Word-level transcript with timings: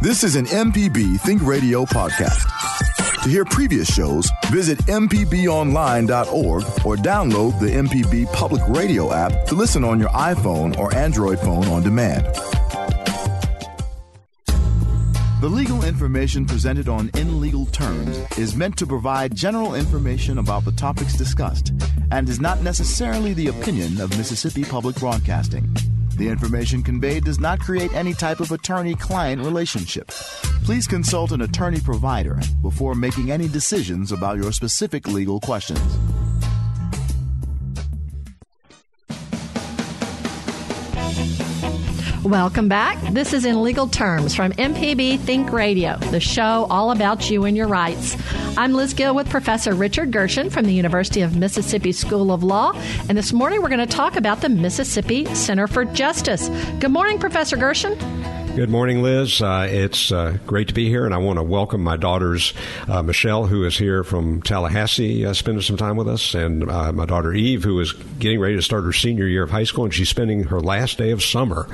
This 0.00 0.24
is 0.24 0.36
an 0.36 0.46
MPB 0.46 1.20
Think 1.20 1.42
Radio 1.42 1.84
podcast. 1.84 2.42
To 3.22 3.28
hear 3.28 3.44
previous 3.44 3.92
shows, 3.92 4.30
visit 4.50 4.78
MPBOnline.org 4.86 6.62
or 6.84 6.96
download 6.96 7.58
the 7.60 7.66
MPB 7.66 8.32
Public 8.32 8.62
Radio 8.68 9.12
app 9.12 9.46
to 9.46 9.54
listen 9.54 9.84
on 9.84 9.98
your 10.00 10.10
iPhone 10.10 10.76
or 10.78 10.94
Android 10.94 11.38
phone 11.38 11.66
on 11.66 11.82
demand. 11.82 12.24
The 15.40 15.48
legal 15.50 15.84
information 15.84 16.46
presented 16.46 16.88
on 16.88 17.10
In 17.14 17.40
Legal 17.40 17.66
Terms 17.66 18.16
is 18.38 18.56
meant 18.56 18.76
to 18.78 18.86
provide 18.86 19.34
general 19.34 19.74
information 19.74 20.38
about 20.38 20.64
the 20.64 20.72
topics 20.72 21.14
discussed 21.14 21.72
and 22.10 22.28
is 22.28 22.40
not 22.40 22.62
necessarily 22.62 23.34
the 23.34 23.48
opinion 23.48 24.00
of 24.00 24.16
Mississippi 24.16 24.64
Public 24.64 24.96
Broadcasting. 24.96 25.74
The 26.16 26.28
information 26.28 26.82
conveyed 26.82 27.24
does 27.24 27.40
not 27.40 27.58
create 27.58 27.92
any 27.92 28.14
type 28.14 28.38
of 28.38 28.52
attorney 28.52 28.94
client 28.94 29.42
relationship. 29.42 30.08
Please 30.64 30.86
consult 30.86 31.32
an 31.32 31.42
attorney 31.42 31.80
provider 31.80 32.38
before 32.62 32.94
making 32.94 33.32
any 33.32 33.48
decisions 33.48 34.12
about 34.12 34.38
your 34.38 34.52
specific 34.52 35.08
legal 35.08 35.40
questions. 35.40 35.80
Welcome 42.24 42.70
back. 42.70 42.98
This 43.12 43.34
is 43.34 43.44
In 43.44 43.62
Legal 43.62 43.86
Terms 43.86 44.34
from 44.34 44.52
MPB 44.52 45.18
Think 45.20 45.52
Radio, 45.52 45.98
the 45.98 46.20
show 46.20 46.66
all 46.70 46.90
about 46.90 47.28
you 47.28 47.44
and 47.44 47.54
your 47.54 47.68
rights. 47.68 48.16
I'm 48.56 48.72
Liz 48.72 48.94
Gill 48.94 49.14
with 49.14 49.28
Professor 49.28 49.74
Richard 49.74 50.10
Gershon 50.10 50.48
from 50.48 50.64
the 50.64 50.72
University 50.72 51.20
of 51.20 51.36
Mississippi 51.36 51.92
School 51.92 52.32
of 52.32 52.42
Law, 52.42 52.72
and 53.10 53.18
this 53.18 53.34
morning 53.34 53.60
we're 53.60 53.68
going 53.68 53.86
to 53.86 53.86
talk 53.86 54.16
about 54.16 54.40
the 54.40 54.48
Mississippi 54.48 55.26
Center 55.34 55.66
for 55.66 55.84
Justice. 55.84 56.48
Good 56.80 56.92
morning, 56.92 57.18
Professor 57.18 57.58
Gershon. 57.58 57.92
Good 58.56 58.70
morning, 58.70 59.02
Liz. 59.02 59.42
Uh, 59.42 59.66
it's 59.68 60.12
uh, 60.12 60.38
great 60.46 60.68
to 60.68 60.74
be 60.74 60.88
here, 60.88 61.04
and 61.04 61.12
I 61.12 61.18
want 61.18 61.40
to 61.40 61.42
welcome 61.42 61.82
my 61.82 61.96
daughters, 61.96 62.54
uh, 62.86 63.02
Michelle, 63.02 63.46
who 63.46 63.64
is 63.64 63.76
here 63.76 64.04
from 64.04 64.42
Tallahassee, 64.42 65.26
uh, 65.26 65.32
spending 65.34 65.60
some 65.60 65.76
time 65.76 65.96
with 65.96 66.06
us, 66.06 66.34
and 66.34 66.70
uh, 66.70 66.92
my 66.92 67.04
daughter 67.04 67.32
Eve, 67.32 67.64
who 67.64 67.80
is 67.80 67.92
getting 68.20 68.38
ready 68.38 68.54
to 68.54 68.62
start 68.62 68.84
her 68.84 68.92
senior 68.92 69.26
year 69.26 69.42
of 69.42 69.50
high 69.50 69.64
school, 69.64 69.84
and 69.84 69.92
she's 69.92 70.08
spending 70.08 70.44
her 70.44 70.60
last 70.60 70.98
day 70.98 71.10
of 71.10 71.20
summer 71.20 71.66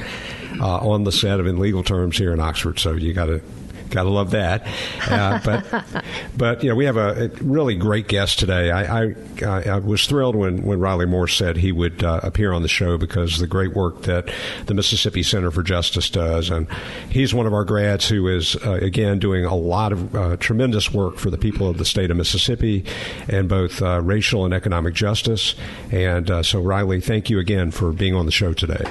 uh, 0.59 0.79
on 0.79 1.05
the 1.05 1.13
set 1.13 1.39
of 1.39 1.47
In 1.47 1.59
Legal 1.59 1.83
Terms 1.83 2.17
here 2.17 2.33
in 2.33 2.41
Oxford. 2.41 2.79
So 2.79 2.93
you 2.93 3.13
got 3.13 3.27
to 3.27 3.43
Gotta 3.91 4.09
love 4.09 4.31
that. 4.31 4.67
Uh, 5.09 5.41
but 5.45 6.05
but 6.37 6.63
you 6.63 6.71
know 6.71 6.77
we 6.77 6.85
have 6.85 6.97
a, 6.97 7.25
a 7.25 7.29
really 7.43 7.75
great 7.75 8.09
guest 8.09 8.39
today. 8.39 8.71
I, 8.71 9.03
I, 9.03 9.15
I 9.45 9.79
was 9.79 10.07
thrilled 10.07 10.37
when, 10.37 10.63
when 10.63 10.79
Reilly 10.79 11.07
Morse 11.07 11.37
said 11.37 11.57
he 11.57 11.73
would 11.73 12.05
uh, 12.05 12.21
appear 12.23 12.53
on 12.53 12.63
the 12.63 12.69
show 12.69 12.97
because 12.97 13.39
the 13.39 13.47
great 13.47 13.75
work 13.75 14.03
that 14.03 14.33
the 14.67 14.75
Mississippi 14.75 15.23
Center 15.23 15.51
for 15.51 15.63
Justice 15.63 16.09
does, 16.09 16.51
and 16.51 16.69
he's 17.11 17.35
one 17.35 17.47
of 17.47 17.53
our 17.53 17.65
grads 17.65 18.09
who 18.09 18.29
is 18.29 18.57
uh, 18.65 18.73
again 18.75 19.19
doing 19.19 19.45
a 19.45 19.57
lot 19.57 19.93
of 19.93 20.15
uh, 20.15 20.37
tremendous 20.37 20.93
work 20.93 21.17
for 21.17 21.31
the 21.31 21.39
people 21.39 21.69
of 21.69 21.79
the 21.79 21.85
state 21.85 22.11
of 22.11 22.17
Mississippi, 22.17 22.85
and 23.29 23.49
both 23.49 23.83
uh, 23.83 24.01
racial 24.01 24.45
and 24.45 24.55
economic 24.55 24.95
justice. 24.95 25.55
And 25.91 26.31
uh, 26.31 26.43
so 26.43 26.61
Reilly, 26.61 27.01
thank 27.01 27.31
you 27.31 27.39
again 27.39 27.71
for 27.71 27.93
being 27.93 28.15
on 28.15 28.27
the 28.27 28.33
show 28.33 28.53
today. 28.53 28.85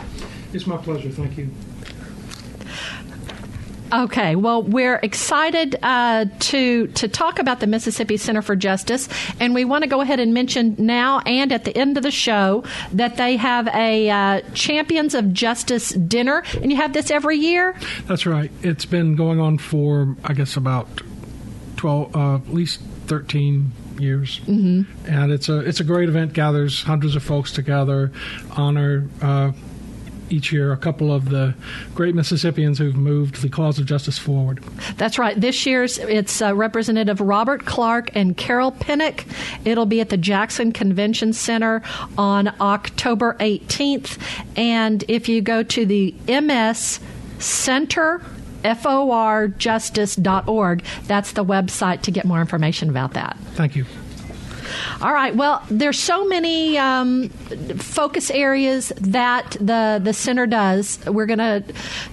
It's 0.53 0.67
my 0.67 0.77
pleasure. 0.77 1.09
Thank 1.09 1.37
you. 1.37 1.49
Okay, 3.91 4.35
well, 4.35 4.61
we're 4.61 4.97
excited 4.97 5.75
uh, 5.81 6.25
to 6.39 6.87
to 6.87 7.07
talk 7.07 7.39
about 7.39 7.59
the 7.59 7.67
Mississippi 7.67 8.17
Center 8.17 8.41
for 8.41 8.55
Justice, 8.55 9.09
and 9.39 9.55
we 9.55 9.65
want 9.65 9.83
to 9.83 9.89
go 9.89 10.01
ahead 10.01 10.19
and 10.19 10.33
mention 10.33 10.75
now 10.77 11.19
and 11.19 11.51
at 11.51 11.65
the 11.65 11.75
end 11.75 11.97
of 11.97 12.03
the 12.03 12.11
show 12.11 12.63
that 12.93 13.17
they 13.17 13.37
have 13.37 13.67
a 13.69 14.09
uh, 14.09 14.41
Champions 14.53 15.15
of 15.15 15.33
Justice 15.33 15.89
dinner, 15.89 16.43
and 16.61 16.71
you 16.71 16.77
have 16.77 16.93
this 16.93 17.09
every 17.09 17.37
year. 17.37 17.75
That's 18.05 18.25
right. 18.25 18.51
It's 18.61 18.85
been 18.85 19.15
going 19.15 19.39
on 19.39 19.57
for 19.57 20.15
I 20.23 20.33
guess 20.33 20.55
about 20.55 20.87
twelve, 21.75 22.15
uh, 22.15 22.35
at 22.35 22.53
least 22.53 22.81
thirteen 23.07 23.71
years, 23.97 24.39
mm-hmm. 24.41 24.83
and 25.09 25.31
it's 25.31 25.49
a 25.49 25.59
it's 25.59 25.79
a 25.79 25.83
great 25.83 26.09
event. 26.09 26.33
Gathers 26.33 26.83
hundreds 26.83 27.15
of 27.15 27.23
folks 27.23 27.51
together, 27.51 28.11
honor 28.51 29.09
uh, 29.21 29.51
each 30.31 30.51
year 30.51 30.71
a 30.71 30.77
couple 30.77 31.13
of 31.13 31.29
the 31.29 31.53
great 31.95 32.15
Mississippians 32.15 32.77
who've 32.77 32.95
moved 32.95 33.41
the 33.41 33.49
cause 33.49 33.79
of 33.79 33.85
justice 33.85 34.17
forward. 34.17 34.63
That's 34.97 35.17
right. 35.17 35.39
This 35.39 35.65
year's 35.65 35.97
it's 35.97 36.41
uh, 36.41 36.55
Representative 36.55 37.21
Robert 37.21 37.65
Clark 37.65 38.15
and 38.15 38.37
Carol 38.37 38.71
Pinnock. 38.71 39.25
It'll 39.65 39.85
be 39.85 40.01
at 40.01 40.09
the 40.09 40.17
Jackson 40.17 40.71
Convention 40.71 41.33
Center 41.33 41.81
on 42.17 42.53
October 42.59 43.35
18th. 43.39 44.17
And 44.55 45.03
if 45.07 45.29
you 45.29 45.41
go 45.41 45.63
to 45.63 45.85
the 45.85 46.13
MS 46.27 46.99
Center 47.39 48.21
forjustice.org. 48.63 50.83
That's 51.05 51.31
the 51.31 51.45
website 51.45 52.01
to 52.01 52.11
get 52.11 52.25
more 52.25 52.41
information 52.41 52.89
about 52.89 53.13
that. 53.13 53.37
Thank 53.53 53.77
you. 53.77 53.85
All 55.01 55.13
right. 55.13 55.35
Well, 55.35 55.63
there's 55.69 55.99
so 55.99 56.25
many 56.25 56.77
um, 56.77 57.29
focus 57.29 58.31
areas 58.31 58.91
that 58.97 59.51
the 59.59 59.99
the 60.03 60.13
center 60.13 60.47
does. 60.47 60.99
We're 61.05 61.25
going 61.25 61.39
to 61.39 61.63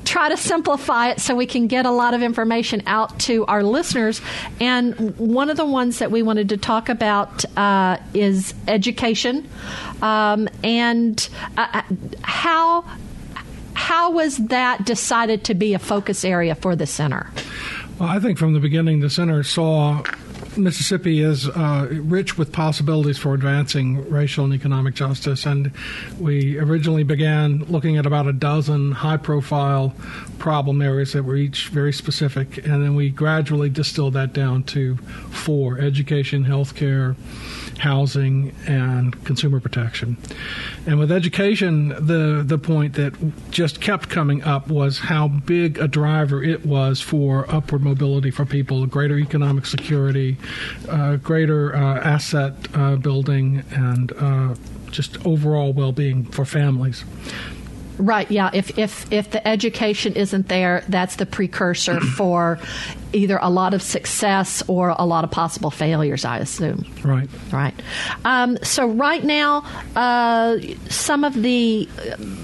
try 0.05 0.29
to 0.29 0.37
simplify 0.37 1.11
it 1.11 1.21
so 1.21 1.35
we 1.35 1.47
can 1.47 1.67
get 1.67 1.87
a 1.87 1.91
lot 1.91 2.15
of 2.15 2.23
information 2.23 2.83
out 2.87 3.19
to 3.21 3.45
our 3.47 3.63
listeners. 3.63 4.21
And 4.61 5.17
one 5.19 5.51
of 5.51 5.57
the 5.57 5.67
ones 5.67 5.99
that 5.99 6.11
we 6.11 6.23
wanted 6.23 6.49
to 6.51 6.57
talk 6.57 6.89
about 6.89 7.45
uh, 7.57 7.99
is 8.15 8.55
education 8.69 9.49
um, 10.03 10.49
and 10.63 11.29
uh, 11.57 11.67
uh 11.73 11.83
how 12.23 12.85
how 13.75 14.11
was 14.11 14.39
that 14.39 14.85
decided 14.85 15.45
to 15.45 15.55
be 15.55 15.75
a 15.75 15.79
focus 15.79 16.25
area 16.25 16.55
for 16.55 16.75
the 16.75 16.87
center? 16.87 17.31
Well, 17.99 18.09
I 18.09 18.19
think 18.19 18.39
from 18.39 18.53
the 18.53 18.61
beginning, 18.61 19.01
the 19.01 19.11
center 19.11 19.43
saw 19.43 20.03
Mississippi 20.57 21.21
is 21.21 21.49
uh, 21.49 21.89
rich 21.91 22.39
with 22.39 22.53
possibilities 22.53 23.19
for 23.19 23.35
advancing 23.35 24.09
racial 24.11 24.45
and 24.45 24.55
economic 24.55 24.95
justice, 24.95 25.47
and 25.47 25.71
we 26.19 26.59
originally 26.59 27.03
began 27.03 27.65
looking 27.65 27.97
at 27.97 28.07
about 28.07 28.27
a 28.27 28.33
dozen 28.33 28.93
high 28.93 29.17
profile 29.17 29.95
problem 30.39 30.83
areas 30.83 31.13
that 31.13 31.25
were 31.25 31.37
each 31.37 31.69
very 31.69 31.93
specific, 31.93 32.59
and 32.59 32.83
then 32.83 32.95
we 32.95 33.11
gradually 33.11 33.69
distilled 33.69 34.15
that 34.15 34.33
down 34.33 34.63
to 34.65 34.97
four 35.31 35.79
education, 35.79 36.45
healthcare, 36.45 37.17
housing, 37.79 38.55
and 38.67 39.23
consumer 39.25 39.61
protection. 39.61 40.17
And 40.87 40.99
with 40.99 41.13
education, 41.13 41.89
the, 41.89 42.43
the 42.45 42.59
point 42.59 42.95
that 42.95 43.15
just 43.51 43.81
kept 43.81 44.09
coming 44.09 44.43
up 44.43 44.69
was 44.69 44.99
how 44.99 45.29
big 45.29 45.79
a 45.79 45.89
driver 45.89 46.43
it 46.43 46.65
was 46.65 47.01
for 47.01 47.45
upward 47.53 47.83
mobility 47.83 48.31
for 48.31 48.45
people, 48.45 48.87
greater 48.87 49.19
economic 49.19 49.67
security, 49.67 50.37
uh, 50.89 51.17
greater 51.17 51.75
uh, 51.75 52.01
asset 52.01 52.55
uh, 52.75 52.97
building, 52.97 53.65
and 53.71 54.13
uh, 54.13 54.55
just 54.91 55.25
overall 55.27 55.73
well 55.73 55.93
being 55.93 56.25
for 56.25 56.45
families. 56.45 57.05
Right. 57.99 58.31
Yeah. 58.31 58.51
If 58.53 58.79
if 58.79 59.11
if 59.11 59.31
the 59.31 59.47
education 59.47 60.13
isn't 60.15 60.49
there, 60.49 60.85
that's 60.89 61.17
the 61.17 61.27
precursor 61.27 62.01
for 62.01 62.59
either 63.17 63.39
a 63.41 63.51
lot 63.51 63.75
of 63.75 63.83
success 63.83 64.63
or 64.69 64.95
a 64.99 65.05
lot 65.05 65.25
of 65.25 65.31
possible 65.31 65.71
failures. 65.71 66.25
I 66.25 66.39
assume. 66.39 66.85
Right. 67.05 67.29
Right. 67.53 67.75
Um, 68.25 68.59
so 68.63 68.87
right 68.87 69.25
now, 69.25 69.65
uh, 69.95 70.59
some 70.89 71.25
of 71.25 71.35
the 71.35 71.89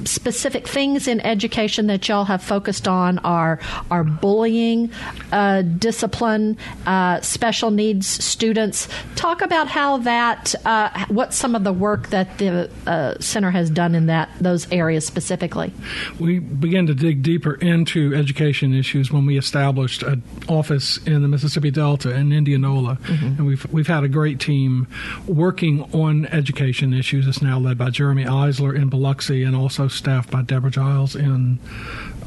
specific 0.04 0.66
things 0.66 1.08
in 1.08 1.20
education 1.20 1.86
that 1.86 2.08
y'all 2.08 2.24
have 2.24 2.42
focused 2.42 2.88
on 2.88 3.18
are 3.20 3.58
are 3.90 4.04
bullying, 4.04 4.90
uh, 5.32 5.62
discipline, 5.62 6.56
uh, 6.86 7.20
special 7.20 7.70
needs 7.70 8.06
students. 8.06 8.88
Talk 9.16 9.42
about 9.42 9.68
how 9.68 9.98
that. 9.98 10.54
Uh, 10.64 11.06
what 11.08 11.34
some 11.34 11.54
of 11.54 11.64
the 11.64 11.72
work 11.72 12.08
that 12.08 12.38
the 12.38 12.70
uh, 12.86 13.14
center 13.20 13.50
has 13.50 13.70
done 13.70 13.94
in 13.94 14.06
that 14.06 14.28
those 14.40 14.70
areas 14.72 15.06
specifically 15.06 15.22
specifically? 15.22 15.72
We 16.18 16.38
began 16.38 16.86
to 16.86 16.94
dig 16.94 17.22
deeper 17.22 17.54
into 17.54 18.14
education 18.14 18.74
issues 18.74 19.10
when 19.12 19.26
we 19.26 19.38
established 19.38 20.02
an 20.02 20.22
office 20.62 20.98
in 20.98 21.22
the 21.22 21.28
Mississippi 21.28 21.72
Delta 21.72 22.14
in 22.14 22.30
Indianola, 22.30 22.96
mm-hmm. 23.02 23.26
and 23.26 23.46
we've 23.46 23.66
we've 23.72 23.88
had 23.88 24.04
a 24.04 24.08
great 24.08 24.38
team 24.38 24.86
working 25.26 25.82
on 25.92 26.26
education 26.26 26.94
issues. 26.94 27.26
It's 27.26 27.42
now 27.42 27.58
led 27.58 27.76
by 27.76 27.90
Jeremy 27.90 28.24
Eisler 28.24 28.72
in 28.76 28.88
Biloxi, 28.88 29.42
and 29.42 29.56
also 29.56 29.88
staffed 29.88 30.30
by 30.30 30.42
Deborah 30.42 30.70
Giles 30.70 31.16
in 31.16 31.58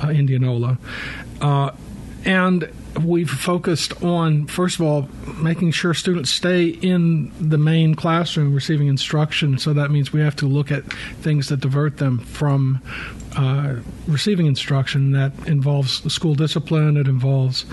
uh, 0.04 0.10
Indianola, 0.10 0.78
uh, 1.40 1.72
and 2.26 2.70
we've 3.04 3.30
focused 3.30 4.04
on, 4.04 4.48
first 4.48 4.80
of 4.80 4.86
all, 4.86 5.08
making 5.38 5.72
sure 5.72 5.94
students 5.94 6.32
stay 6.32 6.68
in 6.68 7.32
the 7.40 7.58
main 7.58 7.96
classroom 7.96 8.54
receiving 8.54 8.88
instruction. 8.88 9.58
So 9.58 9.74
that 9.74 9.92
means 9.92 10.12
we 10.12 10.22
have 10.22 10.36
to 10.38 10.48
look 10.48 10.72
at 10.72 10.84
things 11.22 11.50
that 11.50 11.60
divert 11.60 11.98
them 11.98 12.20
from 12.20 12.82
uh, 13.36 13.76
receiving 14.08 14.46
instruction 14.46 15.12
that 15.12 15.34
involves 15.46 16.12
school 16.12 16.36
discipline, 16.36 16.98
it 16.98 17.08
involves 17.08 17.66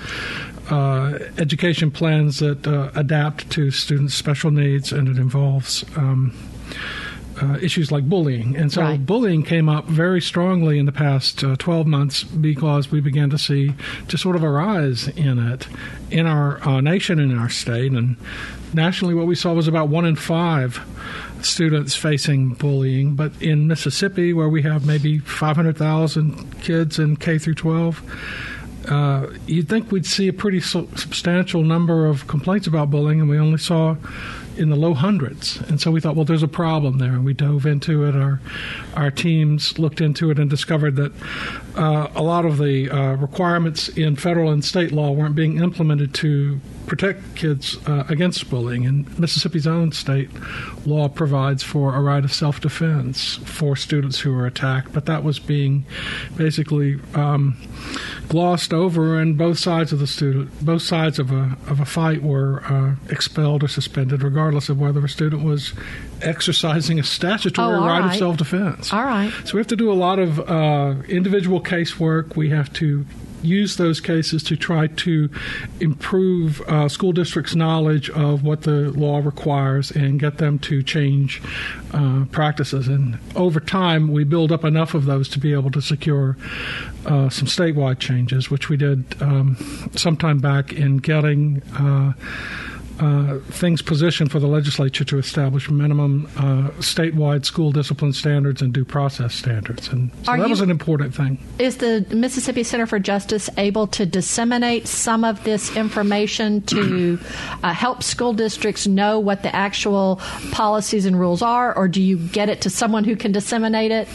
uh, 0.73 1.19
education 1.39 1.91
plans 1.91 2.39
that 2.39 2.67
uh, 2.67 2.91
adapt 2.95 3.51
to 3.51 3.71
students' 3.71 4.15
special 4.15 4.51
needs, 4.51 4.91
and 4.93 5.07
it 5.09 5.19
involves 5.19 5.85
um, 5.97 6.33
uh, 7.41 7.59
issues 7.61 7.91
like 7.93 8.09
bullying. 8.09 8.57
And 8.57 8.73
so 8.73 8.81
Right. 8.83 9.05
bullying 9.05 9.43
came 9.43 9.69
up 9.69 9.87
very 9.89 10.21
strongly 10.21 10.79
in 10.79 10.87
the 10.87 10.93
past 10.93 11.43
uh, 11.45 11.57
12 11.59 11.87
months 11.87 12.25
because 12.25 12.91
we 12.91 13.01
began 13.01 13.31
to 13.31 13.39
see 13.39 13.75
just 14.09 14.23
sort 14.23 14.37
of 14.37 14.43
a 14.43 14.49
rise 14.51 15.09
in 15.09 15.39
it 15.39 15.67
in 16.11 16.27
our 16.27 16.67
uh, 16.67 16.81
nation 16.81 17.19
and 17.19 17.33
in 17.33 17.39
our 17.39 17.49
state. 17.51 17.93
And 17.93 18.17
nationally, 18.73 19.15
what 19.15 19.27
we 19.27 19.35
saw 19.35 19.53
was 19.55 19.69
about 19.69 19.89
one 19.89 20.05
in 20.05 20.17
five 20.17 20.81
students 21.43 21.95
facing 21.97 22.55
bullying. 22.55 23.15
But 23.17 23.33
in 23.43 23.67
Mississippi, 23.67 24.33
where 24.33 24.49
we 24.49 24.63
have 24.63 24.87
maybe 24.87 25.19
500,000 25.19 26.61
kids 26.61 26.99
in 26.99 27.17
K 27.17 27.39
through 27.39 27.55
12, 27.57 28.03
uh, 28.89 29.33
you'd 29.47 29.69
think 29.69 29.91
we'd 29.93 30.07
see 30.07 30.29
a 30.29 30.33
pretty 30.33 30.61
su- 30.61 30.89
substantial 30.97 31.63
number 31.63 32.07
of 32.07 32.27
complaints 32.27 32.67
about 32.67 32.91
bullying, 32.91 33.21
and 33.21 33.29
we 33.29 33.39
only 33.39 33.59
saw 33.59 33.97
in 34.57 34.69
the 34.69 34.77
low 34.77 34.93
hundreds. 34.93 35.57
And 35.69 35.81
so 35.81 35.91
we 35.91 36.01
thought, 36.01 36.15
well, 36.15 36.25
there's 36.25 36.43
a 36.43 36.49
problem 36.49 36.99
there, 36.99 37.13
and 37.13 37.25
we 37.25 37.33
dove 37.33 37.67
into 37.67 38.05
it. 38.05 38.15
Our 38.15 38.41
our 38.95 39.11
teams 39.11 39.79
looked 39.79 40.01
into 40.01 40.31
it 40.31 40.39
and 40.39 40.51
discovered 40.51 40.97
that 40.97 41.13
uh, 41.77 42.09
a 42.15 42.23
lot 42.23 42.45
of 42.45 42.59
the 42.59 42.91
uh, 42.91 43.15
requirements 43.15 43.89
in 43.89 44.17
federal 44.17 44.51
and 44.51 44.65
state 44.65 44.93
law 44.93 45.11
weren't 45.11 45.35
being 45.35 45.59
implemented 45.59 46.13
to 46.15 46.61
protect 46.87 47.35
kids 47.37 47.79
uh, 47.87 48.05
against 48.09 48.51
bullying. 48.51 48.85
And 48.85 49.19
Mississippi's 49.19 49.67
own 49.67 49.93
state 49.93 50.29
law 50.85 51.09
provides 51.09 51.63
for 51.63 51.95
a 51.95 52.01
right 52.01 52.25
of 52.25 52.33
self-defense 52.33 53.37
for 53.45 53.77
students 53.77 54.21
who 54.21 54.37
are 54.37 54.47
attacked, 54.47 54.93
but 54.93 55.07
that 55.07 55.25
was 55.25 55.39
being 55.39 55.87
basically 56.37 57.01
um, 57.15 57.57
glossed 58.29 58.73
over, 58.73 59.19
and 59.21 59.37
both 59.37 59.59
sides 59.59 59.93
of 59.93 59.99
the 59.99 60.07
student, 60.07 60.65
both 60.65 60.83
sides 60.83 61.19
of 61.19 61.31
a 61.31 61.57
of 61.67 61.81
a 61.81 61.85
fight 61.85 62.23
were 62.23 62.63
uh, 62.65 62.95
expelled 63.11 63.63
or 63.63 63.69
suspended, 63.69 64.23
regardless 64.23 64.69
of 64.69 64.79
whether 64.81 65.05
a 65.05 65.09
student 65.09 65.43
was 65.45 65.73
exercising 66.21 66.99
a 66.99 67.03
statutory 67.03 67.75
Oh, 67.75 67.81
all 67.81 67.87
right, 67.87 68.13
of 68.13 68.15
self-defense. 68.17 68.93
All 68.93 69.05
right. 69.05 69.33
So 69.45 69.55
we 69.55 69.61
have 69.61 69.67
to 69.69 69.77
do 69.77 69.91
a 69.91 69.95
lot 69.95 70.19
of 70.19 70.39
uh, 70.41 70.95
individual 71.09 71.61
casework. 71.61 72.37
We 72.37 72.51
have 72.51 72.73
to 72.75 73.05
use 73.43 73.77
those 73.77 74.01
cases 74.01 74.43
to 74.45 74.57
try 74.57 74.87
to 74.87 75.29
improve 75.81 76.61
uh, 76.63 76.89
school 76.89 77.13
districts' 77.13 77.55
knowledge 77.55 78.11
of 78.11 78.43
what 78.45 78.63
the 78.63 78.91
law 78.93 79.19
requires 79.19 79.91
and 79.91 80.21
get 80.21 80.39
them 80.39 80.59
to 80.61 80.83
change 80.83 81.43
uh, 81.93 82.25
practices. 82.31 82.89
And 82.89 83.19
over 83.37 83.61
time, 83.61 84.13
we 84.13 84.25
build 84.25 84.53
up 84.53 84.65
enough 84.65 84.95
of 84.95 85.07
those 85.07 85.29
to 85.31 85.39
be 85.39 85.53
able 85.53 85.71
to 85.73 85.83
secure 85.83 86.37
uh, 87.07 87.29
some 87.29 87.49
statewide 87.49 87.99
changes, 87.99 88.51
which 88.51 88.69
we 88.69 88.77
did 88.77 89.05
um, 89.21 89.57
sometime 89.95 90.39
back 90.39 90.73
in 90.73 90.99
getting. 90.99 91.63
Uh, 93.01 93.39
things 93.51 93.83
positioned 93.83 94.31
for 94.31 94.39
the 94.39 94.47
legislature 94.47 95.03
to 95.03 95.19
establish 95.19 95.69
minimum 95.71 96.27
uh, 96.37 96.69
statewide 96.79 97.45
school 97.45 97.73
discipline 97.73 98.13
standards 98.13 98.63
and 98.63 98.73
due 98.73 98.85
process 98.85 99.35
standards. 99.35 99.89
And 99.89 100.11
so 100.25 100.33
Are 100.33 100.39
that 100.39 100.45
you- 100.47 100.51
was 100.51 100.61
an 100.61 100.71
important 100.71 101.15
thing. 101.15 101.39
Is 101.59 101.79
the 101.79 102.07
Mississippi 102.11 102.63
Center 102.63 102.87
for 102.87 102.99
Justice 102.99 103.49
able 103.57 103.87
to 103.89 104.07
disseminate 104.07 104.87
some 104.87 105.25
of 105.25 105.43
this 105.45 105.75
information 105.77 106.61
to 106.63 107.19
uh, 107.63 107.73
help 107.73 108.03
school 108.03 108.33
districts 108.35 108.87
know 108.87 109.19
what 109.19 109.43
the 109.43 109.55
actual 109.55 110.17
policies 110.53 111.07
and 111.07 111.19
rules 111.19 111.43
are, 111.43 111.75
or 111.77 111.89
do 111.89 112.01
you 112.01 112.17
get 112.19 112.49
it 112.49 112.61
to 112.63 112.71
someone 112.71 113.05
who 113.05 113.17
can 113.17 113.33
disseminate 113.33 113.91
it? 113.91 114.07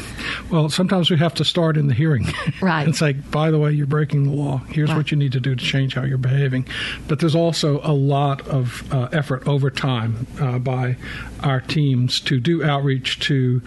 Well, 0.51 0.69
sometimes 0.69 1.09
we 1.09 1.17
have 1.17 1.33
to 1.35 1.43
start 1.45 1.77
in 1.77 1.87
the 1.87 1.93
hearing 1.93 2.27
Right. 2.61 2.83
and 2.85 2.95
say, 2.95 3.13
by 3.13 3.51
the 3.51 3.57
way, 3.59 3.71
you're 3.71 3.85
breaking 3.87 4.23
the 4.25 4.31
law. 4.31 4.59
Here's 4.69 4.89
Right. 4.89 4.97
what 4.97 5.11
you 5.11 5.17
need 5.17 5.31
to 5.33 5.39
do 5.39 5.55
to 5.55 5.65
change 5.65 5.95
how 5.95 6.03
you're 6.03 6.17
behaving. 6.17 6.67
But 7.07 7.19
there's 7.19 7.35
also 7.35 7.81
a 7.83 7.93
lot 7.93 8.47
of 8.47 8.66
uh, 8.91 9.09
effort 9.11 9.47
over 9.47 9.69
time 9.69 10.27
uh, 10.39 10.59
by 10.59 10.95
our 11.43 11.61
teams 11.61 12.19
to 12.21 12.39
do 12.39 12.63
outreach 12.63 13.19
to 13.19 13.61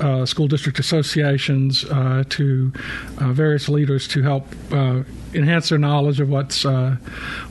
uh, 0.00 0.24
school 0.24 0.48
district 0.48 0.78
associations, 0.78 1.84
uh, 1.84 2.24
to 2.28 2.72
uh, 3.18 3.32
various 3.32 3.68
leaders 3.68 4.08
to 4.08 4.22
help. 4.22 4.46
Uh, 4.70 5.02
Enhance 5.34 5.70
their 5.70 5.78
knowledge 5.78 6.20
of 6.20 6.28
what's 6.28 6.64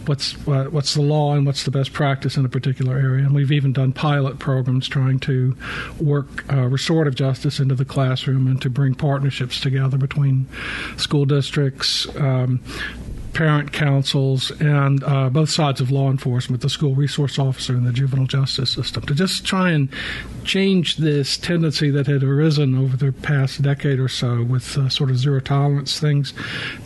what's 0.05 0.33
what's 0.45 0.93
the 0.93 1.01
law 1.01 1.33
and 1.33 1.47
what's 1.47 1.63
the 1.63 1.71
best 1.71 1.93
practice 1.93 2.37
in 2.37 2.45
a 2.45 2.47
particular 2.47 2.95
area, 2.95 3.25
and 3.25 3.33
we've 3.33 3.51
even 3.51 3.73
done 3.73 3.91
pilot 3.91 4.37
programs 4.37 4.87
trying 4.87 5.17
to 5.21 5.57
work 5.99 6.45
restorative 6.47 7.15
justice 7.15 7.59
into 7.59 7.73
the 7.73 7.83
classroom 7.83 8.45
and 8.45 8.61
to 8.61 8.69
bring 8.69 8.93
partnerships 8.93 9.59
together 9.59 9.97
between 9.97 10.47
school 10.97 11.25
districts, 11.25 12.07
um, 12.17 12.61
parent 13.33 13.71
councils, 13.71 14.51
and 14.59 15.03
uh, 15.03 15.29
both 15.29 15.49
sides 15.49 15.81
of 15.81 15.91
law 15.91 16.09
enforcement, 16.09 16.61
the 16.61 16.69
school 16.69 16.95
resource 16.95 17.39
officer, 17.39 17.73
and 17.73 17.85
the 17.85 17.93
juvenile 17.93 18.27
justice 18.27 18.71
system, 18.71 19.03
to 19.03 19.15
just 19.15 19.45
try 19.45 19.71
and 19.71 19.89
change 20.43 20.97
this 20.97 21.37
tendency 21.37 21.89
that 21.89 22.07
had 22.07 22.23
arisen 22.23 22.77
over 22.77 22.97
the 22.97 23.11
past 23.11 23.61
decade 23.61 23.99
or 23.99 24.09
so 24.09 24.43
with 24.43 24.77
uh, 24.77 24.89
sort 24.89 25.09
of 25.09 25.17
zero 25.17 25.39
tolerance 25.39 25.99
things 25.99 26.33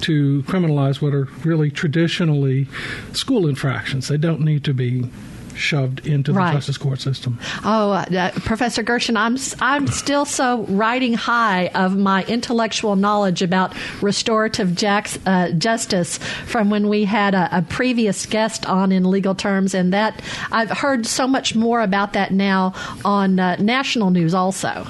to 0.01 0.44
criminalize 0.44 1.01
what 1.01 1.13
are 1.13 1.25
really 1.44 1.71
traditionally 1.71 2.68
school 3.13 3.48
infractions. 3.48 4.07
They 4.07 4.18
don't 4.18 4.41
need 4.41 4.63
to 4.65 4.74
be 4.74 5.09
shoved 5.55 6.05
into 6.05 6.31
the 6.31 6.39
Right. 6.39 6.53
justice 6.53 6.77
court 6.77 6.99
system. 7.01 7.39
Oh, 7.63 7.91
uh, 7.91 8.31
Professor 8.31 8.83
Gershon, 8.83 9.17
I'm 9.17 9.37
I'm 9.61 9.87
still 9.87 10.25
so 10.25 10.65
riding 10.69 11.13
high 11.13 11.67
of 11.73 11.95
my 11.97 12.23
intellectual 12.25 12.95
knowledge 12.95 13.41
about 13.41 13.73
restorative 14.01 14.75
jax, 14.75 15.17
uh, 15.25 15.51
justice 15.57 16.17
from 16.45 16.69
when 16.69 16.87
we 16.89 17.05
had 17.05 17.33
a, 17.33 17.57
a 17.57 17.61
previous 17.61 18.25
guest 18.25 18.65
on 18.65 18.91
in 18.91 19.09
legal 19.09 19.35
terms, 19.35 19.73
and 19.73 19.93
that 19.93 20.21
I've 20.51 20.69
heard 20.71 21.05
so 21.05 21.27
much 21.27 21.55
more 21.55 21.81
about 21.81 22.13
that 22.13 22.31
now 22.31 22.73
on 23.03 23.39
uh, 23.39 23.55
national 23.57 24.09
news 24.11 24.33
also. 24.33 24.87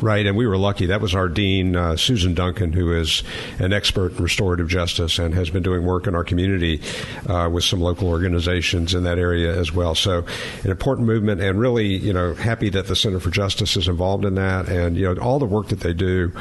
Right, 0.00 0.26
and 0.26 0.36
we 0.36 0.46
were 0.46 0.56
lucky. 0.56 0.86
That 0.86 1.00
was 1.00 1.14
our 1.14 1.28
dean, 1.28 1.76
uh, 1.76 1.96
Susan 1.96 2.34
Duncan, 2.34 2.72
who 2.72 2.92
is 2.92 3.22
an 3.58 3.72
expert 3.72 4.16
in 4.16 4.22
restorative 4.22 4.68
justice 4.68 5.18
and 5.18 5.34
has 5.34 5.50
been 5.50 5.62
doing 5.62 5.84
work 5.84 6.06
in 6.06 6.14
our 6.14 6.24
community 6.24 6.80
uh, 7.28 7.48
with 7.52 7.64
some 7.64 7.80
local 7.80 8.08
organizations 8.08 8.94
in 8.94 9.04
that 9.04 9.18
area 9.18 9.58
as 9.58 9.72
well. 9.72 9.94
So, 9.94 10.24
an 10.64 10.70
important 10.70 11.06
movement, 11.06 11.40
and 11.40 11.58
really, 11.58 11.86
you 11.86 12.12
know, 12.12 12.34
happy 12.34 12.68
that 12.70 12.86
the 12.86 12.96
Center 12.96 13.20
for 13.20 13.30
Justice 13.30 13.76
is 13.76 13.88
involved 13.88 14.24
in 14.24 14.34
that, 14.36 14.68
and 14.68 14.96
you 14.96 15.12
know, 15.12 15.20
all 15.20 15.38
the 15.38 15.46
work 15.46 15.68
that 15.68 15.80
they 15.80 15.92
do 15.92 16.32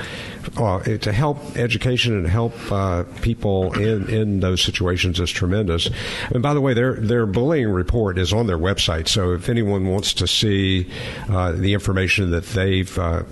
uh, 0.58 0.80
to 0.80 1.12
help 1.12 1.38
education 1.58 2.16
and 2.16 2.28
help 2.28 2.54
uh, 2.72 3.04
people 3.22 3.74
in 3.80 4.10
in 4.10 4.40
those 4.40 4.62
situations 4.62 5.20
is 5.20 5.32
tremendous. 5.32 5.90
And 6.34 6.42
by 6.42 6.54
the 6.54 6.62
way, 6.62 6.74
their 6.74 6.94
their 6.94 7.26
bullying 7.26 7.70
report 7.70 8.18
is 8.18 8.34
on 8.34 8.48
their 8.48 8.58
website. 8.58 9.08
So, 9.08 9.34
if 9.34 9.50
anyone 9.50 9.88
wants 9.88 10.14
to 10.16 10.28
see 10.28 10.90
uh, 11.30 11.54
the 11.54 11.74
information 11.74 12.32
that 12.32 12.46
they've 12.46 12.98
uh, 12.98 13.24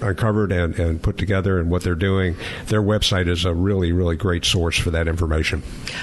uncovered 0.00 0.52
and, 0.52 0.78
and 0.78 1.02
put 1.02 1.18
together 1.18 1.58
and 1.58 1.70
what 1.70 1.82
they're 1.82 1.94
doing, 1.94 2.36
their 2.66 2.82
website 2.82 3.28
is 3.28 3.44
a 3.44 3.54
really, 3.54 3.92
really 3.92 4.16
great 4.16 4.44
source 4.44 4.78
for 4.78 4.90
that 4.90 5.08
information. 5.08 5.62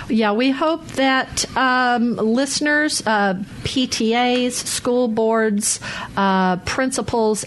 Yeah, 0.09 0.31
we 0.31 0.51
hope 0.51 0.85
that 0.91 1.45
um, 1.57 2.15
listeners, 2.15 3.01
uh, 3.05 3.35
PTAs, 3.63 4.51
school 4.53 5.07
boards, 5.07 5.79
principals 6.65 7.45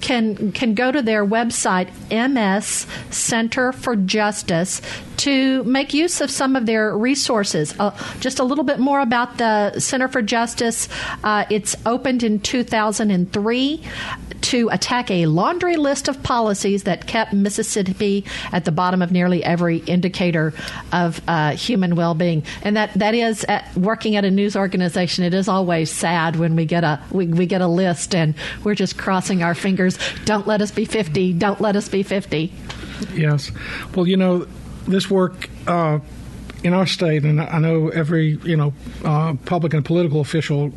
can 0.00 0.52
can 0.52 0.74
go 0.74 0.90
to 0.90 1.02
their 1.02 1.24
website, 1.24 1.90
MS 2.10 2.86
Center 3.10 3.72
for 3.72 3.96
Justice, 3.96 4.80
to 5.20 5.62
make 5.64 5.92
use 5.92 6.22
of 6.22 6.30
some 6.30 6.56
of 6.56 6.64
their 6.64 6.96
resources. 6.96 7.74
Uh, 7.78 7.90
just 8.20 8.38
a 8.38 8.44
little 8.44 8.64
bit 8.64 8.78
more 8.78 9.00
about 9.00 9.36
the 9.36 9.78
Center 9.78 10.08
for 10.08 10.22
Justice. 10.22 10.88
Uh, 11.22 11.44
it's 11.50 11.76
opened 11.84 12.22
in 12.22 12.40
2003 12.40 13.84
to 14.40 14.68
attack 14.70 15.10
a 15.10 15.26
laundry 15.26 15.76
list 15.76 16.08
of 16.08 16.22
policies 16.22 16.84
that 16.84 17.06
kept 17.06 17.34
Mississippi 17.34 18.24
at 18.50 18.64
the 18.64 18.72
bottom 18.72 19.02
of 19.02 19.12
nearly 19.12 19.44
every 19.44 19.78
indicator 19.78 20.54
of 20.90 21.20
uh, 21.28 21.50
human 21.50 21.96
well-being. 21.96 22.42
And 22.62 22.76
that 22.78 22.94
that 22.94 23.14
is 23.14 23.44
at, 23.44 23.76
working 23.76 24.16
at 24.16 24.24
a 24.24 24.30
news 24.30 24.56
organization. 24.56 25.24
It 25.24 25.34
is 25.34 25.48
always 25.48 25.90
sad 25.90 26.36
when 26.36 26.56
we 26.56 26.64
get 26.64 26.82
a 26.82 26.98
we, 27.10 27.26
we 27.26 27.44
get 27.44 27.60
a 27.60 27.68
list 27.68 28.14
and 28.14 28.34
we're 28.64 28.74
just 28.74 28.96
crossing 28.96 29.42
our 29.42 29.54
fingers. 29.54 29.98
Don't 30.24 30.46
let 30.46 30.62
us 30.62 30.70
be 30.70 30.86
fifty. 30.86 31.34
Don't 31.34 31.60
let 31.60 31.76
us 31.76 31.90
be 31.90 32.02
fifty. 32.02 32.52
Yes. 33.14 33.52
Well, 33.94 34.06
you 34.06 34.16
know, 34.16 34.46
this 34.86 35.10
work 35.10 35.48
uh, 35.66 36.00
in 36.62 36.74
our 36.74 36.86
state, 36.86 37.24
and 37.24 37.40
I 37.40 37.58
know 37.58 37.88
every 37.88 38.38
you 38.44 38.56
know 38.56 38.72
uh, 39.04 39.34
public 39.46 39.72
and 39.74 39.84
political 39.84 40.20
official 40.20 40.72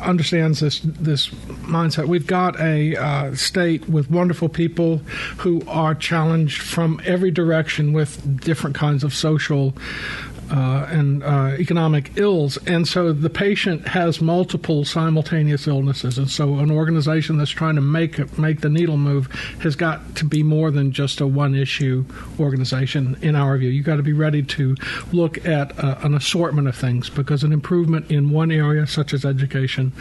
understands 0.00 0.60
this 0.60 0.80
this 0.80 1.28
mindset. 1.28 2.06
We've 2.06 2.26
got 2.26 2.58
a 2.60 2.96
uh, 2.96 3.34
state 3.34 3.88
with 3.88 4.10
wonderful 4.10 4.48
people 4.48 4.98
who 5.38 5.62
are 5.66 5.94
challenged 5.94 6.62
from 6.62 7.00
every 7.04 7.30
direction 7.30 7.92
with 7.92 8.40
different 8.40 8.76
kinds 8.76 9.04
of 9.04 9.14
social 9.14 9.74
uh, 10.50 10.86
and 10.90 11.22
uh, 11.22 11.56
economic 11.58 12.16
ills. 12.16 12.56
And 12.66 12.86
so 12.86 13.12
the 13.12 13.30
patient 13.30 13.88
has 13.88 14.20
multiple 14.20 14.84
simultaneous 14.84 15.66
illnesses. 15.66 16.18
And 16.18 16.30
so 16.30 16.58
an 16.58 16.70
organization 16.70 17.38
that's 17.38 17.50
trying 17.50 17.76
to 17.76 17.80
make 17.80 18.18
it, 18.18 18.38
make 18.38 18.60
the 18.60 18.68
needle 18.68 18.96
move 18.96 19.26
has 19.62 19.76
got 19.76 20.16
to 20.16 20.24
be 20.24 20.42
more 20.42 20.70
than 20.70 20.92
just 20.92 21.20
a 21.20 21.26
one 21.26 21.54
issue 21.54 22.04
organization, 22.38 23.16
in 23.22 23.34
our 23.34 23.58
view. 23.58 23.70
You've 23.70 23.86
got 23.86 23.96
to 23.96 24.02
be 24.02 24.12
ready 24.12 24.42
to 24.42 24.76
look 25.12 25.44
at 25.46 25.78
uh, 25.82 25.96
an 26.02 26.14
assortment 26.14 26.68
of 26.68 26.76
things 26.76 27.10
because 27.10 27.42
an 27.42 27.52
improvement 27.52 28.10
in 28.10 28.30
one 28.30 28.50
area, 28.50 28.86
such 28.86 29.12
as 29.12 29.24
education, 29.24 29.92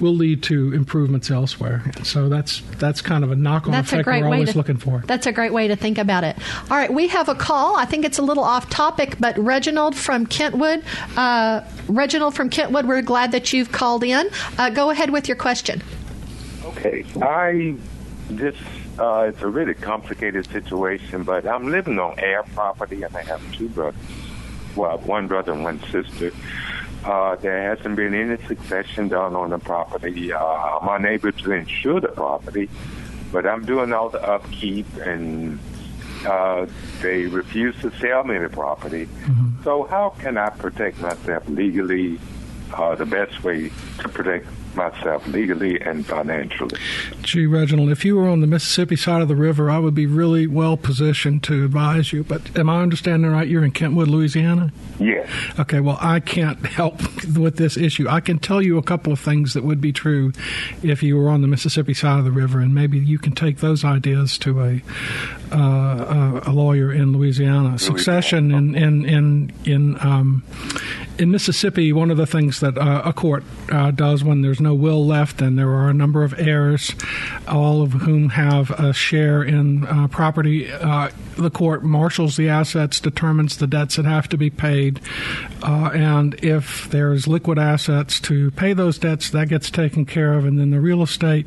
will 0.00 0.14
lead 0.14 0.42
to 0.44 0.72
improvements 0.72 1.30
elsewhere. 1.30 1.82
So 2.04 2.28
that's 2.28 2.62
that's 2.78 3.00
kind 3.00 3.24
of 3.24 3.30
a 3.30 3.36
knock-on 3.36 3.74
effect 3.74 4.06
we're 4.06 4.24
always 4.24 4.52
to, 4.52 4.58
looking 4.58 4.76
for. 4.76 5.02
That's 5.06 5.26
a 5.26 5.32
great 5.32 5.52
way 5.52 5.68
to 5.68 5.76
think 5.76 5.98
about 5.98 6.24
it. 6.24 6.36
All 6.70 6.76
right, 6.76 6.92
we 6.92 7.08
have 7.08 7.28
a 7.28 7.34
call. 7.34 7.76
I 7.76 7.84
think 7.84 8.04
it's 8.04 8.18
a 8.18 8.22
little 8.22 8.44
off 8.44 8.70
topic, 8.70 9.16
but 9.18 9.36
Reginald 9.38 9.89
from 9.94 10.26
Kentwood. 10.26 10.82
Uh, 11.16 11.62
Reginald 11.88 12.34
from 12.34 12.50
Kentwood, 12.50 12.86
we're 12.86 13.02
glad 13.02 13.32
that 13.32 13.52
you've 13.52 13.72
called 13.72 14.04
in. 14.04 14.28
Uh, 14.58 14.70
go 14.70 14.90
ahead 14.90 15.10
with 15.10 15.28
your 15.28 15.36
question. 15.36 15.82
Okay, 16.64 17.04
I 17.22 17.76
this 18.28 18.56
uh, 18.98 19.26
it's 19.28 19.40
a 19.40 19.48
really 19.48 19.74
complicated 19.74 20.46
situation, 20.50 21.22
but 21.22 21.46
I'm 21.46 21.70
living 21.70 21.98
on 21.98 22.18
heir 22.18 22.42
property, 22.54 23.02
and 23.02 23.16
I 23.16 23.22
have 23.22 23.40
two 23.56 23.68
brothers. 23.68 24.00
Well, 24.76 24.98
one 24.98 25.26
brother 25.26 25.52
and 25.52 25.64
one 25.64 25.80
sister. 25.90 26.32
Uh, 27.04 27.36
there 27.36 27.74
hasn't 27.74 27.96
been 27.96 28.12
any 28.12 28.36
succession 28.46 29.08
done 29.08 29.34
on 29.34 29.50
the 29.50 29.58
property. 29.58 30.32
Uh, 30.32 30.38
I'm 30.38 31.02
unable 31.02 31.32
to 31.32 31.52
insure 31.52 32.00
the 32.00 32.08
property, 32.08 32.68
but 33.32 33.46
I'm 33.46 33.64
doing 33.64 33.92
all 33.92 34.10
the 34.10 34.22
upkeep, 34.22 34.86
and 34.96 35.58
uh, 36.26 36.66
they 37.02 37.26
refuse 37.26 37.74
to 37.82 37.90
sell 37.98 38.24
me 38.24 38.38
the 38.38 38.48
property. 38.48 39.08
So, 39.64 39.84
how 39.84 40.10
can 40.18 40.36
I 40.38 40.50
protect 40.50 41.00
myself 41.00 41.48
legally? 41.48 42.18
Uh, 42.72 42.94
the 42.94 43.04
best 43.06 43.42
way 43.42 43.70
to 43.98 44.08
protect 44.08 44.46
myself 44.74 45.26
legally 45.28 45.80
and 45.80 46.04
financially. 46.06 46.78
Gee, 47.22 47.46
Reginald, 47.46 47.90
if 47.90 48.04
you 48.04 48.16
were 48.16 48.28
on 48.28 48.40
the 48.40 48.46
Mississippi 48.46 48.96
side 48.96 49.22
of 49.22 49.28
the 49.28 49.36
river, 49.36 49.70
I 49.70 49.78
would 49.78 49.94
be 49.94 50.06
really 50.06 50.46
well 50.46 50.76
positioned 50.76 51.42
to 51.44 51.64
advise 51.64 52.12
you. 52.12 52.24
But 52.24 52.56
am 52.58 52.68
I 52.68 52.82
understanding 52.82 53.30
right? 53.30 53.48
You're 53.48 53.64
in 53.64 53.72
Kentwood, 53.72 54.08
Louisiana? 54.08 54.72
Yes. 54.98 55.28
Okay, 55.58 55.80
well, 55.80 55.98
I 56.00 56.20
can't 56.20 56.64
help 56.66 57.00
with 57.36 57.56
this 57.56 57.76
issue. 57.76 58.08
I 58.08 58.20
can 58.20 58.38
tell 58.38 58.62
you 58.62 58.78
a 58.78 58.82
couple 58.82 59.12
of 59.12 59.20
things 59.20 59.54
that 59.54 59.64
would 59.64 59.80
be 59.80 59.92
true 59.92 60.32
if 60.82 61.02
you 61.02 61.16
were 61.16 61.28
on 61.28 61.42
the 61.42 61.48
Mississippi 61.48 61.94
side 61.94 62.18
of 62.18 62.24
the 62.24 62.30
river, 62.30 62.60
and 62.60 62.74
maybe 62.74 62.98
you 62.98 63.18
can 63.18 63.32
take 63.32 63.58
those 63.58 63.84
ideas 63.84 64.38
to 64.38 64.62
a 64.62 64.82
uh, 65.52 66.40
a 66.46 66.52
lawyer 66.52 66.92
in 66.92 67.12
Louisiana. 67.12 67.78
Succession 67.78 68.52
in 68.52 68.74
in 68.74 69.04
in 69.04 69.52
in, 69.64 69.96
um, 70.00 70.44
in 71.20 71.30
Mississippi, 71.30 71.92
one 71.92 72.10
of 72.10 72.16
the 72.16 72.26
things 72.26 72.60
that 72.60 72.78
uh, 72.78 73.02
a 73.04 73.12
court 73.12 73.44
uh, 73.70 73.90
does 73.90 74.24
when 74.24 74.40
there's 74.40 74.60
no 74.60 74.72
will 74.72 75.06
left 75.06 75.42
and 75.42 75.58
there 75.58 75.68
are 75.68 75.90
a 75.90 75.94
number 75.94 76.24
of 76.24 76.32
heirs, 76.38 76.94
all 77.46 77.82
of 77.82 77.92
whom 77.92 78.30
have 78.30 78.70
a 78.70 78.94
share 78.94 79.42
in 79.42 79.86
uh, 79.86 80.08
property, 80.08 80.72
uh, 80.72 81.10
the 81.36 81.50
court 81.50 81.84
marshals 81.84 82.38
the 82.38 82.48
assets, 82.48 83.00
determines 83.00 83.58
the 83.58 83.66
debts 83.66 83.96
that 83.96 84.06
have 84.06 84.30
to 84.30 84.38
be 84.38 84.48
paid, 84.48 84.98
uh, 85.62 85.90
and 85.92 86.42
if 86.42 86.88
there's 86.90 87.28
liquid 87.28 87.58
assets 87.58 88.18
to 88.18 88.50
pay 88.52 88.72
those 88.72 88.96
debts, 88.96 89.28
that 89.28 89.48
gets 89.48 89.70
taken 89.70 90.06
care 90.06 90.32
of, 90.32 90.46
and 90.46 90.58
then 90.58 90.70
the 90.70 90.80
real 90.80 91.02
estate 91.02 91.46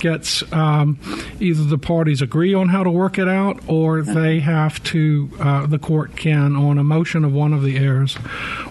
gets 0.00 0.42
um, 0.52 0.98
either 1.40 1.64
the 1.64 1.78
parties 1.78 2.20
agree 2.20 2.52
on 2.52 2.68
how 2.68 2.82
to 2.82 2.90
work 2.90 3.18
it 3.18 3.28
out 3.28 3.58
or 3.68 4.02
they 4.02 4.40
have 4.40 4.82
to, 4.84 5.30
uh, 5.40 5.66
the 5.66 5.78
court 5.78 6.14
can, 6.14 6.54
on 6.54 6.76
a 6.76 6.84
motion 6.84 7.24
of 7.24 7.32
one 7.32 7.54
of 7.54 7.62
the 7.62 7.78
heirs, 7.78 8.18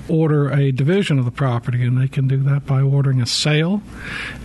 order 0.07 0.42
a 0.51 0.71
division 0.71 1.19
of 1.19 1.25
the 1.25 1.31
property, 1.31 1.83
and 1.83 1.97
they 1.99 2.07
can 2.07 2.27
do 2.27 2.37
that 2.37 2.65
by 2.65 2.81
ordering 2.81 3.21
a 3.21 3.25
sale, 3.25 3.81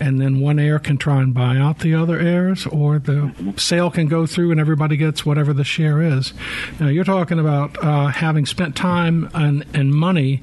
and 0.00 0.20
then 0.20 0.40
one 0.40 0.58
heir 0.58 0.78
can 0.78 0.98
try 0.98 1.20
and 1.20 1.32
buy 1.34 1.56
out 1.56 1.80
the 1.80 1.94
other 1.94 2.18
heirs, 2.18 2.66
or 2.66 2.98
the 2.98 3.32
sale 3.56 3.90
can 3.90 4.06
go 4.06 4.26
through 4.26 4.50
and 4.50 4.60
everybody 4.60 4.96
gets 4.96 5.24
whatever 5.24 5.52
the 5.52 5.64
share 5.64 6.02
is. 6.02 6.32
Now, 6.78 6.88
you're 6.88 7.04
talking 7.04 7.38
about 7.38 7.82
uh, 7.82 8.08
having 8.08 8.46
spent 8.46 8.76
time 8.76 9.30
and, 9.34 9.64
and 9.74 9.94
money 9.94 10.42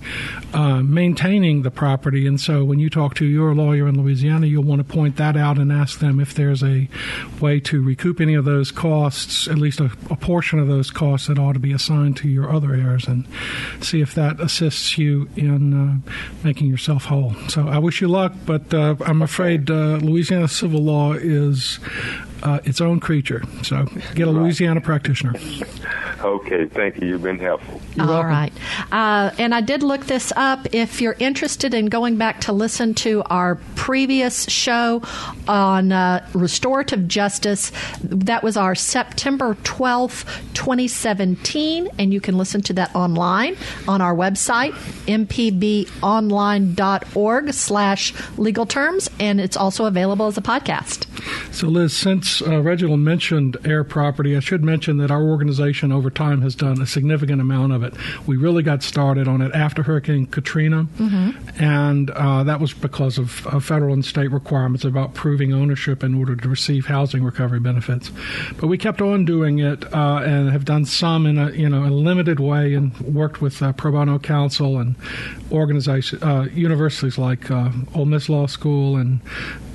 uh, 0.53 0.81
maintaining 0.81 1.61
the 1.61 1.71
property, 1.71 2.27
and 2.27 2.39
so 2.39 2.63
when 2.63 2.79
you 2.79 2.89
talk 2.89 3.15
to 3.15 3.25
your 3.25 3.53
lawyer 3.53 3.87
in 3.87 4.01
Louisiana, 4.01 4.47
you'll 4.47 4.63
want 4.63 4.79
to 4.79 4.93
point 4.93 5.17
that 5.17 5.37
out 5.37 5.57
and 5.57 5.71
ask 5.71 5.99
them 5.99 6.19
if 6.19 6.33
there's 6.33 6.63
a 6.63 6.87
way 7.39 7.59
to 7.61 7.83
recoup 7.83 8.19
any 8.19 8.33
of 8.33 8.45
those 8.45 8.71
costs, 8.71 9.47
at 9.47 9.57
least 9.57 9.79
a, 9.79 9.91
a 10.09 10.15
portion 10.15 10.59
of 10.59 10.67
those 10.67 10.91
costs 10.91 11.27
that 11.27 11.39
ought 11.39 11.53
to 11.53 11.59
be 11.59 11.73
assigned 11.73 12.17
to 12.17 12.27
your 12.27 12.51
other 12.51 12.73
heirs, 12.73 13.07
and 13.07 13.27
see 13.81 14.01
if 14.01 14.15
that 14.15 14.39
assists 14.39 14.97
you 14.97 15.29
in 15.35 15.44
uh, 15.49 16.11
making 16.43 16.67
yourself 16.67 17.05
whole. 17.05 17.33
So 17.49 17.67
I 17.67 17.77
wish 17.77 18.01
you 18.01 18.07
luck, 18.07 18.33
but 18.45 18.73
uh, 18.73 18.95
I'm 19.05 19.21
afraid 19.21 19.69
uh, 19.69 19.97
Louisiana 19.97 20.47
civil 20.47 20.81
law 20.81 21.13
is 21.13 21.79
uh, 22.43 22.59
its 22.63 22.79
own 22.81 22.99
creature. 22.99 23.43
So 23.63 23.85
get 24.13 24.27
a 24.27 24.31
Louisiana 24.31 24.81
practitioner. 24.81 25.33
Okay, 26.21 26.65
thank 26.65 27.01
you. 27.01 27.07
You've 27.07 27.23
been 27.23 27.39
helpful. 27.39 27.81
All 27.99 28.23
right. 28.23 28.51
Uh, 28.91 29.31
and 29.37 29.53
I 29.53 29.61
did 29.61 29.83
look 29.83 30.05
this 30.05 30.31
up. 30.35 30.73
If 30.73 31.01
you're 31.01 31.15
interested 31.19 31.73
in 31.73 31.87
going 31.87 32.17
back 32.17 32.41
to 32.41 32.53
listen 32.53 32.93
to 32.95 33.21
our 33.29 33.55
previous 33.75 34.49
show 34.49 35.03
on 35.47 35.91
uh, 35.91 36.27
restorative 36.33 37.07
justice, 37.07 37.71
that 38.03 38.43
was 38.43 38.57
our 38.57 38.75
September 38.75 39.55
12th, 39.63 40.25
2017. 40.53 41.89
And 41.99 42.13
you 42.13 42.21
can 42.21 42.37
listen 42.37 42.61
to 42.63 42.73
that 42.73 42.95
online 42.95 43.55
on 43.87 44.01
our 44.01 44.15
website, 44.15 44.73
mpbonline.org 45.35 47.53
slash 47.53 48.13
legal 48.37 48.65
terms. 48.65 49.09
And 49.19 49.41
it's 49.41 49.57
also 49.57 49.85
available 49.85 50.27
as 50.27 50.37
a 50.37 50.41
podcast. 50.41 51.05
So, 51.53 51.67
Liz, 51.67 51.95
since 51.95 52.41
uh, 52.41 52.61
Reginald 52.61 52.99
mentioned 52.99 53.57
heir 53.65 53.83
property, 53.83 54.35
I 54.35 54.39
should 54.39 54.63
mention 54.63 54.97
that 54.97 55.11
our 55.11 55.23
organization 55.23 55.91
over 55.91 56.09
time 56.09 56.41
has 56.41 56.55
done 56.55 56.81
a 56.81 56.85
significant 56.85 57.41
amount 57.41 57.73
of 57.73 57.83
it. 57.83 57.93
We 58.27 58.37
really 58.37 58.63
got 58.63 58.83
started 58.83 59.27
on 59.27 59.41
it 59.41 59.53
after 59.53 59.83
Hurricane 59.83 60.27
Katrina, 60.27 60.87
and 61.57 62.09
uh, 62.11 62.43
that 62.43 62.59
was 62.59 62.73
because 62.73 63.17
of 63.17 63.45
uh, 63.47 63.59
federal 63.59 63.93
and 63.93 64.03
state 64.03 64.31
requirements 64.31 64.85
about 64.85 65.13
proving 65.13 65.53
ownership 65.53 66.03
in 66.03 66.15
order 66.15 66.35
to 66.35 66.49
receive 66.49 66.85
housing 66.85 67.23
recovery 67.23 67.59
benefits. 67.59 68.11
But 68.59 68.67
we 68.67 68.77
kept 68.77 69.01
on 69.01 69.25
doing 69.25 69.59
it 69.59 69.91
uh, 69.93 70.21
and 70.25 70.51
have 70.51 70.65
done 70.65 70.85
some 70.85 71.25
in 71.25 71.37
a 71.37 71.51
you 71.51 71.69
know 71.69 71.85
a 71.85 71.91
limited 71.91 72.39
way, 72.39 72.73
and 72.73 72.97
worked 72.99 73.41
with 73.41 73.61
uh, 73.61 73.73
pro 73.73 73.91
bono 73.91 74.19
counsel 74.19 74.79
and 74.79 74.95
organizations, 75.51 76.21
uh, 76.23 76.47
universities 76.53 77.17
like 77.17 77.49
uh, 77.51 77.71
Ole 77.93 78.05
Miss 78.05 78.29
Law 78.29 78.47
School 78.47 78.97
and 78.97 79.19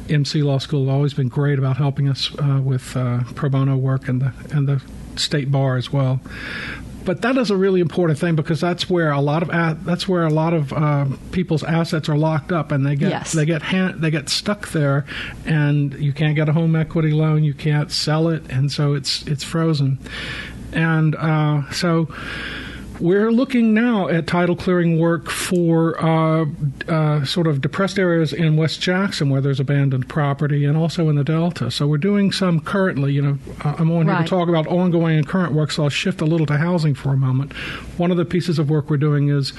MC 0.08 0.42
Law 0.42 0.58
School 0.58 0.86
have 0.86 0.94
always 0.94 1.14
been 1.14 1.28
great 1.28 1.58
about 1.58 1.76
helping 1.76 2.08
us 2.08 2.30
uh, 2.38 2.60
with 2.62 2.96
uh, 2.96 3.20
pro 3.34 3.48
bono 3.48 3.76
work 3.76 4.08
and 4.08 4.20
the 4.20 4.32
and 4.50 4.66
the 4.68 4.82
state 5.16 5.50
bar 5.52 5.76
as 5.76 5.92
well. 5.92 6.20
But 7.02 7.22
that 7.22 7.38
is 7.38 7.50
a 7.50 7.56
really 7.56 7.80
important 7.80 8.18
thing 8.18 8.36
because 8.36 8.60
that's 8.60 8.90
where 8.90 9.10
a 9.10 9.20
lot 9.22 9.42
of 9.42 9.48
a- 9.48 9.78
that's 9.84 10.06
where 10.06 10.24
a 10.24 10.30
lot 10.30 10.52
of 10.52 10.72
uh, 10.72 11.06
people's 11.32 11.62
assets 11.64 12.08
are 12.08 12.16
locked 12.16 12.52
up, 12.52 12.72
and 12.72 12.84
they 12.84 12.94
get 12.96 13.10
Yes. 13.10 13.32
they 13.32 13.46
get 13.46 13.62
ha- 13.62 13.94
they 13.96 14.10
get 14.10 14.28
stuck 14.28 14.68
there, 14.72 15.06
and 15.46 15.94
you 15.94 16.12
can't 16.12 16.36
get 16.36 16.48
a 16.48 16.52
home 16.52 16.76
equity 16.76 17.12
loan, 17.12 17.42
you 17.42 17.54
can't 17.54 17.90
sell 17.90 18.28
it, 18.28 18.42
and 18.50 18.70
so 18.70 18.92
it's 18.94 19.22
it's 19.26 19.42
frozen, 19.44 19.98
and 20.72 21.14
uh, 21.16 21.70
so. 21.70 22.08
We're 23.00 23.32
looking 23.32 23.72
now 23.72 24.08
at 24.08 24.26
title 24.26 24.54
clearing 24.54 24.98
work 24.98 25.30
for 25.30 25.98
uh, 26.04 26.44
uh, 26.86 27.24
sort 27.24 27.46
of 27.46 27.62
depressed 27.62 27.98
areas 27.98 28.34
in 28.34 28.56
West 28.56 28.82
Jackson 28.82 29.30
where 29.30 29.40
there's 29.40 29.58
abandoned 29.58 30.06
property 30.08 30.66
and 30.66 30.76
also 30.76 31.08
in 31.08 31.16
the 31.16 31.24
Delta. 31.24 31.70
So 31.70 31.86
we're 31.86 31.96
doing 31.96 32.30
some 32.30 32.60
currently. 32.60 33.12
You 33.14 33.22
know, 33.22 33.38
uh, 33.64 33.76
I'm 33.78 33.90
on 33.90 34.06
here 34.06 34.18
to 34.18 34.24
talk 34.24 34.48
about 34.50 34.66
ongoing 34.66 35.16
and 35.16 35.26
current 35.26 35.54
work, 35.54 35.70
so 35.70 35.84
I'll 35.84 35.88
shift 35.88 36.20
a 36.20 36.26
little 36.26 36.46
to 36.46 36.58
housing 36.58 36.94
for 36.94 37.10
a 37.10 37.16
moment. 37.16 37.54
One 37.96 38.10
of 38.10 38.18
the 38.18 38.26
pieces 38.26 38.58
of 38.58 38.68
work 38.68 38.90
we're 38.90 38.98
doing 38.98 39.30
is 39.30 39.54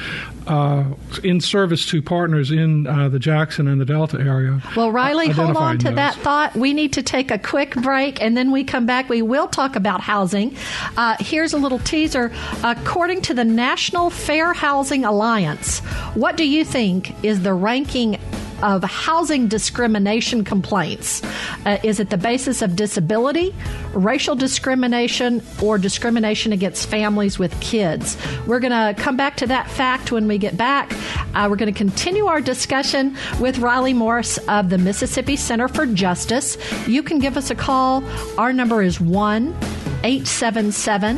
uh, 0.46 0.84
in 1.24 1.42
service 1.42 1.86
to 1.88 2.02
partners 2.02 2.52
in 2.52 2.86
uh, 2.86 3.10
the 3.10 3.20
Jackson 3.20 3.68
and 3.68 3.82
the 3.82 3.86
Delta 3.86 4.20
area. 4.20 4.62
Well, 4.76 4.92
Reilly, 4.92 5.30
hold 5.30 5.58
on 5.58 5.80
to 5.80 5.86
those. 5.86 5.96
that 5.96 6.16
thought. 6.18 6.56
We 6.56 6.74
need 6.74 6.94
to 6.94 7.02
take 7.02 7.32
a 7.32 7.40
quick 7.40 7.74
break, 7.76 8.22
and 8.22 8.38
then 8.38 8.52
we 8.52 8.64
come 8.64 8.86
back. 8.86 9.10
We 9.10 9.24
will 9.24 9.48
talk 9.48 9.76
about 9.76 10.02
housing. 10.02 10.56
Uh, 10.96 11.16
here's 11.20 11.54
a 11.54 11.58
little 11.58 11.80
teaser. 11.80 12.32
According 12.64 13.22
to 13.24 13.31
the 13.34 13.46
National 13.46 14.10
Fair 14.10 14.54
Housing 14.54 15.06
Alliance, 15.06 15.80
what 16.16 16.38
do 16.38 16.48
you 16.48 16.66
think 16.66 17.24
is 17.24 17.44
the 17.44 17.54
ranking? 17.54 18.20
Of 18.64 18.84
housing 18.84 19.48
discrimination 19.48 20.44
complaints. 20.44 21.24
Uh, 21.66 21.80
is 21.84 22.00
it 22.00 22.12
the 22.12 22.18
basis 22.18 22.62
of 22.62 22.76
disability, 22.76 23.56
racial 23.92 24.36
discrimination, 24.36 25.42
or 25.64 25.80
discrimination 25.80 26.54
against 26.54 26.88
families 26.88 27.40
with 27.40 27.60
kids? 27.60 28.18
We're 28.46 28.60
going 28.60 28.70
to 28.70 29.02
come 29.02 29.18
back 29.18 29.36
to 29.38 29.48
that 29.48 29.68
fact 29.68 30.12
when 30.12 30.28
we 30.28 30.38
get 30.38 30.58
back. 30.58 30.94
Uh, 31.34 31.48
we're 31.50 31.56
going 31.56 31.74
to 31.74 31.78
continue 31.78 32.28
our 32.28 32.40
discussion 32.40 33.18
with 33.40 33.58
Reilly 33.58 33.94
Morse 33.94 34.38
of 34.48 34.70
the 34.70 34.78
Mississippi 34.78 35.38
Center 35.38 35.68
for 35.68 35.88
Justice. 35.88 36.56
You 36.88 37.02
can 37.02 37.18
give 37.18 37.38
us 37.38 37.50
a 37.50 37.56
call. 37.56 38.04
Our 38.38 38.54
number 38.54 38.84
is 38.84 39.02
1 39.02 39.56
877 40.04 41.18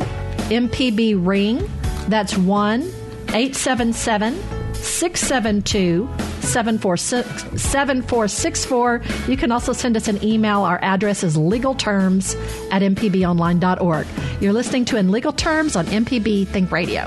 MPB 0.50 1.14
Ring. 1.26 1.68
That's 2.08 2.36
1 2.36 2.82
877 3.28 4.34
672 4.74 6.08
7464. 6.44 9.02
You 9.28 9.36
can 9.36 9.50
also 9.50 9.72
send 9.72 9.96
us 9.96 10.06
an 10.08 10.22
email. 10.22 10.62
Our 10.62 10.78
address 10.82 11.24
is 11.24 11.36
legalterms 11.36 12.36
at 12.70 12.82
mpbonline.org. 12.82 14.06
You're 14.40 14.52
listening 14.52 14.84
to 14.86 14.96
In 14.96 15.10
Legal 15.10 15.32
Terms 15.32 15.74
on 15.74 15.86
MPB 15.86 16.46
Think 16.48 16.70
Radio. 16.70 17.06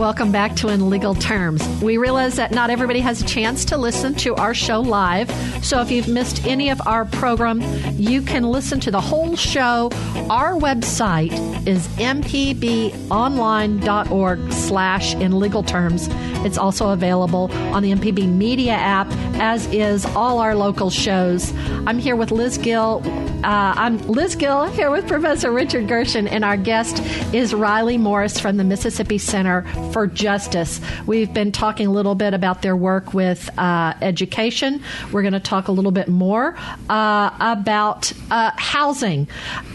Welcome 0.00 0.32
back 0.32 0.56
to 0.56 0.68
In 0.68 0.88
Legal 0.88 1.14
Terms. 1.14 1.62
We 1.82 1.98
realize 1.98 2.36
that 2.36 2.52
not 2.52 2.70
everybody 2.70 3.00
has 3.00 3.20
a 3.20 3.26
chance 3.26 3.66
to 3.66 3.76
listen 3.76 4.14
to 4.14 4.34
our 4.36 4.54
show 4.54 4.80
live. 4.80 5.30
So 5.62 5.82
if 5.82 5.90
you've 5.90 6.08
missed 6.08 6.46
any 6.46 6.70
of 6.70 6.80
our 6.86 7.04
program, 7.04 7.60
you 8.00 8.22
can 8.22 8.44
listen 8.44 8.80
to 8.80 8.90
the 8.90 8.98
whole 8.98 9.36
show. 9.36 9.90
Our 10.30 10.54
website 10.54 11.34
is 11.66 11.86
mpbonline.org 11.98 14.52
slash 14.52 15.14
in 15.16 15.38
legal 15.38 15.62
terms. 15.62 16.08
It's 16.46 16.56
also 16.56 16.88
available 16.88 17.52
on 17.52 17.82
the 17.82 17.92
MPB 17.92 18.26
Media 18.26 18.72
app, 18.72 19.06
as 19.40 19.66
is 19.72 20.04
all 20.04 20.38
our 20.38 20.54
local 20.54 20.90
shows. 20.90 21.52
I'm 21.86 21.98
here 21.98 22.14
with 22.14 22.30
Liz 22.30 22.58
Gill. 22.58 23.02
Uh, 23.42 23.72
I'm 23.74 23.96
Liz 24.06 24.36
Gill 24.36 24.66
here 24.66 24.90
with 24.90 25.08
Professor 25.08 25.50
Richard 25.50 25.88
Gershon, 25.88 26.28
and 26.28 26.44
our 26.44 26.58
guest 26.58 27.02
is 27.34 27.54
Reilly 27.54 27.96
Morse 27.96 28.38
from 28.38 28.58
the 28.58 28.64
Mississippi 28.64 29.16
Center 29.16 29.62
for 29.92 30.06
Justice. 30.06 30.78
We've 31.06 31.32
been 31.32 31.52
talking 31.52 31.86
a 31.86 31.90
little 31.90 32.14
bit 32.14 32.34
about 32.34 32.60
their 32.60 32.76
work 32.76 33.14
with 33.14 33.48
uh, 33.58 33.94
education. 34.02 34.82
We're 35.10 35.22
going 35.22 35.32
to 35.32 35.40
talk 35.40 35.68
a 35.68 35.72
little 35.72 35.90
bit 35.90 36.08
more 36.08 36.54
uh, 36.90 37.30
about 37.40 38.12
uh, 38.30 38.50
housing. 38.56 39.26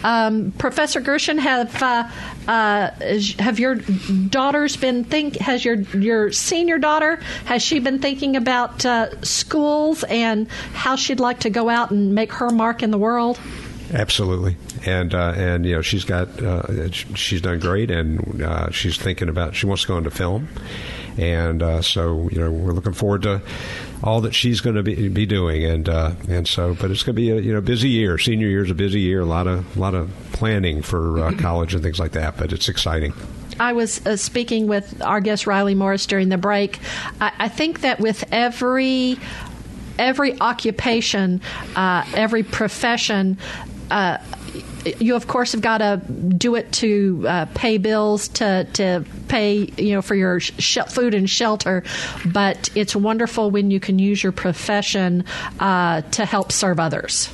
Um, 0.04 0.52
Professor 0.60 1.02
Gershon, 1.02 1.40
have 1.40 1.74
uh, 2.48 2.92
have 3.40 3.60
your 3.60 3.76
daughters 3.76 4.76
been 4.78 5.04
think? 5.04 5.38
Has 5.38 5.64
your 5.64 5.76
your 5.76 6.32
senior 6.32 6.78
daughter 6.78 7.20
has 7.46 7.62
she 7.62 7.80
been 7.80 8.00
thinking 8.00 8.36
about 8.36 8.86
uh, 8.86 9.22
schools 9.22 10.04
and 10.04 10.50
how 10.74 10.96
she'd 10.96 11.20
like 11.20 11.42
to 11.42 11.50
go 11.50 11.70
out 11.70 11.92
and 11.92 12.14
make 12.14 12.32
her 12.34 12.50
mark 12.50 12.84
in 12.84 12.92
the 12.92 12.98
world? 12.98 13.40
Absolutely, 13.94 14.58
and 14.86 15.14
uh, 15.14 15.34
and 15.36 15.66
you 15.66 15.76
know 15.76 15.82
she's 15.82 16.06
got 16.06 16.42
uh, 16.42 16.90
she's 16.92 17.42
done 17.42 17.60
great, 17.60 17.92
and 17.92 18.42
uh, 18.42 18.72
she's 18.72 18.98
thinking 18.98 19.30
about 19.30 19.56
she 19.56 19.68
wants 19.68 19.84
to 19.84 19.88
go 19.88 19.98
into 19.98 20.10
film, 20.10 20.48
and 21.18 21.62
uh, 21.62 21.82
so 21.82 22.28
you 22.32 22.40
know 22.40 22.52
we're 22.52 22.74
looking 22.74 22.94
forward 22.94 23.22
to 23.24 23.42
all 24.04 24.22
that 24.22 24.34
she's 24.34 24.62
going 24.62 24.76
to 24.76 24.84
be, 24.84 25.08
be 25.10 25.26
doing, 25.26 25.64
and 25.64 25.90
uh, 25.90 26.12
and 26.28 26.48
so 26.48 26.76
but 26.76 26.92
it's 26.92 27.04
going 27.04 27.16
to 27.16 27.22
be 27.22 27.30
a 27.32 27.38
you 27.38 27.54
know 27.54 27.62
busy 27.62 27.90
year. 27.90 28.18
Senior 28.18 28.48
year 28.48 28.64
is 28.64 28.72
a 28.72 28.76
busy 28.76 29.00
year, 29.00 29.22
a 29.22 29.26
lot 29.26 29.48
of 29.48 29.76
a 29.76 29.80
lot 29.80 29.96
of 29.96 30.12
planning 30.34 30.82
for 30.82 31.20
uh, 31.20 31.32
college 31.38 31.74
and 31.74 31.84
things 31.84 32.00
like 32.00 32.12
that, 32.12 32.38
but 32.38 32.52
it's 32.52 32.70
exciting. 32.70 33.14
I 33.60 33.74
was 33.74 34.06
uh, 34.06 34.18
speaking 34.18 34.68
with 34.68 35.02
our 35.02 35.22
guest 35.22 35.48
Reilly 35.48 35.76
Morse 35.76 36.06
during 36.06 36.30
the 36.30 36.38
break. 36.38 36.80
I, 37.22 37.32
I 37.40 37.48
think 37.48 37.82
that 37.82 38.00
with 38.00 38.24
every 38.32 39.18
every 39.98 40.40
occupation, 40.40 41.42
uh, 41.76 42.06
every 42.14 42.44
profession, 42.44 43.38
uh, 43.90 44.18
you 45.00 45.16
of 45.16 45.28
course 45.28 45.54
have 45.54 45.62
got 45.62 45.80
to 45.80 46.02
do 46.38 46.56
it 46.56 46.72
to 46.74 47.26
uh, 47.28 47.46
pay 47.56 47.78
bills 47.78 48.28
to 48.30 48.68
to 48.74 49.06
pay 49.28 49.70
you 49.78 49.94
know 49.94 50.02
for 50.02 50.16
your 50.16 50.40
sh- 50.40 50.78
food 50.90 51.14
and 51.14 51.30
shelter 51.30 51.84
but 52.26 52.70
it's 52.76 52.96
wonderful 52.96 53.52
when 53.52 53.72
you 53.72 53.80
can 53.80 54.00
use 54.00 54.24
your 54.24 54.32
profession 54.32 55.24
uh, 55.60 56.02
to 56.02 56.26
help 56.26 56.52
serve 56.52 56.80
others 56.80 57.30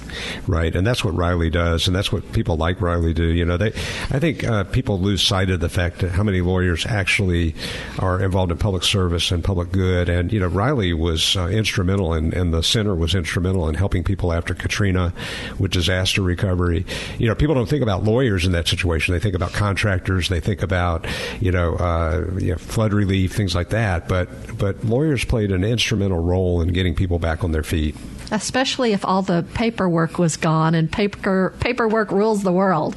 right 0.48 0.76
and 0.76 0.86
that's 0.86 1.04
what 1.04 1.16
Reilly 1.16 1.50
does 1.50 1.88
and 1.88 1.96
that's 1.96 2.12
what 2.12 2.32
people 2.34 2.58
like 2.58 2.82
Reilly 2.82 3.14
do 3.14 3.26
you 3.26 3.46
know 3.46 3.58
they 3.58 3.68
I 4.10 4.20
think 4.20 4.44
uh, 4.44 4.64
people 4.66 5.00
lose 5.00 5.22
sight 5.22 5.50
of 5.50 5.60
the 5.60 5.70
fact 5.70 6.00
that 6.00 6.12
how 6.12 6.24
many 6.24 6.42
lawyers 6.42 6.86
actually 6.86 7.56
are 8.00 8.22
involved 8.22 8.52
in 8.52 8.58
public 8.58 8.84
service 8.84 9.32
and 9.32 9.44
public 9.44 9.72
good 9.72 10.10
and 10.10 10.32
you 10.32 10.40
know 10.40 10.48
Reilly 10.48 10.94
was 10.94 11.36
uh, 11.36 11.48
instrumental 11.48 12.14
and, 12.14 12.34
and 12.34 12.54
the 12.54 12.64
center 12.64 12.96
was 12.96 13.16
instrumental 13.16 13.68
in 13.68 13.76
helping 13.76 14.04
people 14.04 14.34
after 14.34 14.54
Katrina 14.54 15.14
with 15.60 15.72
disaster 15.72 16.22
recovery 16.22 16.86
you 17.18 17.28
know 17.28 17.36
people 17.36 17.56
don't 17.56 17.70
think 17.70 17.84
about 17.84 18.04
lawyers 18.04 18.46
in 18.46 18.52
that 18.52 18.68
situation. 18.68 19.14
They 19.14 19.20
think 19.20 19.36
about 19.36 19.54
contractors. 19.54 20.30
They 20.30 20.40
think 20.40 20.62
about 20.62 21.06
you 21.40 21.52
know, 21.52 21.76
uh, 21.82 22.26
you 22.38 22.52
know, 22.52 22.58
flood 22.58 22.94
relief, 22.94 23.34
things 23.34 23.56
like 23.56 23.70
that. 23.70 24.08
But 24.08 24.58
but 24.58 24.84
lawyers 24.84 25.26
played 25.26 25.52
an 25.52 25.64
instrumental 25.64 26.20
role 26.20 26.62
in 26.62 26.70
getting 26.70 26.96
people 26.96 27.20
back 27.20 27.44
on 27.44 27.52
their 27.52 27.64
feet. 27.64 27.96
Especially 28.32 28.94
if 28.94 29.04
all 29.04 29.22
the 29.22 29.46
paperwork 29.54 30.18
was 30.18 30.38
gone, 30.38 30.76
and 30.76 30.92
paper 30.92 31.54
paperwork 31.60 32.12
rules 32.12 32.44
the 32.44 32.54
world. 32.54 32.96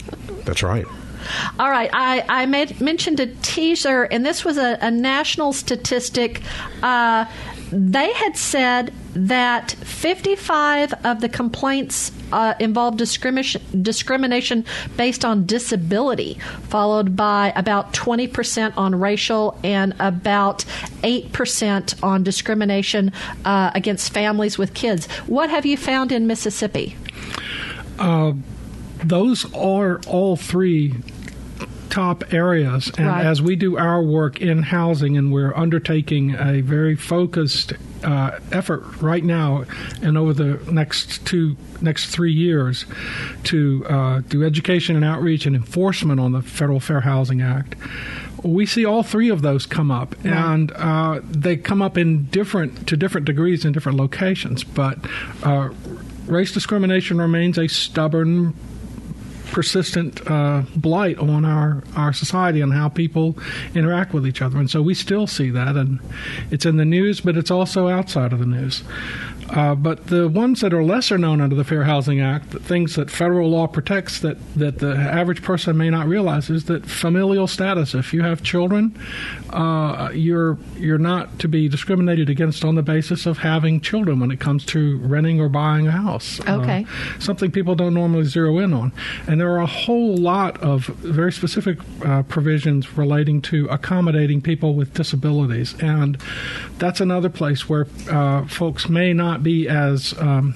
That's 0.44 0.62
right. 0.62 0.86
All 1.58 1.68
right, 1.68 1.90
I, 1.92 2.24
I 2.28 2.46
made, 2.46 2.80
mentioned 2.80 3.18
a 3.18 3.26
teaser, 3.26 4.04
and 4.04 4.24
this 4.24 4.44
was 4.44 4.58
a, 4.58 4.78
a 4.80 4.92
national 4.92 5.52
statistic. 5.52 6.40
Uh, 6.84 7.24
they 7.72 8.12
had 8.12 8.36
said 8.36 8.92
that 9.16 9.72
55 9.72 10.92
of 11.04 11.20
the 11.20 11.28
complaints 11.28 12.12
uh, 12.32 12.54
involved 12.60 12.98
discrimination, 12.98 13.62
discrimination 13.82 14.64
based 14.96 15.24
on 15.24 15.46
disability, 15.46 16.38
followed 16.64 17.16
by 17.16 17.52
about 17.56 17.92
20% 17.92 18.76
on 18.76 18.94
racial 19.00 19.58
and 19.64 19.94
about 19.98 20.64
8% 21.02 22.02
on 22.02 22.22
discrimination 22.22 23.12
uh, 23.44 23.70
against 23.74 24.12
families 24.12 24.58
with 24.58 24.74
kids. 24.74 25.06
What 25.26 25.50
have 25.50 25.64
you 25.64 25.76
found 25.76 26.12
in 26.12 26.26
Mississippi? 26.26 26.96
Uh, 27.98 28.32
those 29.02 29.52
are 29.54 30.00
all 30.06 30.36
three 30.36 30.94
top 31.88 32.32
areas. 32.32 32.90
And 32.98 33.06
Right. 33.06 33.24
as 33.24 33.40
we 33.40 33.56
do 33.56 33.78
our 33.78 34.02
work 34.02 34.40
in 34.40 34.62
housing, 34.62 35.16
and 35.16 35.32
we're 35.32 35.54
undertaking 35.56 36.34
a 36.38 36.60
very 36.60 36.94
focused 36.94 37.72
uh, 38.04 38.38
effort 38.52 38.82
right 39.00 39.24
now 39.24 39.64
and 40.02 40.16
over 40.16 40.32
the 40.32 40.72
next 40.72 41.26
two 41.26 41.56
next 41.80 42.06
three 42.06 42.32
years 42.32 42.86
to 43.44 43.84
uh, 43.88 44.20
do 44.28 44.44
education 44.44 44.96
and 44.96 45.04
outreach 45.04 45.46
and 45.46 45.54
enforcement 45.54 46.20
on 46.20 46.32
the 46.32 46.42
Federal 46.42 46.80
Fair 46.80 47.00
Housing 47.00 47.42
Act. 47.42 47.74
We 48.42 48.66
see 48.66 48.84
all 48.84 49.02
three 49.02 49.28
of 49.28 49.42
those 49.42 49.66
come 49.66 49.90
up, 49.90 50.14
and 50.24 50.70
uh, 50.72 51.20
they 51.24 51.56
come 51.56 51.82
up 51.82 51.98
in 51.98 52.26
different 52.26 52.86
to 52.88 52.96
different 52.96 53.26
degrees 53.26 53.64
in 53.64 53.72
different 53.72 53.98
locations. 53.98 54.62
But 54.62 54.98
uh, 55.42 55.70
race 56.26 56.52
discrimination 56.52 57.18
remains 57.18 57.58
a 57.58 57.66
stubborn 57.66 58.54
persistent 59.52 60.28
uh, 60.30 60.62
blight 60.74 61.18
on 61.18 61.44
our, 61.44 61.82
our 61.96 62.12
society 62.12 62.60
and 62.60 62.72
how 62.72 62.88
people 62.88 63.36
interact 63.74 64.12
with 64.12 64.26
each 64.26 64.42
other. 64.42 64.58
And 64.58 64.70
so 64.70 64.82
we 64.82 64.94
still 64.94 65.26
see 65.26 65.50
that, 65.50 65.76
and 65.76 66.00
it's 66.50 66.66
in 66.66 66.76
the 66.76 66.84
news, 66.84 67.20
but 67.20 67.36
it's 67.36 67.50
also 67.50 67.88
outside 67.88 68.32
of 68.32 68.38
the 68.38 68.46
news. 68.46 68.82
Uh, 69.50 69.74
but 69.74 70.08
the 70.08 70.28
ones 70.28 70.60
that 70.60 70.74
are 70.74 70.82
lesser 70.82 71.16
known 71.18 71.40
under 71.40 71.54
the 71.54 71.64
Fair 71.64 71.84
Housing 71.84 72.20
Act, 72.20 72.50
the 72.50 72.58
things 72.60 72.96
that 72.96 73.10
federal 73.10 73.50
law 73.50 73.66
protects 73.66 74.20
that, 74.20 74.36
that 74.54 74.78
the 74.78 74.94
average 74.96 75.42
person 75.42 75.76
may 75.76 75.88
not 75.90 76.06
realize, 76.06 76.50
is 76.50 76.64
that 76.64 76.84
familial 76.86 77.46
status. 77.46 77.94
If 77.94 78.12
you 78.12 78.22
have 78.22 78.42
children, 78.42 78.98
uh, 79.50 80.10
you're 80.12 80.58
you're 80.76 80.98
not 80.98 81.38
to 81.38 81.48
be 81.48 81.68
discriminated 81.68 82.28
against 82.28 82.64
on 82.64 82.74
the 82.74 82.82
basis 82.82 83.26
of 83.26 83.38
having 83.38 83.80
children 83.80 84.20
when 84.20 84.30
it 84.30 84.40
comes 84.40 84.64
to 84.66 84.98
renting 84.98 85.40
or 85.40 85.48
buying 85.48 85.86
a 85.86 85.92
house. 85.92 86.40
Uh, 86.40 86.56
Okay. 86.56 86.86
something 87.18 87.50
people 87.50 87.74
don't 87.74 87.94
normally 87.94 88.24
zero 88.24 88.58
in 88.58 88.72
on. 88.72 88.90
And 89.28 89.40
there 89.40 89.50
are 89.52 89.58
a 89.60 89.66
whole 89.66 90.16
lot 90.16 90.60
of 90.62 90.86
very 90.86 91.30
specific 91.32 91.78
uh, 92.04 92.22
provisions 92.24 92.96
relating 92.96 93.40
to 93.42 93.66
accommodating 93.68 94.40
people 94.40 94.74
with 94.74 94.94
disabilities. 94.94 95.74
And 95.80 96.18
that's 96.78 97.00
another 97.00 97.28
place 97.28 97.68
where 97.68 97.86
uh, 98.10 98.46
folks 98.46 98.88
may 98.88 99.12
not 99.12 99.35
be 99.42 99.68
as. 99.68 100.14
Um, 100.18 100.54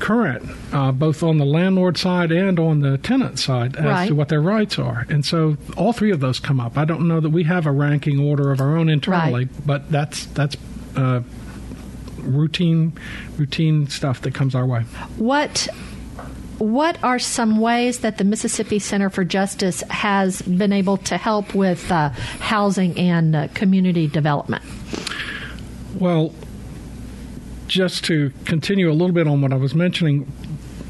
Current, 0.00 0.42
uh, 0.72 0.90
both 0.90 1.22
on 1.22 1.38
the 1.38 1.44
landlord 1.46 1.96
side 1.96 2.32
and 2.32 2.58
on 2.58 2.80
the 2.80 2.98
tenant 2.98 3.38
side, 3.38 3.76
as 3.76 3.84
Right. 3.84 4.08
to 4.08 4.14
what 4.14 4.28
their 4.28 4.42
rights 4.42 4.76
are, 4.78 5.06
and 5.08 5.24
so 5.24 5.56
all 5.76 5.92
three 5.92 6.10
of 6.10 6.18
those 6.18 6.40
come 6.40 6.58
up. 6.58 6.76
I 6.76 6.84
don't 6.84 7.06
know 7.06 7.20
that 7.20 7.30
we 7.30 7.44
have 7.44 7.64
a 7.64 7.70
ranking 7.70 8.18
order 8.18 8.50
of 8.50 8.60
our 8.60 8.76
own 8.76 8.88
internally, 8.90 9.48
but 9.64 9.90
that's 9.92 10.26
that's 10.26 10.56
uh, 10.96 11.20
routine 12.18 12.92
routine 13.38 13.86
stuff 13.88 14.20
that 14.22 14.34
comes 14.34 14.54
our 14.56 14.66
way. 14.66 14.80
What 15.16 15.68
what 16.58 16.98
are 17.02 17.20
some 17.20 17.58
ways 17.60 18.00
that 18.00 18.18
the 18.18 18.24
Mississippi 18.24 18.80
Center 18.80 19.10
for 19.10 19.24
Justice 19.24 19.82
has 19.90 20.42
been 20.42 20.72
able 20.72 20.96
to 20.98 21.16
help 21.16 21.54
with 21.54 21.90
uh, 21.90 22.10
housing 22.40 22.98
and 22.98 23.34
uh, 23.36 23.48
community 23.54 24.08
development? 24.08 24.64
Well, 25.98 26.34
just 27.74 28.04
to 28.04 28.32
continue 28.44 28.88
a 28.88 28.94
little 28.94 29.12
bit 29.12 29.26
on 29.26 29.40
what 29.40 29.52
I 29.52 29.56
was 29.56 29.74
mentioning, 29.74 30.30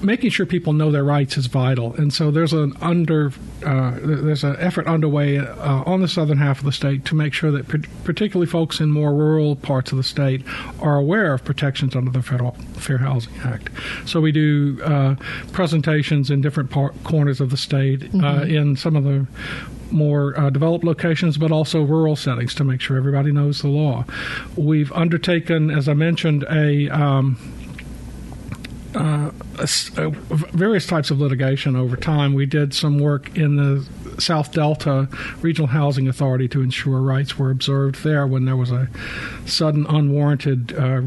making 0.03 0.29
sure 0.29 0.45
people 0.45 0.75
know 0.75 0.91
their 0.91 1.03
rights 1.03 1.39
is 1.39 1.47
vital, 1.47 1.95
and 1.95 2.13
so 2.13 2.31
there's 2.31 2.53
an 2.53 2.75
under 2.83 3.33
uh, 3.65 3.99
there's 4.03 4.45
an 4.45 4.55
effort 4.59 4.87
underway 4.87 5.39
uh, 5.39 5.83
on 5.87 6.03
the 6.03 6.09
southern 6.09 6.37
half 6.37 6.59
of 6.59 6.67
the 6.67 6.73
state 6.73 7.07
to 7.07 7.15
make 7.15 7.33
sure 7.33 7.51
that 7.51 7.67
particularly 8.05 8.47
folks 8.47 8.81
in 8.81 8.91
more 8.91 9.15
rural 9.15 9.57
parts 9.57 9.93
of 9.93 9.97
the 9.97 10.05
state 10.05 10.43
are 10.79 10.97
aware 10.97 11.33
of 11.33 11.43
protections 11.43 11.97
under 11.97 12.11
the 12.11 12.23
Federal 12.23 12.53
Fair 12.75 12.99
Housing 12.99 13.33
Act. 13.43 13.71
So 14.05 14.21
we 14.21 14.31
do 14.31 14.79
uh, 14.85 15.15
presentations 15.53 16.31
in 16.31 16.43
different 16.43 16.71
par- 16.71 16.93
corners 17.03 17.41
of 17.41 17.49
the 17.49 17.57
state, 17.57 18.03
uh, 18.03 18.09
mm-hmm. 18.09 18.51
in 18.51 18.77
some 18.77 18.95
of 18.95 19.05
the 19.05 19.27
more 19.95 20.39
uh, 20.39 20.51
developed 20.51 20.85
locations, 20.85 21.39
but 21.39 21.51
also 21.51 21.83
rural 21.83 22.17
settings 22.17 22.55
to 22.57 22.65
make 22.65 22.81
sure 22.81 22.97
everybody 22.97 23.33
knows 23.33 23.63
the 23.63 23.69
law. 23.69 24.05
We've 24.57 24.93
undertaken, 24.93 25.71
as 25.71 25.89
I 25.89 25.95
mentioned, 25.95 26.45
a 26.51 26.89
um, 26.91 27.39
uh, 28.95 29.31
various 30.53 30.87
types 30.87 31.11
of 31.11 31.21
litigation 31.21 31.77
over 31.77 31.97
time. 31.97 32.35
We 32.35 32.47
did 32.47 32.75
some 32.75 32.99
work 32.99 33.37
in 33.37 33.57
the 33.57 33.87
South 34.21 34.53
Delta 34.53 35.09
Regional 35.41 35.69
Housing 35.69 36.09
Authority 36.09 36.49
to 36.49 36.63
ensure 36.63 37.01
rights 37.01 37.39
were 37.39 37.51
observed 37.51 38.05
there 38.05 38.27
when 38.27 38.45
there 38.45 38.57
was 38.57 38.71
a 38.71 38.89
sudden 39.47 39.87
unwarranted 39.87 40.73
uh, 40.77 41.03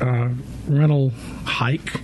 uh, 0.00 0.28
rental 0.66 1.12
hike. 1.44 2.00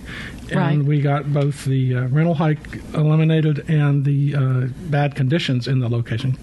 And 0.51 0.79
right. 0.79 0.83
we 0.83 1.01
got 1.01 1.31
both 1.31 1.65
the 1.65 1.95
uh, 1.95 2.07
rental 2.07 2.35
hike 2.35 2.81
eliminated 2.93 3.69
and 3.69 4.05
the 4.05 4.35
uh, 4.35 4.67
bad 4.89 5.15
conditions 5.15 5.67
in 5.67 5.79
the 5.79 5.89
location 5.89 6.37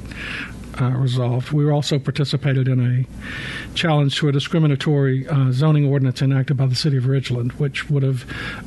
uh, 0.81 0.91
resolved. 0.91 1.53
We 1.53 1.71
also 1.71 1.99
participated 1.99 2.69
in 2.69 2.81
a 2.81 3.75
challenge 3.75 4.17
to 4.19 4.29
a 4.29 4.33
discriminatory 4.33 5.27
uh, 5.29 5.53
zoning 5.53 5.87
ordinance 5.87 6.23
enacted 6.23 6.57
by 6.57 6.67
the 6.67 6.75
city 6.75 6.97
of 6.97 7.05
Ridgeland, 7.05 7.53
which 7.53 7.89
would 7.91 8.03
have 8.03 8.25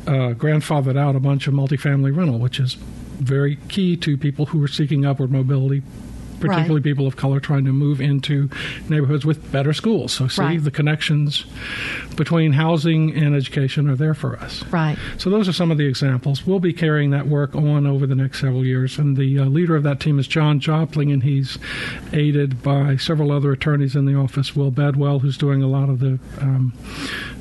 uh, 0.07 0.33
grandfathered 0.33 0.97
out 0.97 1.15
a 1.15 1.19
bunch 1.19 1.47
of 1.47 1.53
multifamily 1.53 2.15
rental, 2.15 2.39
which 2.39 2.59
is 2.59 2.75
very 3.19 3.57
key 3.67 3.97
to 3.97 4.17
people 4.17 4.47
who 4.47 4.63
are 4.63 4.67
seeking 4.67 5.05
upward 5.05 5.31
mobility 5.31 5.81
particularly 6.39 6.75
right. 6.75 6.83
people 6.83 7.07
of 7.07 7.15
color 7.15 7.39
trying 7.39 7.65
to 7.65 7.73
move 7.73 8.01
into 8.01 8.49
neighborhoods 8.89 9.25
with 9.25 9.51
better 9.51 9.73
schools. 9.73 10.13
So, 10.13 10.27
see, 10.27 10.41
right. 10.41 10.63
the 10.63 10.71
connections 10.71 11.45
between 12.15 12.53
housing 12.53 13.15
and 13.15 13.35
education 13.35 13.89
are 13.89 13.95
there 13.95 14.13
for 14.13 14.37
us. 14.37 14.63
Right. 14.65 14.97
So, 15.17 15.29
those 15.29 15.47
are 15.47 15.53
some 15.53 15.71
of 15.71 15.77
the 15.77 15.85
examples. 15.85 16.45
We'll 16.45 16.59
be 16.59 16.73
carrying 16.73 17.11
that 17.11 17.27
work 17.27 17.55
on 17.55 17.85
over 17.85 18.07
the 18.07 18.15
next 18.15 18.39
several 18.41 18.65
years. 18.65 18.97
And 18.97 19.17
the 19.17 19.39
uh, 19.39 19.45
leader 19.45 19.75
of 19.75 19.83
that 19.83 19.99
team 19.99 20.19
is 20.19 20.27
John 20.27 20.59
Jopling, 20.59 21.11
and 21.11 21.23
he's 21.23 21.57
aided 22.13 22.61
by 22.61 22.97
several 22.97 23.31
other 23.31 23.51
attorneys 23.51 23.95
in 23.95 24.05
the 24.05 24.15
office, 24.15 24.55
Will 24.55 24.71
Bedwell, 24.71 25.19
who's 25.19 25.37
doing 25.37 25.63
a 25.63 25.67
lot 25.67 25.89
of 25.89 25.99
the 25.99 26.19
um, 26.39 26.73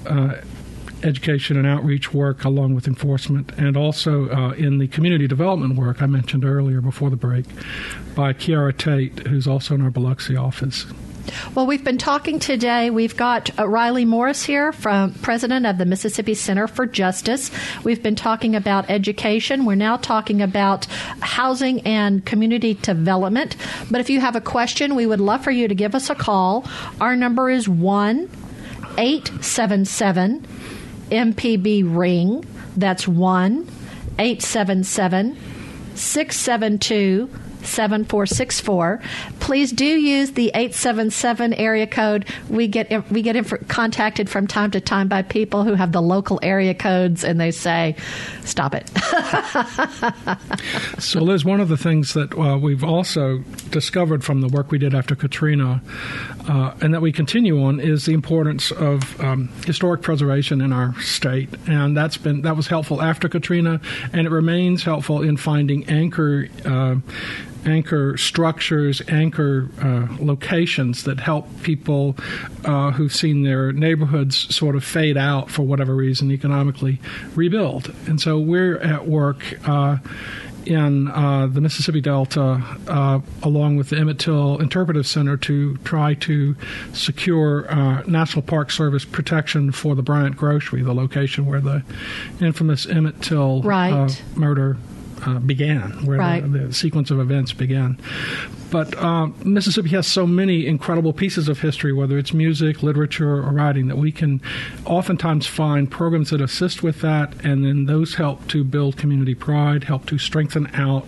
uh, 0.06 0.34
education 1.02 1.56
and 1.56 1.66
outreach 1.66 2.12
work 2.12 2.44
along 2.44 2.74
with 2.74 2.86
enforcement, 2.86 3.52
and 3.58 3.76
also 3.76 4.28
uh, 4.30 4.52
in 4.52 4.78
the 4.78 4.88
community 4.88 5.26
development 5.26 5.76
work 5.76 6.02
I 6.02 6.06
mentioned 6.06 6.44
earlier 6.44 6.80
before 6.80 7.10
the 7.10 7.16
break 7.16 7.46
by 8.14 8.32
Kiara 8.32 8.76
Tate, 8.76 9.26
who's 9.26 9.46
also 9.46 9.74
in 9.74 9.82
our 9.82 9.90
Biloxi 9.90 10.36
office. 10.36 10.86
Well, 11.56 11.66
we've 11.66 11.82
been 11.82 11.98
talking 11.98 12.38
today. 12.38 12.90
We've 12.90 13.16
got 13.16 13.50
uh, 13.58 13.68
Reilly 13.68 14.04
Morse 14.04 14.44
here, 14.44 14.72
from 14.72 15.12
president 15.14 15.66
of 15.66 15.76
the 15.76 15.84
Mississippi 15.84 16.34
Center 16.34 16.68
for 16.68 16.86
Justice. 16.86 17.50
We've 17.82 18.02
been 18.02 18.14
talking 18.14 18.54
about 18.54 18.88
education. 18.88 19.64
We're 19.64 19.74
now 19.74 19.96
talking 19.96 20.40
about 20.40 20.84
housing 21.20 21.80
and 21.80 22.24
community 22.24 22.74
development. 22.74 23.56
But 23.90 24.00
if 24.00 24.08
you 24.08 24.20
have 24.20 24.36
a 24.36 24.40
question, 24.40 24.94
we 24.94 25.04
would 25.04 25.20
love 25.20 25.42
for 25.42 25.50
you 25.50 25.66
to 25.66 25.74
give 25.74 25.96
us 25.96 26.10
a 26.10 26.14
call. 26.14 26.64
Our 27.00 27.16
number 27.16 27.50
is 27.50 27.68
one 27.68 28.30
eight 28.98 29.30
seven 29.40 29.84
seven 29.84 30.46
MPB 31.10 31.84
ring. 31.96 32.44
That's 32.76 33.06
1 33.08 33.68
877 34.18 35.36
672 35.94 37.30
7464. 37.62 39.02
Please 39.46 39.70
do 39.70 39.84
use 39.84 40.32
the 40.32 40.48
877 40.48 41.54
area 41.54 41.86
code. 41.86 42.24
We 42.48 42.66
get 42.66 43.08
we 43.12 43.22
get 43.22 43.36
inf- 43.36 43.68
contacted 43.68 44.28
from 44.28 44.48
time 44.48 44.72
to 44.72 44.80
time 44.80 45.06
by 45.06 45.22
people 45.22 45.62
who 45.62 45.74
have 45.74 45.92
the 45.92 46.02
local 46.02 46.40
area 46.42 46.74
codes 46.74 47.22
and 47.22 47.40
they 47.40 47.52
say, 47.52 47.94
"Stop 48.42 48.74
it." 48.74 48.90
so 50.98 51.20
Liz, 51.20 51.44
one 51.44 51.60
of 51.60 51.68
the 51.68 51.76
things 51.76 52.14
that 52.14 52.36
uh, 52.36 52.58
we've 52.58 52.82
also 52.82 53.38
discovered 53.70 54.24
from 54.24 54.40
the 54.40 54.48
work 54.48 54.72
we 54.72 54.78
did 54.78 54.96
after 54.96 55.14
Katrina 55.14 55.80
uh, 56.48 56.74
and 56.80 56.92
that 56.92 57.00
we 57.00 57.12
continue 57.12 57.62
on 57.62 57.78
is 57.78 58.04
the 58.04 58.14
importance 58.14 58.72
of 58.72 59.20
um, 59.20 59.48
historic 59.64 60.02
preservation 60.02 60.60
in 60.60 60.72
our 60.72 61.00
state. 61.00 61.50
And 61.68 61.96
that's 61.96 62.16
been 62.16 62.42
that 62.42 62.56
was 62.56 62.66
helpful 62.66 63.00
after 63.00 63.28
Katrina 63.28 63.80
and 64.12 64.26
it 64.26 64.30
remains 64.30 64.82
helpful 64.82 65.22
in 65.22 65.36
finding 65.36 65.88
anchor 65.88 66.48
uh, 66.64 66.96
anchor 67.66 68.16
structures, 68.16 69.02
anchor 69.08 69.68
uh, 69.82 70.06
locations 70.20 71.04
that 71.04 71.20
help 71.20 71.46
people 71.62 72.16
uh, 72.64 72.92
who've 72.92 73.14
seen 73.14 73.42
their 73.42 73.72
neighborhoods 73.72 74.54
sort 74.54 74.76
of 74.76 74.84
fade 74.84 75.16
out 75.16 75.50
for 75.50 75.62
whatever 75.62 75.94
reason 75.94 76.30
economically 76.30 77.00
rebuild. 77.34 77.94
And 78.06 78.20
so 78.20 78.38
we're 78.38 78.78
at 78.78 79.06
work. 79.06 79.42
Uh, 79.68 79.98
in 80.66 81.08
uh, 81.08 81.46
the 81.46 81.60
Mississippi 81.60 82.00
Delta, 82.00 82.60
uh, 82.88 83.20
along 83.42 83.76
with 83.76 83.90
the 83.90 83.98
Emmett 83.98 84.18
Till 84.18 84.58
Interpretive 84.58 85.06
Center, 85.06 85.36
to 85.38 85.76
try 85.78 86.14
to 86.14 86.56
secure 86.92 87.70
uh, 87.70 88.02
National 88.02 88.42
Park 88.42 88.70
Service 88.70 89.04
protection 89.04 89.70
for 89.70 89.94
the 89.94 90.02
Bryant 90.02 90.36
Grocery, 90.36 90.82
the 90.82 90.94
location 90.94 91.46
where 91.46 91.60
the 91.60 91.84
infamous 92.40 92.86
Emmett 92.86 93.22
Till 93.22 93.60
uh, 93.64 93.68
right. 93.68 94.22
murder 94.34 94.76
uh, 95.24 95.38
began, 95.38 96.04
where 96.04 96.18
right. 96.18 96.40
the, 96.40 96.58
the, 96.58 96.72
sequence 96.72 97.10
of 97.10 97.18
events 97.20 97.52
began. 97.52 97.98
But 98.70 98.96
uh, 98.96 99.26
Mississippi 99.44 99.90
has 99.90 100.06
so 100.06 100.26
many 100.26 100.66
incredible 100.66 101.12
pieces 101.12 101.48
of 101.48 101.60
history, 101.60 101.92
whether 101.92 102.18
it's 102.18 102.32
music, 102.32 102.82
literature, 102.82 103.36
or 103.36 103.52
writing, 103.52 103.88
that 103.88 103.96
we 103.96 104.12
can 104.12 104.40
oftentimes 104.84 105.46
find 105.46 105.90
programs 105.90 106.30
that 106.30 106.40
assist 106.40 106.82
with 106.82 107.00
that, 107.00 107.32
and 107.44 107.64
then 107.64 107.86
those 107.86 108.14
help 108.14 108.46
to 108.48 108.64
build 108.64 108.96
community 108.96 109.34
pride, 109.34 109.84
help 109.84 110.06
to 110.06 110.18
strengthen 110.18 110.66
out 110.74 111.06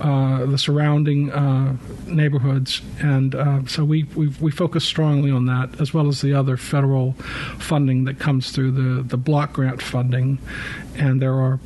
uh, 0.00 0.46
the 0.46 0.58
surrounding 0.58 1.30
uh, 1.32 1.76
neighborhoods, 2.06 2.82
and 3.00 3.34
uh, 3.34 3.66
so 3.66 3.84
we, 3.84 4.04
we 4.14 4.28
we 4.40 4.50
focus 4.50 4.84
strongly 4.84 5.28
on 5.30 5.46
that 5.46 5.80
as 5.80 5.92
well 5.92 6.06
as 6.06 6.20
the 6.20 6.32
other 6.32 6.56
federal 6.56 7.12
funding 7.58 8.04
that 8.04 8.20
comes 8.20 8.52
through 8.52 8.70
the 8.70 9.02
the 9.02 9.16
block 9.16 9.54
grant 9.54 9.82
funding, 9.82 10.38
and 10.96 11.20
there 11.20 11.34
are 11.34 11.58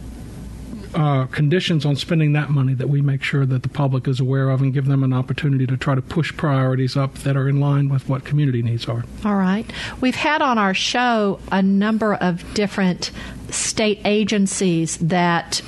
uh, 0.94 1.26
conditions 1.26 1.84
on 1.86 1.96
spending 1.96 2.32
that 2.32 2.50
money 2.50 2.74
that 2.74 2.88
we 2.88 3.00
make 3.00 3.22
sure 3.22 3.46
that 3.46 3.62
the 3.62 3.68
public 3.68 4.06
is 4.06 4.20
aware 4.20 4.50
of 4.50 4.60
and 4.60 4.72
give 4.72 4.86
them 4.86 5.02
an 5.02 5.12
opportunity 5.12 5.66
to 5.66 5.76
try 5.76 5.94
to 5.94 6.02
push 6.02 6.36
priorities 6.36 6.96
up 6.96 7.14
that 7.18 7.36
are 7.36 7.48
in 7.48 7.60
line 7.60 7.88
with 7.88 8.08
what 8.08 8.24
community 8.24 8.62
needs 8.62 8.86
are. 8.86 9.04
All 9.24 9.36
right. 9.36 9.70
We've 10.00 10.14
had 10.14 10.42
on 10.42 10.58
our 10.58 10.74
show 10.74 11.40
a 11.50 11.62
number 11.62 12.14
of 12.14 12.42
different 12.54 13.10
state 13.50 14.00
agencies 14.04 14.96
that 14.98 15.62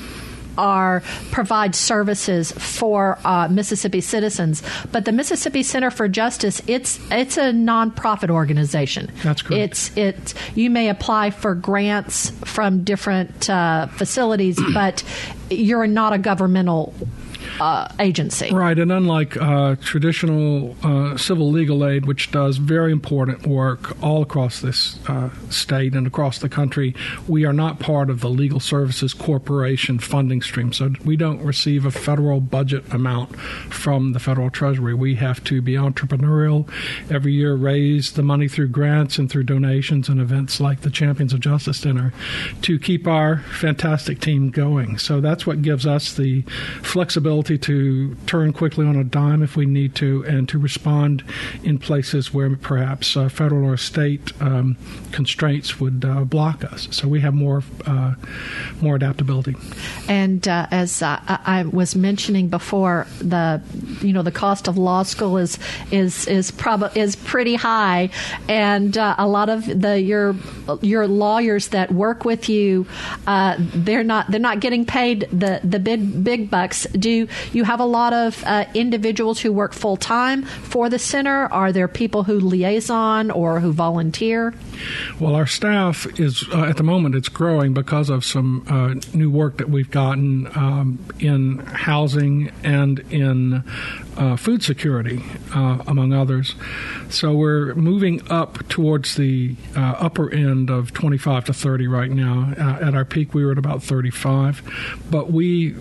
are 0.57 1.03
provide 1.31 1.75
services 1.75 2.53
for 2.53 3.19
uh, 3.25 3.49
Mississippi 3.49 4.01
citizens. 4.01 4.63
But 4.93 5.05
the 5.05 5.13
Mississippi 5.13 5.63
Center 5.63 5.91
for 5.91 6.09
Justice, 6.09 6.63
it's 6.67 6.99
it's 7.11 7.37
a 7.37 7.53
nonprofit 7.53 8.31
organization. 8.31 9.11
That's 9.23 9.43
correct. 9.43 9.61
It's 9.61 9.97
it. 9.97 10.35
You 10.55 10.71
may 10.71 10.89
apply 10.89 11.31
for 11.31 11.55
grants 11.55 12.31
from 12.45 12.85
different 12.85 13.49
uh, 13.49 13.87
facilities, 13.89 14.59
but 14.75 15.03
you're 15.51 15.87
not 15.87 16.13
a 16.13 16.19
governmental 16.19 16.95
uh, 17.61 17.89
agency. 18.01 18.53
Right, 18.53 18.79
and 18.79 18.91
unlike 18.91 19.37
uh, 19.37 19.77
traditional 19.77 20.77
uh, 20.83 21.17
civil 21.17 21.51
legal 21.51 21.87
aid, 21.87 22.07
which 22.07 22.31
does 22.31 22.57
very 22.57 22.93
important 22.93 23.47
work 23.47 24.01
all 24.03 24.23
across 24.23 24.61
this 24.61 24.99
uh, 25.09 25.31
state 25.51 25.95
and 25.95 26.07
across 26.07 26.39
the 26.39 26.49
country, 26.49 26.95
we 27.29 27.45
are 27.45 27.53
not 27.53 27.79
part 27.79 28.11
of 28.11 28.21
the 28.21 28.31
Legal 28.31 28.61
Services 28.61 29.13
Corporation 29.13 29.99
funding 29.99 30.43
stream. 30.43 30.73
So 30.73 30.93
we 31.05 31.17
don't 31.17 31.43
receive 31.43 31.85
a 31.85 31.91
federal 31.91 32.41
budget 32.41 32.93
amount 32.93 33.37
from 33.71 34.13
the 34.13 34.19
federal 34.19 34.51
treasury. 34.51 34.95
We 34.95 35.17
have 35.17 35.43
to 35.45 35.61
be 35.61 35.73
entrepreneurial 35.75 36.69
every 37.11 37.33
year, 37.33 37.55
raise 37.55 38.13
the 38.13 38.23
money 38.23 38.49
through 38.49 38.69
grants 38.69 39.19
and 39.19 39.31
through 39.31 39.45
donations 39.45 40.09
and 40.09 40.21
events 40.21 40.61
like 40.61 40.81
the 40.81 40.91
Champions 40.91 41.33
of 41.33 41.41
Justice 41.41 41.81
Dinner 41.81 42.13
to 42.63 42.79
keep 42.79 43.07
our 43.07 43.39
fantastic 43.39 44.21
team 44.21 44.51
going. 44.51 44.99
So 44.99 45.21
that's 45.21 45.47
what 45.47 45.63
gives 45.63 45.87
us 45.87 46.15
the 46.15 46.43
flexibility 46.83 47.44
ability 47.45 47.59
to 47.59 48.15
turn 48.27 48.53
quickly 48.53 48.87
on 48.87 48.97
a 48.97 49.05
dime 49.05 49.43
if 49.43 49.57
we 49.57 49.67
need 49.67 49.95
to, 49.97 50.25
and 50.25 50.49
to 50.49 50.59
respond 50.59 51.23
in 51.63 51.79
places 51.79 52.33
where 52.33 52.57
perhaps 52.57 53.17
uh, 53.17 53.29
federal 53.29 53.65
or 53.69 53.77
state 53.77 54.33
um, 54.41 54.77
constraints 55.13 55.81
would 55.81 56.05
uh, 56.05 56.25
block 56.25 56.65
us. 56.65 56.89
So 56.91 57.09
we 57.09 57.21
have 57.21 57.35
more 57.35 57.63
uh, 57.87 58.15
more 58.81 58.97
adaptability. 58.97 59.57
And 60.09 60.47
uh, 60.49 60.67
as 60.71 61.03
I 61.03 61.67
was 61.71 61.95
mentioning 61.95 62.49
before, 62.49 63.07
the 63.21 63.61
you 64.01 64.13
know 64.13 64.23
the 64.23 64.33
cost 64.33 64.69
of 64.69 64.79
law 64.79 65.03
school 65.03 65.37
is 65.37 65.59
is 65.91 66.27
is 66.27 66.51
prob- 66.51 66.97
is 66.97 67.17
pretty 67.17 67.57
high, 67.57 68.11
and 68.49 68.97
uh, 68.97 69.17
a 69.19 69.27
lot 69.27 69.49
of 69.49 69.67
the 69.67 70.01
your 70.01 70.35
your 70.81 71.07
lawyers 71.07 71.69
that 71.69 71.93
work 71.93 72.25
with 72.25 72.49
you, 72.49 72.87
uh, 73.27 73.57
they're 73.59 74.05
not 74.05 74.31
they're 74.31 74.41
not 74.41 74.61
getting 74.61 74.87
paid 74.87 75.29
the 75.31 75.61
the 75.63 75.79
big 75.79 76.25
big 76.25 76.51
bucks. 76.51 76.87
Do 76.93 77.29
you 77.53 77.65
have 77.65 77.81
a 77.81 77.85
lot 77.85 78.13
of 78.13 78.43
uh, 78.45 78.65
individuals 78.75 79.41
who 79.41 79.53
work 79.53 79.73
full 79.73 79.97
time 79.97 80.43
for 80.45 80.89
the 80.89 80.99
center? 80.99 81.47
Are 81.53 81.73
there 81.73 81.89
people 81.89 82.25
who 82.25 82.41
liaison 82.41 83.31
or 83.31 83.61
who 83.61 83.73
volunteer? 83.73 84.55
Well, 85.21 85.35
our 85.35 85.47
staff 85.47 86.07
is 86.19 86.45
uh, 86.53 86.65
at 86.65 86.77
the 86.77 86.83
moment 86.83 87.15
it's 87.15 87.29
growing 87.29 87.75
because 87.75 88.11
of 88.11 88.25
some 88.25 88.65
uh, 88.69 88.95
new 89.17 89.31
work 89.31 89.59
that 89.59 89.69
we've 89.69 89.91
gotten 89.91 90.47
um, 90.57 90.99
in 91.19 91.59
housing 91.59 92.51
and 92.63 93.01
in 93.11 93.65
uh, 94.17 94.37
food 94.37 94.63
security, 94.63 95.23
uh, 95.55 95.83
among 95.87 96.13
others. 96.13 96.55
So 97.09 97.35
we're 97.35 97.75
moving 97.75 98.21
up 98.31 98.67
towards 98.69 99.17
the 99.17 99.57
uh, 99.77 99.81
upper 99.99 100.33
end 100.33 100.71
of 100.71 100.93
25 100.93 101.47
to 101.47 101.53
30 101.53 101.87
right 101.87 102.11
now. 102.11 102.53
At 102.57 102.95
our 102.95 103.05
peak, 103.05 103.35
we 103.35 103.45
were 103.45 103.53
at 103.53 103.59
about 103.59 103.83
35, 103.83 105.01
but 105.11 105.31
we 105.31 105.77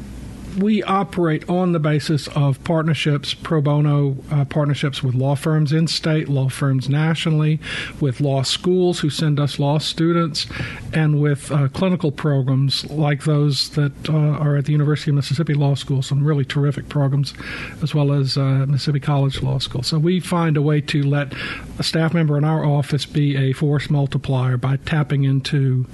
we 0.57 0.83
operate 0.83 1.49
on 1.49 1.71
the 1.71 1.79
basis 1.79 2.27
of 2.29 2.63
partnerships, 2.63 3.33
pro 3.33 3.61
bono 3.61 4.17
uh, 4.31 4.45
partnerships 4.45 5.03
with 5.03 5.15
law 5.15 5.35
firms 5.35 5.71
in 5.71 5.87
state, 5.87 6.29
law 6.29 6.49
firms 6.49 6.89
nationally, 6.89 7.59
with 7.99 8.21
law 8.21 8.41
schools 8.43 8.99
who 8.99 9.09
send 9.09 9.39
us 9.39 9.59
law 9.59 9.77
students, 9.77 10.47
and 10.93 11.21
with 11.21 11.51
uh, 11.51 11.67
clinical 11.69 12.11
programs 12.11 12.89
like 12.89 13.23
those 13.23 13.69
that 13.71 13.91
uh, 14.09 14.13
are 14.13 14.57
at 14.57 14.65
the 14.65 14.71
University 14.71 15.11
of 15.11 15.15
Mississippi 15.15 15.53
Law 15.53 15.75
School, 15.75 16.01
some 16.01 16.23
really 16.23 16.45
terrific 16.45 16.89
programs, 16.89 17.33
as 17.81 17.93
well 17.95 18.11
as 18.11 18.37
uh, 18.37 18.65
Mississippi 18.67 18.99
College 18.99 19.41
Law 19.41 19.59
School. 19.59 19.83
So 19.83 19.97
we 19.97 20.19
find 20.19 20.57
a 20.57 20.61
way 20.61 20.81
to 20.81 21.03
let 21.03 21.33
a 21.79 21.83
staff 21.83 22.13
member 22.13 22.37
in 22.37 22.43
our 22.43 22.65
office 22.65 23.05
be 23.05 23.35
a 23.35 23.53
force 23.53 23.89
multiplier 23.89 24.57
by 24.57 24.77
tapping 24.77 25.23
into 25.23 25.85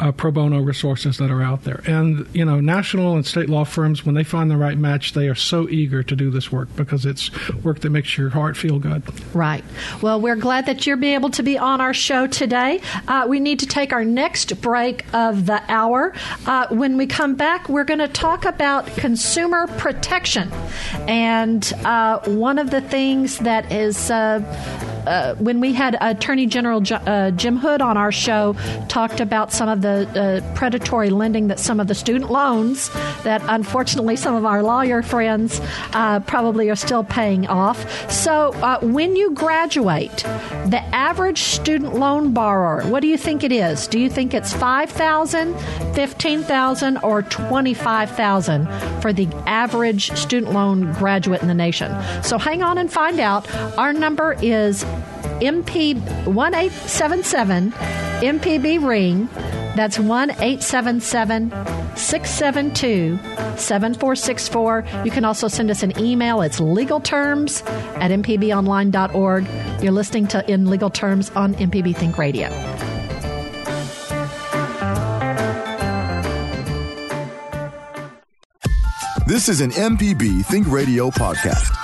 uh, 0.00 0.12
pro 0.12 0.30
bono 0.30 0.60
resources 0.60 1.18
that 1.18 1.30
are 1.30 1.42
out 1.42 1.64
there. 1.64 1.82
And, 1.86 2.26
you 2.34 2.44
know, 2.44 2.60
national 2.60 3.14
and 3.14 3.24
state 3.24 3.48
law 3.48 3.64
firms 3.64 3.93
when 4.02 4.14
they 4.14 4.24
find 4.24 4.50
the 4.50 4.56
right 4.56 4.78
match, 4.78 5.12
they 5.12 5.28
are 5.28 5.34
so 5.34 5.68
eager 5.68 6.02
to 6.02 6.16
do 6.16 6.30
this 6.30 6.50
work 6.50 6.74
because 6.76 7.04
it's 7.04 7.30
work 7.62 7.80
that 7.80 7.90
makes 7.90 8.16
your 8.16 8.30
heart 8.30 8.56
feel 8.56 8.78
good. 8.78 9.02
Right. 9.34 9.62
Well, 10.00 10.20
we're 10.20 10.36
glad 10.36 10.66
that 10.66 10.86
you're 10.86 10.96
be 10.96 11.12
able 11.12 11.30
to 11.30 11.42
be 11.42 11.58
on 11.58 11.82
our 11.82 11.92
show 11.92 12.26
today. 12.26 12.80
Uh, 13.06 13.26
we 13.28 13.40
need 13.40 13.58
to 13.58 13.66
take 13.66 13.92
our 13.92 14.04
next 14.04 14.60
break 14.62 15.04
of 15.12 15.44
the 15.44 15.62
hour. 15.70 16.14
Uh, 16.46 16.66
when 16.70 16.96
we 16.96 17.06
come 17.06 17.34
back, 17.34 17.68
we're 17.68 17.84
going 17.84 17.98
to 17.98 18.08
talk 18.08 18.46
about 18.46 18.86
consumer 18.96 19.66
protection. 19.66 20.50
And 21.06 21.70
uh, 21.84 22.20
one 22.20 22.58
of 22.58 22.70
the 22.70 22.80
things 22.80 23.38
that 23.40 23.70
is 23.70 24.10
uh, 25.06 25.34
when 25.36 25.60
we 25.60 25.72
had 25.72 25.96
Attorney 26.00 26.46
General 26.46 26.82
uh, 26.90 27.30
Jim 27.32 27.56
Hood 27.56 27.80
on 27.80 27.96
our 27.96 28.12
show, 28.12 28.54
talked 28.88 29.20
about 29.20 29.52
some 29.52 29.68
of 29.68 29.82
the 29.82 30.08
uh, 30.18 30.54
predatory 30.54 31.10
lending 31.10 31.48
that 31.48 31.58
some 31.60 31.80
of 31.80 31.86
the 31.86 31.94
student 31.94 32.30
loans 32.30 32.90
that 33.22 33.42
unfortunately 33.48 34.16
some 34.16 34.34
of 34.34 34.44
our 34.44 34.62
lawyer 34.62 35.02
friends 35.02 35.60
uh, 35.92 36.20
probably 36.20 36.70
are 36.70 36.76
still 36.76 37.04
paying 37.04 37.46
off. 37.46 38.10
So 38.10 38.52
when 38.82 39.16
you 39.16 39.32
graduate, 39.32 40.16
the 40.66 40.82
average 40.92 41.42
student 41.42 41.94
loan 41.94 42.32
borrower, 42.32 42.82
what 42.88 43.00
do 43.00 43.08
you 43.08 43.18
think 43.18 43.44
it 43.44 43.52
is? 43.52 43.86
Do 43.86 43.98
you 43.98 44.08
think 44.08 44.34
it's 44.34 44.52
5000 44.52 45.54
15000 45.94 46.98
or 46.98 47.22
25000 47.22 49.00
for 49.00 49.12
the 49.12 49.26
average 49.46 50.10
student 50.12 50.52
loan 50.52 50.92
graduate 50.94 51.42
in 51.42 51.48
the 51.48 51.54
nation? 51.54 51.92
So 52.22 52.38
hang 52.38 52.62
on 52.62 52.78
and 52.78 52.92
find 52.92 53.20
out. 53.20 53.52
Our 53.78 53.92
number 53.92 54.36
is 54.42 54.84
MP 55.40 55.94
1877 56.26 57.72
MPB 57.72 58.86
ring. 58.86 59.28
That's 59.76 59.98
1 59.98 60.30
877 60.30 61.50
672 61.96 63.18
7464. 63.58 64.84
You 65.04 65.10
can 65.10 65.24
also 65.24 65.48
send 65.48 65.70
us 65.70 65.82
an 65.82 65.98
email. 65.98 66.42
It's 66.42 66.60
legalterms 66.60 67.68
at 68.00 68.10
mpbonline.org. 68.10 69.46
You're 69.82 69.92
listening 69.92 70.26
to 70.28 70.50
In 70.50 70.70
Legal 70.70 70.90
Terms 70.90 71.30
on 71.30 71.54
MPB 71.54 71.96
Think 71.96 72.16
Radio. 72.18 72.48
This 79.26 79.48
is 79.48 79.60
an 79.60 79.70
MPB 79.70 80.44
Think 80.44 80.68
Radio 80.68 81.10
podcast. 81.10 81.83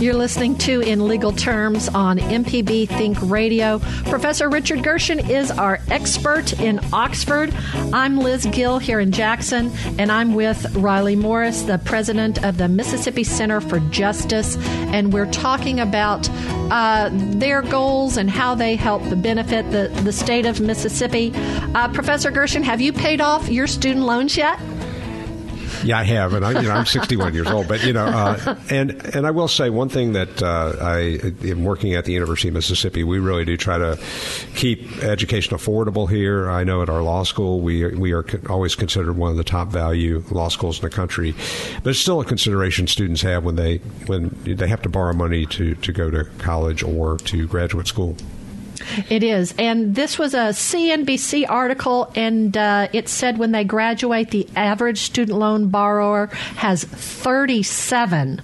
You're 0.00 0.14
listening 0.14 0.56
to 0.58 0.80
In 0.80 1.08
Legal 1.08 1.32
Terms 1.32 1.88
on 1.88 2.18
MPB 2.18 2.88
Think 2.88 3.18
Radio. 3.20 3.80
Professor 4.04 4.48
Richard 4.48 4.84
Gershon 4.84 5.28
is 5.28 5.50
our 5.50 5.80
expert 5.90 6.52
in 6.60 6.78
Oxford. 6.92 7.52
I'm 7.92 8.16
Liz 8.16 8.46
Gill 8.46 8.78
here 8.78 9.00
in 9.00 9.10
Jackson, 9.10 9.72
and 9.98 10.12
I'm 10.12 10.34
with 10.34 10.72
Reilly 10.76 11.16
Morse, 11.16 11.62
the 11.62 11.78
president 11.78 12.44
of 12.44 12.58
the 12.58 12.68
Mississippi 12.68 13.24
Center 13.24 13.60
for 13.60 13.80
Justice, 13.90 14.56
and 14.92 15.12
we're 15.12 15.30
talking 15.32 15.80
about 15.80 16.30
uh, 16.70 17.10
their 17.12 17.62
goals 17.62 18.18
and 18.18 18.30
how 18.30 18.54
they 18.54 18.76
help 18.76 19.02
benefit 19.20 19.68
the, 19.72 19.88
the 20.04 20.12
state 20.12 20.46
of 20.46 20.60
Mississippi. 20.60 21.32
Uh, 21.74 21.88
Professor 21.88 22.30
Gershon, 22.30 22.62
have 22.62 22.80
you 22.80 22.92
paid 22.92 23.20
off 23.20 23.48
your 23.48 23.66
student 23.66 24.06
loans 24.06 24.36
yet? 24.36 24.60
Yeah, 25.84 25.98
I 25.98 26.04
have, 26.04 26.34
and 26.34 26.44
I, 26.44 26.60
you 26.60 26.68
know, 26.68 26.74
I'm 26.74 26.86
61 26.86 27.34
years 27.34 27.46
old. 27.48 27.68
But 27.68 27.84
you 27.84 27.92
know, 27.92 28.06
uh, 28.06 28.56
and 28.70 28.90
and 29.14 29.26
I 29.26 29.30
will 29.30 29.48
say 29.48 29.70
one 29.70 29.88
thing 29.88 30.12
that 30.14 30.42
uh, 30.42 30.76
I 30.80 31.20
am 31.46 31.64
working 31.64 31.94
at 31.94 32.04
the 32.04 32.12
University 32.12 32.48
of 32.48 32.54
Mississippi. 32.54 33.04
We 33.04 33.18
really 33.18 33.44
do 33.44 33.56
try 33.56 33.78
to 33.78 33.98
keep 34.54 35.02
education 35.02 35.56
affordable 35.56 36.08
here. 36.08 36.48
I 36.50 36.64
know 36.64 36.82
at 36.82 36.88
our 36.88 37.02
law 37.02 37.22
school 37.22 37.60
we 37.60 37.86
we 37.94 38.12
are 38.12 38.24
always 38.48 38.74
considered 38.74 39.16
one 39.16 39.30
of 39.30 39.36
the 39.36 39.44
top 39.44 39.68
value 39.68 40.22
law 40.30 40.48
schools 40.48 40.78
in 40.78 40.82
the 40.82 40.90
country, 40.90 41.34
but 41.82 41.90
it's 41.90 42.00
still 42.00 42.20
a 42.20 42.24
consideration 42.24 42.86
students 42.86 43.22
have 43.22 43.44
when 43.44 43.56
they 43.56 43.78
when 44.06 44.36
they 44.44 44.68
have 44.68 44.82
to 44.82 44.88
borrow 44.88 45.12
money 45.12 45.46
to 45.46 45.74
to 45.76 45.92
go 45.92 46.10
to 46.10 46.24
college 46.38 46.82
or 46.82 47.18
to 47.18 47.46
graduate 47.46 47.86
school. 47.86 48.16
It 49.08 49.22
is. 49.22 49.54
And 49.58 49.94
this 49.94 50.18
was 50.18 50.34
a 50.34 50.52
CNBC 50.52 51.46
article, 51.48 52.12
and 52.14 52.56
uh, 52.56 52.88
it 52.92 53.08
said 53.08 53.38
when 53.38 53.52
they 53.52 53.64
graduate, 53.64 54.30
the 54.30 54.48
average 54.56 54.98
student 54.98 55.38
loan 55.38 55.68
borrower 55.68 56.26
has 56.56 56.84
37 56.84 58.40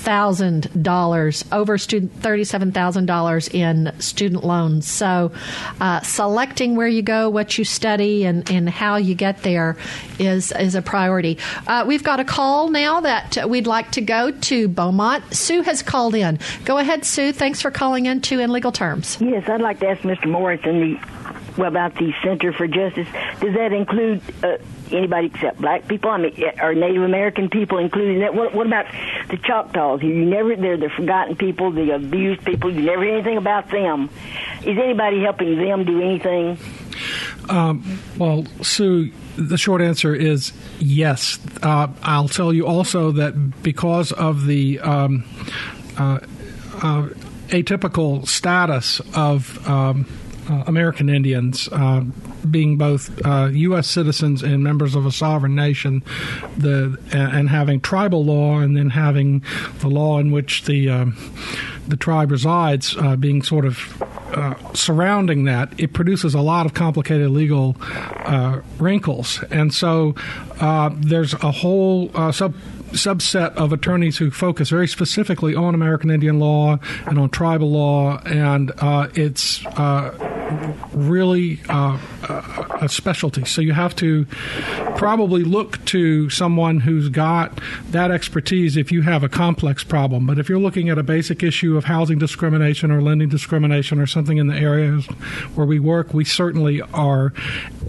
thousand 0.00 0.82
dollars 0.82 1.44
over 1.52 1.78
student 1.78 2.12
thirty 2.14 2.44
seven 2.44 2.72
thousand 2.72 3.06
dollars 3.06 3.48
in 3.48 3.92
student 3.98 4.44
loans. 4.44 4.86
So, 4.86 5.32
uh, 5.80 6.00
selecting 6.02 6.76
where 6.76 6.88
you 6.88 7.02
go, 7.02 7.30
what 7.30 7.56
you 7.56 7.64
study, 7.64 8.24
and, 8.24 8.50
and 8.50 8.68
how 8.68 8.96
you 8.96 9.14
get 9.14 9.42
there 9.42 9.76
is 10.18 10.52
is 10.52 10.74
a 10.74 10.82
priority. 10.82 11.38
Uh, 11.66 11.84
we've 11.86 12.04
got 12.04 12.20
a 12.20 12.24
call 12.24 12.68
now 12.68 13.00
that 13.00 13.48
we'd 13.48 13.66
like 13.66 13.92
to 13.92 14.00
go 14.00 14.30
to 14.30 14.68
Beaumont. 14.68 15.34
Sue 15.34 15.62
has 15.62 15.82
called 15.82 16.14
in. 16.14 16.38
Go 16.64 16.78
ahead, 16.78 17.04
Sue. 17.04 17.32
Thanks 17.32 17.62
for 17.62 17.70
calling 17.70 18.06
in 18.06 18.20
to 18.22 18.40
In 18.40 18.52
Legal 18.52 18.72
Terms. 18.72 19.18
Yes, 19.20 19.48
I'd 19.48 19.60
like 19.60 19.80
to 19.80 19.88
ask 19.88 20.02
Mr. 20.02 20.28
Morris 20.28 20.50
Morrison 20.50 20.80
the 20.80 21.20
well, 21.56 21.68
about 21.68 21.94
the 21.96 22.12
Center 22.22 22.52
for 22.52 22.66
Justice. 22.66 23.08
Does 23.40 23.54
that 23.54 23.72
include 23.72 24.22
uh, 24.42 24.56
anybody 24.92 25.28
except 25.28 25.60
black 25.60 25.88
people? 25.88 26.10
I 26.10 26.18
mean, 26.18 26.34
or 26.60 26.74
Native 26.74 27.02
American 27.02 27.48
people 27.48 27.78
including 27.78 28.20
that? 28.20 28.34
What, 28.34 28.54
what 28.54 28.66
about 28.66 28.86
the 29.28 29.36
Choctaws? 29.36 30.02
You 30.02 30.24
never, 30.24 30.56
they're 30.56 30.76
the 30.76 30.90
forgotten 30.90 31.36
people, 31.36 31.70
the 31.70 31.94
abused 31.94 32.44
people. 32.44 32.72
You 32.72 32.82
never 32.82 33.04
hear 33.04 33.14
anything 33.14 33.36
about 33.36 33.70
them. 33.70 34.10
Is 34.62 34.78
anybody 34.78 35.20
helping 35.20 35.56
them 35.56 35.84
do 35.84 36.00
anything? 36.02 36.58
Um, 37.48 38.00
well, 38.18 38.44
Sue, 38.62 39.10
the 39.36 39.58
short 39.58 39.80
answer 39.80 40.14
is 40.14 40.52
yes. 40.78 41.38
Uh, 41.62 41.88
I'll 42.02 42.28
tell 42.28 42.52
you 42.52 42.66
also 42.66 43.12
that 43.12 43.62
because 43.62 44.12
of 44.12 44.46
the 44.46 44.78
um, 44.80 45.24
uh, 45.98 46.20
uh, 46.82 47.08
atypical 47.48 48.26
status 48.28 49.00
of 49.14 49.66
um, 49.68 50.06
uh, 50.50 50.64
American 50.66 51.08
Indians, 51.08 51.68
uh, 51.72 52.02
being 52.50 52.76
both 52.76 53.08
U.S. 53.24 53.78
Uh, 53.78 53.82
citizens 53.82 54.42
and 54.42 54.64
members 54.64 54.94
of 54.94 55.06
a 55.06 55.12
sovereign 55.12 55.54
nation, 55.54 56.02
the 56.56 56.98
and 57.12 57.48
having 57.48 57.80
tribal 57.80 58.24
law, 58.24 58.58
and 58.58 58.76
then 58.76 58.90
having 58.90 59.44
the 59.78 59.88
law 59.88 60.18
in 60.18 60.30
which 60.32 60.64
the 60.64 60.88
um, 60.88 61.16
the 61.90 61.96
tribe 61.96 62.30
resides 62.30 62.96
uh, 62.98 63.16
being 63.16 63.42
sort 63.42 63.64
of 63.64 64.02
uh, 64.32 64.54
surrounding 64.74 65.44
that, 65.44 65.72
it 65.78 65.92
produces 65.92 66.34
a 66.34 66.40
lot 66.40 66.66
of 66.66 66.74
complicated 66.74 67.30
legal 67.30 67.76
uh, 67.80 68.60
wrinkles. 68.78 69.42
And 69.50 69.74
so 69.74 70.14
uh, 70.60 70.90
there's 70.94 71.34
a 71.34 71.50
whole 71.50 72.10
uh, 72.14 72.32
sub 72.32 72.54
subset 72.92 73.54
of 73.54 73.72
attorneys 73.72 74.18
who 74.18 74.32
focus 74.32 74.68
very 74.68 74.88
specifically 74.88 75.54
on 75.54 75.76
American 75.76 76.10
Indian 76.10 76.40
law 76.40 76.76
and 77.06 77.20
on 77.20 77.30
tribal 77.30 77.70
law, 77.70 78.18
and 78.24 78.72
uh, 78.78 79.06
it's 79.14 79.64
really 80.92 81.60
uh, 81.68 81.98
a 82.80 82.88
specialty. 82.88 83.44
So 83.44 83.60
you 83.60 83.72
have 83.72 83.94
to 83.96 84.26
probably 84.96 85.44
look 85.44 85.84
to 85.86 86.30
someone 86.30 86.80
who's 86.80 87.08
got 87.08 87.60
that 87.90 88.10
expertise 88.10 88.76
if 88.76 88.92
you 88.92 89.02
have 89.02 89.22
a 89.22 89.28
complex 89.28 89.84
problem. 89.84 90.26
But 90.26 90.38
if 90.38 90.48
you're 90.48 90.58
looking 90.58 90.88
at 90.88 90.98
a 90.98 91.02
basic 91.02 91.42
issue 91.42 91.76
of 91.76 91.84
housing 91.84 92.18
discrimination 92.18 92.90
or 92.90 93.02
lending 93.02 93.28
discrimination 93.28 93.98
or 93.98 94.06
something 94.06 94.38
in 94.38 94.46
the 94.46 94.56
areas 94.56 95.06
where 95.54 95.66
we 95.66 95.78
work, 95.78 96.14
we 96.14 96.24
certainly 96.24 96.80
are 96.94 97.32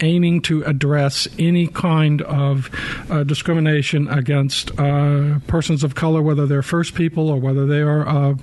aiming 0.02 0.42
to 0.44 0.64
address 0.64 1.28
any 1.38 1.68
kind 1.68 2.22
of 2.24 2.70
uh, 3.10 3.24
discrimination 3.24 4.08
against 4.08 4.72
uh, 4.80 5.40
persons 5.48 5.84
of 5.84 5.96
color, 5.96 6.22
whether 6.22 6.46
they're 6.46 6.62
first 6.62 6.96
people 6.96 7.30
or 7.30 7.38
whether 7.38 7.66
they 7.66 7.82
are 7.82 8.08
uh, 8.08 8.36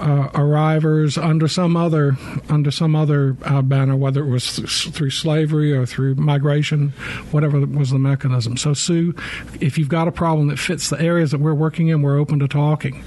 uh 0.00 0.28
arrivers 0.34 1.16
under 1.16 1.48
some 1.48 1.76
other 1.76 2.16
under 2.48 2.70
some 2.70 2.96
other 2.96 3.36
uh, 3.44 3.62
banner, 3.62 3.96
whether 3.96 4.22
it 4.22 4.28
was 4.28 4.56
th- 4.56 4.88
through 4.88 5.10
slavery 5.10 5.35
or 5.44 5.86
through 5.86 6.14
migration, 6.16 6.90
whatever 7.30 7.60
was 7.60 7.90
the 7.90 7.98
mechanism. 7.98 8.56
So, 8.56 8.74
Sue, 8.74 9.14
if 9.60 9.78
you've 9.78 9.88
got 9.88 10.08
a 10.08 10.12
problem 10.12 10.48
that 10.48 10.58
fits 10.58 10.90
the 10.90 11.00
areas 11.00 11.30
that 11.30 11.40
we're 11.40 11.54
working 11.54 11.88
in, 11.88 12.02
we're 12.02 12.18
open 12.18 12.38
to 12.40 12.48
talking. 12.48 13.04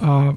Uh, 0.00 0.34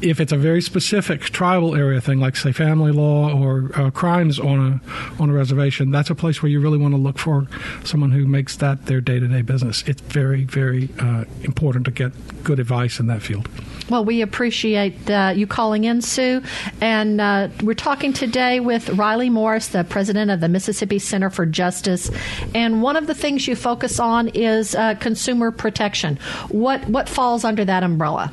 if 0.00 0.20
it's 0.20 0.32
a 0.32 0.36
very 0.36 0.60
specific 0.60 1.22
tribal 1.22 1.74
area 1.74 2.00
thing, 2.00 2.20
like 2.20 2.36
say 2.36 2.52
family 2.52 2.92
law 2.92 3.32
or 3.32 3.70
uh, 3.74 3.90
crimes 3.90 4.38
on 4.38 4.80
a 4.80 5.22
on 5.22 5.30
a 5.30 5.32
reservation, 5.32 5.90
that's 5.90 6.10
a 6.10 6.14
place 6.14 6.42
where 6.42 6.50
you 6.50 6.60
really 6.60 6.78
want 6.78 6.94
to 6.94 6.98
look 6.98 7.18
for 7.18 7.46
someone 7.84 8.10
who 8.10 8.26
makes 8.26 8.56
that 8.56 8.86
their 8.86 9.00
day 9.00 9.18
to 9.18 9.28
day 9.28 9.42
business. 9.42 9.82
It's 9.86 10.00
very 10.00 10.44
very 10.44 10.88
uh, 10.98 11.24
important 11.42 11.84
to 11.86 11.90
get 11.90 12.12
good 12.44 12.58
advice 12.58 12.98
in 12.98 13.06
that 13.06 13.22
field. 13.22 13.48
Well, 13.88 14.04
we 14.04 14.20
appreciate 14.20 15.08
uh, 15.08 15.32
you 15.34 15.46
calling 15.46 15.84
in, 15.84 16.02
Sue, 16.02 16.42
and 16.80 17.20
uh, 17.20 17.48
we're 17.62 17.72
talking 17.74 18.12
today 18.12 18.60
with 18.60 18.90
Reilly 18.90 19.30
Morse, 19.30 19.68
the 19.68 19.82
president 19.82 20.30
of 20.30 20.40
the 20.40 20.47
Mississippi 20.48 20.98
Center 20.98 21.30
for 21.30 21.46
Justice, 21.46 22.10
and 22.54 22.82
one 22.82 22.96
of 22.96 23.06
the 23.06 23.14
things 23.14 23.46
you 23.46 23.56
focus 23.56 24.00
on 24.00 24.28
is 24.28 24.74
uh, 24.74 24.94
consumer 24.96 25.50
protection. 25.50 26.18
What 26.48 26.88
what 26.88 27.08
falls 27.08 27.44
under 27.44 27.64
that 27.64 27.82
umbrella? 27.82 28.32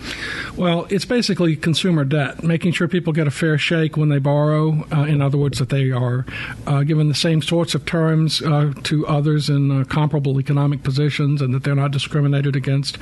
Well, 0.58 0.88
it's 0.90 1.06
basically 1.06 1.56
consumer 1.56 2.06
debt, 2.06 2.44
making 2.44 2.74
sure 2.74 2.88
people 2.88 3.14
get 3.14 3.28
a 3.28 3.32
fair 3.32 3.58
shake 3.58 3.98
when 3.98 4.10
they 4.10 4.20
borrow. 4.20 4.86
Uh, 4.92 5.04
in 5.04 5.22
other 5.22 5.38
words, 5.38 5.60
that 5.60 5.70
they 5.70 5.92
are 5.92 6.26
uh, 6.68 6.84
given 6.84 7.08
the 7.08 7.16
same 7.16 7.42
sorts 7.42 7.76
of 7.76 7.86
terms 7.86 8.42
uh, 8.42 8.74
to 8.84 9.06
others 9.08 9.50
in 9.50 9.72
uh, 9.72 9.84
comparable 9.86 10.40
economic 10.40 10.84
positions, 10.84 11.42
and 11.42 11.54
that 11.54 11.64
they're 11.64 11.76
not 11.76 11.92
discriminated 11.92 12.56
against, 12.56 12.98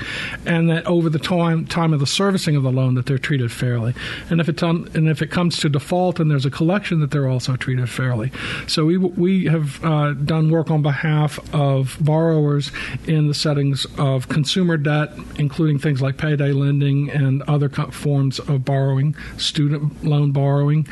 and 0.45 0.69
that 0.69 0.85
over 0.85 1.09
the 1.09 1.19
time 1.19 1.65
time 1.65 1.93
of 1.93 1.99
the 1.99 2.07
servicing 2.07 2.55
of 2.55 2.63
the 2.63 2.71
loan, 2.71 2.95
that 2.95 3.05
they're 3.05 3.17
treated 3.17 3.51
fairly. 3.51 3.93
And 4.29 4.41
if 4.41 4.49
it's 4.49 4.63
on, 4.63 4.89
and 4.93 5.07
if 5.07 5.21
it 5.21 5.31
comes 5.31 5.57
to 5.59 5.69
default 5.69 6.19
and 6.19 6.29
there's 6.29 6.45
a 6.45 6.51
collection, 6.51 6.99
that 7.01 7.11
they're 7.11 7.29
also 7.29 7.55
treated 7.55 7.89
fairly. 7.89 8.31
So 8.67 8.85
we 8.85 8.97
we 9.09 9.45
have 9.45 9.83
uh, 9.83 10.13
done 10.13 10.49
work 10.49 10.71
on 10.71 10.81
behalf 10.81 11.39
of 11.53 11.97
borrowers 11.99 12.71
in 13.07 13.27
the 13.27 13.33
settings 13.33 13.85
of 13.97 14.29
consumer 14.29 14.77
debt, 14.77 15.13
including 15.37 15.79
things 15.79 16.01
like 16.01 16.17
payday 16.17 16.51
lending 16.51 17.09
and 17.09 17.41
other 17.43 17.69
forms 17.69 18.39
of 18.39 18.65
borrowing, 18.65 19.15
student 19.37 20.03
loan 20.03 20.31
borrowing, 20.31 20.87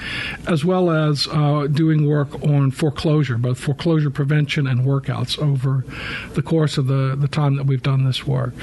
as 0.47 0.65
well 0.65 0.89
as 0.89 1.27
uh, 1.31 1.67
doing 1.71 2.07
work 2.07 2.41
on 2.43 2.71
foreclosure, 2.71 3.37
both 3.37 3.59
foreclosure 3.59 4.09
prevention 4.09 4.67
and 4.67 4.81
workouts 4.81 5.39
over 5.39 5.85
the 6.33 6.41
course 6.41 6.77
of 6.77 6.87
the, 6.87 7.15
the 7.17 7.27
time 7.27 7.55
that 7.55 7.65
we've 7.65 7.83
done 7.83 8.05
this 8.05 8.25
work. 8.25 8.53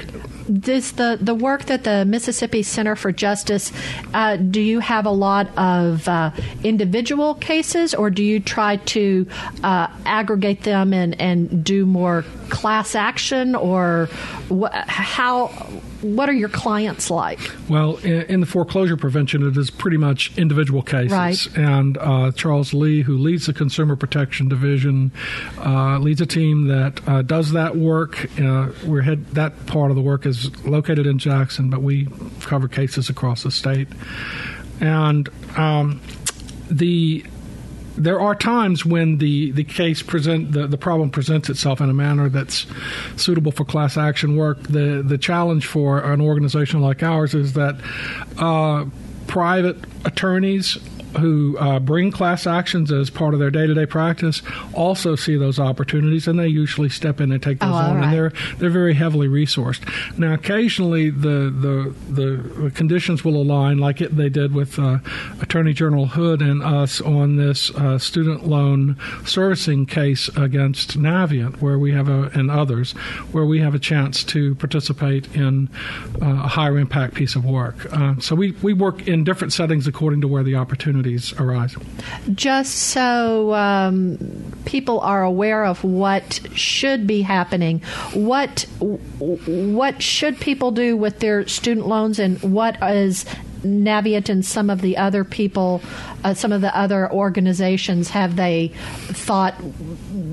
This 0.49 0.93
the 0.93 1.19
the 1.21 1.35
work 1.35 1.65
that 1.65 1.83
the 1.83 2.05
Mississippi 2.05 2.63
Center 2.63 2.95
for 2.95 3.11
Justice. 3.11 3.71
Uh, 4.15 4.35
do 4.35 4.59
you 4.59 4.79
have 4.79 5.05
a 5.05 5.11
lot 5.11 5.47
of 5.55 6.07
uh, 6.07 6.31
individual 6.63 7.35
cases, 7.35 7.93
or 7.93 8.09
do 8.09 8.23
you 8.23 8.39
try 8.39 8.77
to 8.77 9.27
uh, 9.63 9.87
aggregate 10.07 10.63
them 10.63 10.91
and 10.91 11.21
and 11.21 11.63
do 11.63 11.85
more 11.85 12.25
class 12.49 12.95
action, 12.95 13.53
or 13.53 14.09
wh- 14.49 14.73
how? 14.73 15.51
What 16.01 16.29
are 16.29 16.33
your 16.33 16.49
clients 16.49 17.09
like? 17.11 17.39
Well, 17.67 17.97
in, 17.97 18.21
in, 18.23 18.39
the 18.39 18.45
foreclosure 18.45 18.97
prevention, 18.97 19.45
it 19.45 19.57
is 19.57 19.69
pretty 19.69 19.97
much 19.97 20.37
individual 20.37 20.81
cases. 20.81 21.11
Right. 21.11 21.57
And 21.57 21.97
uh, 21.97 22.31
Charles 22.31 22.73
Lee, 22.73 23.01
who 23.01 23.17
leads 23.17 23.45
the 23.47 23.53
Consumer 23.53 23.95
Protection 23.95 24.47
Division, 24.47 25.11
uh, 25.57 25.99
leads 25.99 26.21
a 26.21 26.25
team 26.25 26.67
that 26.67 27.07
uh, 27.07 27.21
does 27.21 27.51
that 27.51 27.75
work. 27.75 28.29
Uh, 28.39 28.69
we're 28.85 29.01
head, 29.01 29.25
that 29.31 29.65
part 29.65 29.91
of 29.91 29.95
the 29.95 30.03
work 30.03 30.25
is 30.25 30.55
located 30.65 31.05
in 31.05 31.17
Jackson, 31.17 31.69
but 31.69 31.81
we 31.81 32.07
cover 32.41 32.67
cases 32.67 33.09
across 33.09 33.43
the 33.43 33.51
state. 33.51 33.87
And 34.79 35.29
um, 35.57 36.01
the 36.69 37.25
there 37.99 38.19
are 38.19 38.33
times 38.33 38.85
when 38.85 39.17
the, 39.17 39.51
the 39.51 39.63
case 39.63 40.01
present 40.01 40.53
the, 40.53 40.67
the 40.67 40.77
problem 40.77 41.09
presents 41.09 41.49
itself 41.49 41.81
in 41.81 41.89
a 41.89 41.93
manner 41.93 42.29
that's 42.29 42.65
suitable 43.17 43.51
for 43.51 43.65
class 43.65 43.97
action 43.97 44.37
work. 44.37 44.63
The 44.63 45.03
the 45.05 45.17
challenge 45.17 45.67
for 45.67 45.99
an 45.99 46.21
organization 46.21 46.81
like 46.81 47.03
ours 47.03 47.33
is 47.33 47.53
that 47.53 47.75
uh, 48.37 48.85
private 49.27 49.77
attorneys 50.05 50.77
who 51.17 51.57
uh, 51.57 51.79
bring 51.79 52.11
class 52.11 52.45
actions 52.45 52.91
as 52.91 53.09
part 53.09 53.33
of 53.33 53.39
their 53.39 53.51
day 53.51 53.65
to 53.67 53.73
day 53.73 53.85
practice 53.85 54.41
also 54.73 55.15
see 55.15 55.35
those 55.37 55.59
opportunities, 55.59 56.27
and 56.27 56.39
they 56.39 56.47
usually 56.47 56.89
step 56.89 57.19
in 57.19 57.31
and 57.31 57.41
take 57.41 57.59
those 57.59 57.69
oh, 57.69 57.73
on, 57.73 57.95
right. 57.95 58.03
and 58.03 58.13
they're 58.13 58.33
they're 58.57 58.69
very 58.69 58.93
heavily 58.93 59.27
resourced. 59.27 59.81
Now, 60.17 60.33
occasionally 60.33 61.09
the 61.09 61.49
the 61.49 61.93
the 62.09 62.71
conditions 62.71 63.23
will 63.23 63.41
align, 63.41 63.77
like 63.77 64.01
it, 64.01 64.15
they 64.15 64.29
did 64.29 64.53
with 64.53 64.77
uh, 64.77 64.99
Attorney 65.41 65.73
General 65.73 66.07
Hood 66.07 66.41
and 66.41 66.61
us 66.61 67.01
on 67.01 67.37
this 67.37 67.71
uh, 67.71 67.97
student 67.97 68.47
loan 68.47 68.97
servicing 69.25 69.85
case 69.85 70.29
against 70.37 70.97
Navient, 70.97 71.61
where 71.61 71.79
we 71.79 71.91
have 71.91 72.09
a 72.09 72.29
and 72.33 72.51
others, 72.51 72.91
where 73.31 73.45
we 73.45 73.59
have 73.59 73.73
a 73.73 73.79
chance 73.79 74.23
to 74.25 74.55
participate 74.55 75.33
in 75.35 75.69
uh, 76.21 76.43
a 76.43 76.47
higher 76.47 76.77
impact 76.77 77.15
piece 77.15 77.35
of 77.35 77.45
work. 77.45 77.91
Uh, 77.91 78.15
so 78.19 78.35
we 78.35 78.51
we 78.61 78.73
work 78.73 79.07
in 79.07 79.23
different 79.23 79.53
settings 79.53 79.87
according 79.87 80.21
to 80.21 80.27
where 80.27 80.43
the 80.43 80.55
opportunity 80.55 80.98
opportunities 80.99 81.33
arise. 81.39 81.75
Just 82.33 82.75
so 82.75 83.53
um, 83.53 84.17
people 84.65 84.99
are 85.01 85.23
aware 85.23 85.65
of 85.65 85.83
what 85.83 86.41
should 86.53 87.07
be 87.07 87.21
happening, 87.21 87.81
what 88.13 88.61
what 88.79 90.01
should 90.01 90.39
people 90.39 90.71
do 90.71 90.97
with 90.97 91.19
their 91.19 91.47
student 91.47 91.87
loans, 91.87 92.19
and 92.19 92.41
what 92.41 92.77
is 92.83 93.25
Navient 93.63 94.29
and 94.29 94.45
some 94.45 94.69
of 94.69 94.81
the 94.81 94.97
other 94.97 95.23
people, 95.23 95.81
uh, 96.23 96.33
some 96.33 96.51
of 96.51 96.61
the 96.61 96.75
other 96.77 97.11
organizations, 97.11 98.09
have 98.09 98.35
they 98.35 98.71
thought 99.07 99.55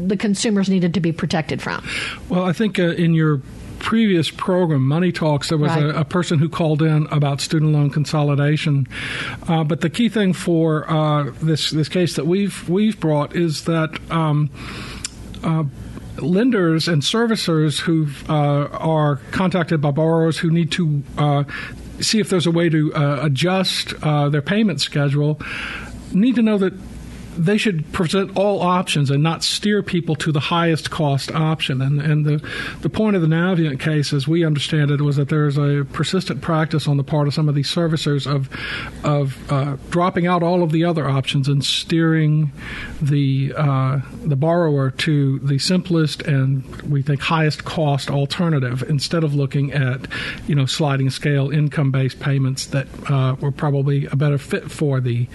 the 0.07 0.17
consumers 0.17 0.69
needed 0.69 0.95
to 0.95 1.01
be 1.01 1.13
protected 1.13 1.61
from? 1.61 1.85
Well, 2.29 2.45
I 2.45 2.53
think 2.53 2.79
uh, 2.79 2.91
in 2.91 3.15
your 3.15 3.41
previous 3.79 4.31
program, 4.31 4.87
Money 4.87 5.13
Talks, 5.13 5.49
there 5.49 5.59
was 5.59 5.71
right. 5.71 5.85
a, 5.85 6.01
a, 6.01 6.05
person 6.05 6.39
who 6.39 6.49
called 6.49 6.83
in 6.83 7.07
about 7.11 7.41
student 7.41 7.73
loan 7.73 7.91
consolidation. 7.91 8.87
Uh, 9.49 9.65
but 9.65 9.81
the 9.81 9.91
key 9.91 10.09
thing 10.09 10.33
for 10.33 10.91
uh, 10.91 11.31
this 11.43 11.71
this 11.71 11.89
case 11.89 12.17
that 12.17 12.27
we've 12.27 12.69
we've 12.69 12.99
brought 12.99 13.35
is 13.35 13.65
that. 13.65 13.99
Um, 14.11 14.51
uh, 15.45 15.65
lenders 16.19 16.89
and 16.89 17.03
servicers 17.03 17.79
who 17.79 18.09
uh, 18.27 18.69
are 18.73 19.17
contacted 19.33 19.83
by 19.83 19.91
borrowers 19.91 20.39
who 20.39 20.51
need 20.51 20.73
to 20.73 21.03
uh, 21.19 21.45
see 22.01 22.19
if 22.19 22.31
there's 22.31 22.47
a 22.47 22.51
way 22.51 22.71
to 22.71 22.93
uh, 22.95 23.19
adjust 23.21 23.91
their 24.01 24.41
payment 24.41 24.81
schedule 24.81 25.39
need 26.13 26.35
to 26.35 26.43
know 26.43 26.57
that 26.57 26.73
they 27.37 27.59
should 27.59 27.93
present 27.93 28.37
all 28.37 28.61
options 28.61 29.11
and 29.11 29.23
not 29.23 29.45
steer 29.45 29.83
people 29.83 30.17
to 30.17 30.33
the 30.33 30.41
highest 30.41 30.91
cost 30.91 31.31
option. 31.33 31.83
And 31.83 32.01
and 32.01 32.25
the 32.25 32.49
the 32.81 32.91
point 32.91 33.17
of 33.17 33.23
the 33.23 33.29
Navient 33.29 33.81
case, 33.81 34.13
as 34.13 34.27
we 34.27 34.45
understand 34.45 34.91
it, 34.91 35.01
was 35.01 35.17
that 35.17 35.29
there's 35.29 35.59
a 35.59 35.87
persistent 35.93 36.41
practice 36.41 36.89
on 36.89 36.97
the 36.97 37.05
part 37.05 37.29
of 37.29 37.35
some 37.35 37.49
of 37.49 37.55
these 37.55 37.73
servicers 37.73 38.27
of 38.27 38.49
of 39.05 39.53
uh, 39.53 39.77
dropping 39.91 40.27
out 40.27 40.43
all 40.43 40.63
of 40.63 40.73
the 40.73 40.85
other 40.85 41.09
options 41.09 41.49
and 41.49 41.65
steering 41.65 42.53
the 43.01 43.53
uh, 43.57 44.01
the 44.25 44.37
borrower 44.37 44.91
to 44.91 45.39
the 45.41 45.59
simplest 45.59 46.23
and 46.23 46.65
we 46.83 47.03
think 47.03 47.21
highest 47.21 47.65
cost 47.65 48.11
alternative 48.11 48.83
instead 48.89 49.25
of 49.25 49.35
looking 49.35 49.73
at 49.73 50.07
you 50.47 50.55
know 50.55 50.67
sliding 50.67 51.11
scale 51.11 51.51
income 51.51 51.91
based 51.91 52.21
payments 52.21 52.67
that 52.67 52.87
uh, 53.11 53.35
were 53.41 53.53
probably 53.53 54.07
a 54.07 54.17
better 54.17 54.39
fit 54.39 54.71
for 54.71 55.01
the 55.01 55.27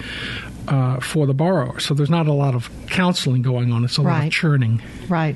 uh, 0.68 1.00
for 1.00 1.28
the 1.28 1.34
borrower. 1.34 1.80
So 1.80 1.92
so 1.92 1.96
there's 1.96 2.10
not 2.10 2.28
a 2.28 2.32
lot 2.32 2.56
of 2.56 2.70
counseling 2.88 3.42
going 3.42 3.74
on. 3.74 3.84
It's 3.84 3.98
a 3.98 4.02
lot 4.02 4.26
of 4.28 4.32
churning. 4.32 4.82
Right. 5.10 5.36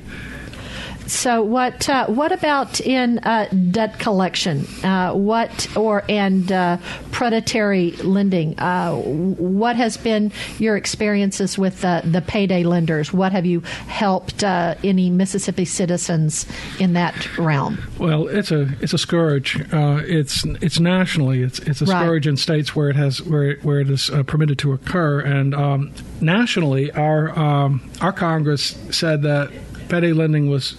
So 1.06 1.42
what 1.42 1.88
uh, 1.88 2.06
what 2.06 2.32
about 2.32 2.80
in 2.80 3.18
uh, 3.20 3.48
debt 3.70 3.98
collection? 3.98 4.66
Uh, 4.82 5.12
what 5.14 5.68
or 5.76 6.02
and 6.08 6.50
uh, 6.50 6.78
predatory 7.12 7.92
lending? 7.92 8.58
Uh, 8.58 8.96
what 8.96 9.76
has 9.76 9.96
been 9.96 10.32
your 10.58 10.76
experiences 10.76 11.56
with 11.56 11.84
uh, 11.84 12.02
the 12.04 12.20
payday 12.22 12.64
lenders? 12.64 13.12
What 13.12 13.32
have 13.32 13.46
you 13.46 13.60
helped 13.86 14.42
uh, 14.42 14.74
any 14.82 15.10
Mississippi 15.10 15.64
citizens 15.64 16.46
in 16.80 16.94
that 16.94 17.38
realm? 17.38 17.78
Well, 17.98 18.26
it's 18.26 18.50
a 18.50 18.68
it's 18.80 18.92
a 18.92 18.98
scourge. 18.98 19.60
Uh, 19.72 20.02
it's 20.04 20.44
it's 20.60 20.80
nationally. 20.80 21.42
It's 21.42 21.58
it's 21.60 21.82
a 21.82 21.86
Right. 21.86 22.02
scourge 22.02 22.26
in 22.26 22.36
states 22.36 22.74
where 22.74 22.88
it 22.90 22.96
has 22.96 23.22
where 23.22 23.50
it, 23.50 23.64
where 23.64 23.78
it 23.80 23.88
is 23.90 24.10
uh, 24.10 24.24
permitted 24.24 24.58
to 24.58 24.72
occur, 24.72 25.20
and 25.20 25.54
um, 25.54 25.92
nationally, 26.20 26.90
our 26.92 27.36
um, 27.38 27.88
our 28.00 28.12
Congress 28.12 28.76
said 28.90 29.22
that 29.22 29.52
payday 29.88 30.12
lending 30.12 30.48
was 30.50 30.74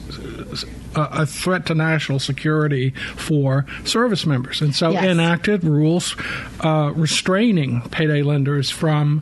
a, 0.96 1.02
a 1.22 1.26
threat 1.26 1.66
to 1.68 1.76
national 1.76 2.20
security 2.20 2.92
for 3.16 3.66
service 3.84 4.26
members, 4.26 4.62
and 4.62 4.76
so 4.76 4.92
Yes. 4.92 5.06
enacted 5.06 5.64
rules 5.64 6.16
uh, 6.62 6.92
restraining 6.96 7.82
payday 7.92 8.22
lenders 8.24 8.70
from. 8.70 9.22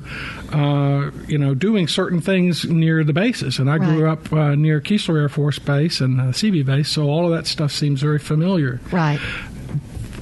Uh, 0.54 1.12
you 1.28 1.38
know, 1.38 1.54
doing 1.54 1.86
certain 1.88 2.22
things 2.22 2.64
near 2.66 3.04
the 3.04 3.12
bases, 3.12 3.60
and 3.60 3.70
I 3.70 3.78
grew 3.78 4.08
up 4.08 4.32
uh, 4.32 4.56
near 4.56 4.80
Keesler 4.80 5.20
Air 5.20 5.28
Force 5.28 5.60
Base 5.60 6.00
and 6.00 6.22
uh, 6.22 6.24
Seabee 6.32 6.66
Base, 6.66 6.88
so 6.88 7.10
all 7.10 7.26
of 7.26 7.32
that 7.32 7.46
stuff 7.46 7.72
seems 7.74 8.00
very 8.02 8.20
familiar. 8.20 8.80
Right. 8.92 9.20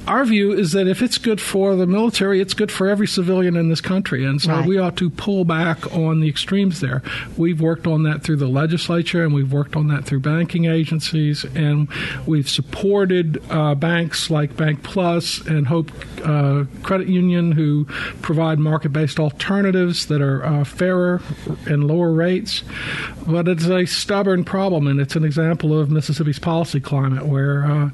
Our 0.06 0.26
view 0.26 0.52
is 0.52 0.74
that 0.74 0.88
if 0.88 1.02
it's 1.02 1.18
good 1.18 1.40
for 1.40 1.76
the 1.78 1.88
military, 1.88 2.42
it's 2.42 2.54
good 2.54 2.72
for 2.72 2.90
every 2.90 3.08
civilian 3.08 3.56
in 3.56 3.70
this 3.70 3.80
country, 3.80 4.26
and 4.26 4.42
so 4.42 4.52
Right. 4.52 4.68
we 4.68 4.78
ought 4.78 4.98
to 4.98 5.10
pull 5.10 5.46
back 5.46 5.96
on 5.96 6.20
the 6.20 6.28
extremes 6.28 6.82
there. 6.82 7.02
We've 7.38 7.62
worked 7.62 7.88
on 7.88 8.04
that 8.04 8.22
through 8.22 8.36
the 8.38 8.48
legislature, 8.48 9.24
and 9.24 9.34
we've 9.34 9.52
worked 9.54 9.78
on 9.78 9.88
that 9.88 10.04
through 10.04 10.20
banking 10.20 10.66
agencies, 10.66 11.46
and 11.56 11.88
we've 12.26 12.50
supported 12.50 13.42
uh, 13.50 13.76
banks 13.76 14.30
like 14.30 14.58
BankPlus 14.58 15.48
and 15.48 15.68
Hope 15.68 15.90
uh, 16.26 16.66
Credit 16.84 17.08
Union, 17.08 17.54
who 17.54 17.86
provide 18.22 18.60
market-based 18.60 19.20
alternatives 19.22 20.08
that 20.08 20.22
are 20.22 20.44
uh, 20.46 20.64
fairer 20.66 21.22
and 21.66 21.86
lower 21.86 22.12
rates. 22.12 22.64
But 23.26 23.48
it's 23.48 23.68
a 23.68 23.86
stubborn 23.86 24.44
problem, 24.44 24.86
and 24.88 25.00
it's 25.00 25.16
an 25.16 25.24
example 25.24 25.80
of 25.80 25.90
Mississippi's 25.90 26.40
policy 26.40 26.82
climate 26.82 27.26
where. 27.26 27.92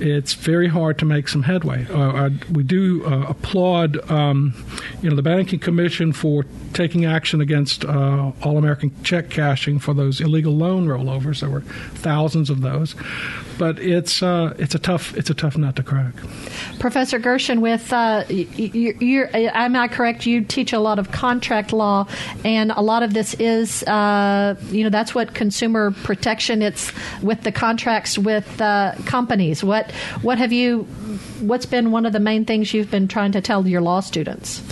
It's 0.00 0.34
very 0.34 0.68
hard 0.68 0.98
to 0.98 1.04
make 1.04 1.28
some 1.28 1.42
headway. 1.42 1.86
Uh, 1.88 2.26
I, 2.26 2.30
we 2.50 2.62
do 2.64 3.04
uh, 3.04 3.26
applaud, 3.28 4.10
um, 4.10 4.52
you 5.00 5.10
know, 5.10 5.14
the 5.16 5.22
banking 5.22 5.58
commission 5.60 6.12
for 6.12 6.44
taking 6.72 7.04
action 7.04 7.40
against 7.40 7.84
uh, 7.84 8.32
all-American 8.42 8.90
check 9.04 9.30
cashing 9.30 9.78
for 9.78 9.94
those 9.94 10.20
illegal 10.20 10.56
loan 10.56 10.86
rollovers. 10.86 11.40
There 11.40 11.50
were 11.50 11.60
thousands 11.60 12.50
of 12.50 12.62
those, 12.62 12.96
but 13.58 13.78
it's 13.78 14.22
uh, 14.22 14.54
it's 14.58 14.74
a 14.74 14.78
tough 14.78 15.16
it's 15.16 15.30
a 15.30 15.34
tough 15.34 15.56
nut 15.56 15.76
to 15.76 15.82
crack. 15.82 16.14
Professor 16.80 17.18
Gershon, 17.18 17.60
with 17.60 17.92
uh, 17.92 18.24
y- 18.28 18.48
y- 18.58 18.94
you're, 18.98 19.30
am 19.34 19.76
I 19.76 19.86
correct? 19.88 20.26
You 20.26 20.42
teach 20.42 20.72
a 20.72 20.80
lot 20.80 20.98
of 20.98 21.12
contract 21.12 21.72
law, 21.72 22.08
and 22.44 22.72
a 22.72 22.80
lot 22.80 23.02
of 23.02 23.14
this 23.14 23.34
is, 23.34 23.82
uh, 23.84 24.56
you 24.70 24.82
know, 24.82 24.90
that's 24.90 25.14
what 25.14 25.34
consumer 25.34 25.92
protection. 26.02 26.60
It's 26.62 26.90
with 27.22 27.42
the 27.42 27.52
contracts 27.52 28.18
with 28.18 28.46
companies. 29.04 29.62
What 29.62 29.81
what 30.22 30.38
have 30.38 30.52
you? 30.52 30.82
What's 31.40 31.66
been 31.66 31.90
one 31.90 32.06
of 32.06 32.12
the 32.12 32.20
main 32.20 32.44
things 32.44 32.72
you've 32.72 32.90
been 32.90 33.08
trying 33.08 33.32
to 33.32 33.40
tell 33.40 33.66
your 33.66 33.80
law 33.80 34.00
students? 34.00 34.62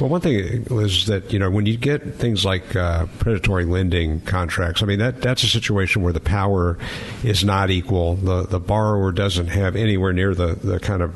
Well, 0.00 0.10
one 0.10 0.20
thing 0.20 0.64
is 0.70 1.06
that 1.06 1.32
you 1.32 1.38
know 1.40 1.50
when 1.50 1.66
you 1.66 1.76
get 1.76 2.14
things 2.14 2.44
like 2.44 2.76
uh, 2.76 3.06
predatory 3.18 3.64
lending 3.64 4.20
contracts, 4.20 4.82
I 4.82 4.86
mean 4.86 5.00
that 5.00 5.20
that's 5.22 5.42
a 5.42 5.48
situation 5.48 6.02
where 6.02 6.12
the 6.12 6.20
power 6.20 6.78
is 7.24 7.44
not 7.44 7.70
equal. 7.70 8.14
The 8.14 8.46
the 8.46 8.60
borrower 8.60 9.10
doesn't 9.10 9.48
have 9.48 9.74
anywhere 9.74 10.12
near 10.12 10.34
the 10.34 10.54
the 10.54 10.78
kind 10.78 11.02
of 11.02 11.14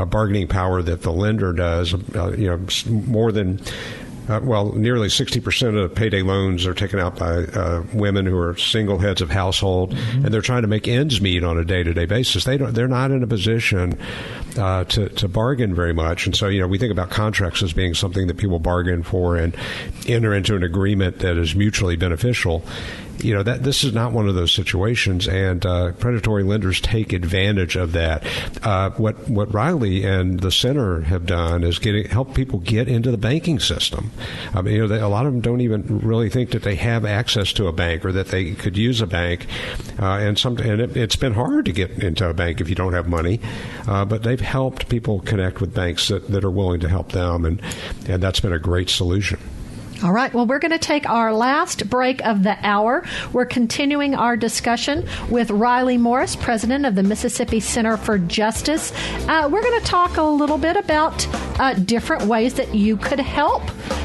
uh, 0.00 0.04
bargaining 0.06 0.48
power 0.48 0.82
that 0.82 1.02
the 1.02 1.12
lender 1.12 1.52
does. 1.52 1.94
Uh, 1.94 2.32
you 2.36 2.48
know, 2.48 2.66
more 3.06 3.30
than. 3.30 3.60
Uh, 4.28 4.40
well, 4.42 4.72
nearly 4.72 5.08
60% 5.08 5.82
of 5.82 5.94
payday 5.94 6.22
loans 6.22 6.66
are 6.66 6.74
taken 6.74 6.98
out 6.98 7.16
by 7.18 7.44
uh, 7.44 7.84
women 7.92 8.26
who 8.26 8.36
are 8.36 8.56
single 8.56 8.98
heads 8.98 9.20
of 9.20 9.30
household, 9.30 9.94
and 9.94 10.26
they're 10.26 10.40
trying 10.40 10.62
to 10.62 10.68
make 10.68 10.88
ends 10.88 11.20
meet 11.20 11.44
on 11.44 11.58
a 11.58 11.64
day-to-day 11.64 12.06
basis. 12.06 12.44
They 12.44 12.58
don't, 12.58 12.74
they're 12.74 12.88
not 12.88 13.10
in 13.10 13.22
a 13.22 13.26
position 13.26 13.98
uh, 14.58 14.84
to, 14.84 15.08
to 15.10 15.28
bargain 15.28 15.74
very 15.74 15.92
much. 15.92 16.26
And 16.26 16.34
so, 16.34 16.48
you 16.48 16.60
know, 16.60 16.66
we 16.66 16.78
think 16.78 16.90
about 16.90 17.10
contracts 17.10 17.62
as 17.62 17.72
being 17.72 17.94
something 17.94 18.26
that 18.26 18.36
people 18.36 18.58
bargain 18.58 19.02
for 19.02 19.36
and 19.36 19.54
enter 20.08 20.34
into 20.34 20.56
an 20.56 20.62
agreement 20.62 21.20
that 21.20 21.36
is 21.36 21.54
mutually 21.54 21.96
beneficial. 21.96 22.64
You 23.26 23.34
know 23.34 23.42
that 23.42 23.64
this 23.64 23.82
is 23.82 23.92
not 23.92 24.12
one 24.12 24.28
of 24.28 24.36
those 24.36 24.52
situations, 24.52 25.26
and 25.26 25.66
uh, 25.66 25.90
predatory 25.94 26.44
lenders 26.44 26.80
take 26.80 27.12
advantage 27.12 27.74
of 27.74 27.90
that. 27.90 28.24
Uh, 28.64 28.90
what 28.90 29.28
what 29.28 29.52
Reilly 29.52 30.04
and 30.04 30.38
the 30.38 30.52
center 30.52 31.00
have 31.00 31.26
done 31.26 31.64
is 31.64 31.80
getting 31.80 32.06
help 32.06 32.36
people 32.36 32.60
get 32.60 32.86
into 32.86 33.10
the 33.10 33.16
banking 33.16 33.58
system. 33.58 34.12
I 34.54 34.62
mean, 34.62 34.74
you 34.74 34.80
know, 34.82 34.86
they, 34.86 35.00
a 35.00 35.08
lot 35.08 35.26
of 35.26 35.32
them 35.32 35.40
don't 35.40 35.60
even 35.60 35.98
really 35.98 36.30
think 36.30 36.50
that 36.50 36.62
they 36.62 36.76
have 36.76 37.04
access 37.04 37.52
to 37.54 37.66
a 37.66 37.72
bank 37.72 38.04
or 38.04 38.12
that 38.12 38.28
they 38.28 38.52
could 38.52 38.76
use 38.76 39.00
a 39.00 39.08
bank, 39.08 39.48
uh, 39.98 40.04
and 40.04 40.38
some 40.38 40.56
and 40.58 40.80
it, 40.80 40.96
it's 40.96 41.16
been 41.16 41.34
hard 41.34 41.64
to 41.64 41.72
get 41.72 41.90
into 41.90 42.28
a 42.28 42.32
bank 42.32 42.60
if 42.60 42.68
you 42.68 42.76
don't 42.76 42.92
have 42.92 43.08
money. 43.08 43.40
Uh, 43.88 44.04
but 44.04 44.22
they've 44.22 44.40
helped 44.40 44.88
people 44.88 45.18
connect 45.18 45.60
with 45.60 45.74
banks 45.74 46.06
that, 46.06 46.28
that 46.28 46.44
are 46.44 46.50
willing 46.52 46.78
to 46.78 46.88
help 46.88 47.10
them, 47.10 47.44
and 47.44 47.60
and 48.06 48.22
that's 48.22 48.38
been 48.38 48.52
a 48.52 48.60
great 48.60 48.88
solution. 48.88 49.40
All 50.02 50.12
right. 50.12 50.32
Well, 50.32 50.46
we're 50.46 50.58
going 50.58 50.72
to 50.72 50.78
take 50.78 51.08
our 51.08 51.32
last 51.32 51.88
break 51.88 52.24
of 52.24 52.42
the 52.42 52.56
hour. 52.60 53.02
We're 53.32 53.46
continuing 53.46 54.14
our 54.14 54.36
discussion 54.36 55.08
with 55.30 55.50
Reilly 55.50 55.96
Morse, 55.96 56.36
president 56.36 56.84
of 56.84 56.94
the 56.94 57.02
Mississippi 57.02 57.60
Center 57.60 57.96
for 57.96 58.18
Justice. 58.18 58.92
Uh, 59.26 59.48
we're 59.50 59.62
going 59.62 59.80
to 59.80 59.86
talk 59.86 60.18
a 60.18 60.22
little 60.22 60.58
bit 60.58 60.76
about 60.76 61.26
uh, 61.58 61.74
different 61.74 62.24
ways 62.24 62.54
that 62.54 62.74
you 62.74 62.98
could 62.98 63.20
help 63.20 63.62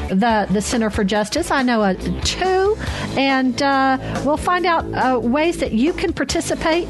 the 0.08 0.46
the 0.50 0.60
Center 0.60 0.88
for 0.90 1.04
Justice. 1.04 1.50
I 1.50 1.62
know 1.62 1.82
uh, 1.82 1.94
two, 2.24 2.76
and 3.16 3.60
uh, 3.62 4.22
we'll 4.24 4.36
find 4.36 4.64
out 4.64 4.84
uh, 4.94 5.18
ways 5.20 5.58
that 5.58 5.72
you 5.72 5.92
can 5.92 6.12
participate, 6.12 6.88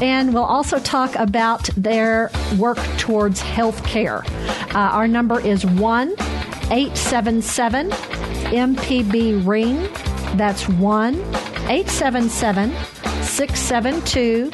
and 0.00 0.32
we'll 0.32 0.44
also 0.44 0.78
talk 0.78 1.14
about 1.16 1.68
their 1.76 2.30
work 2.58 2.78
towards 2.98 3.40
health 3.40 3.84
care. 3.84 4.24
Uh, 4.74 4.90
our 4.92 5.08
number 5.08 5.40
is 5.40 5.66
one. 5.66 6.14
877 6.70 7.90
MPB 7.90 9.46
Ring. 9.46 9.88
That's 10.36 10.68
1 10.68 11.14
877 11.14 12.70
672 13.22 14.50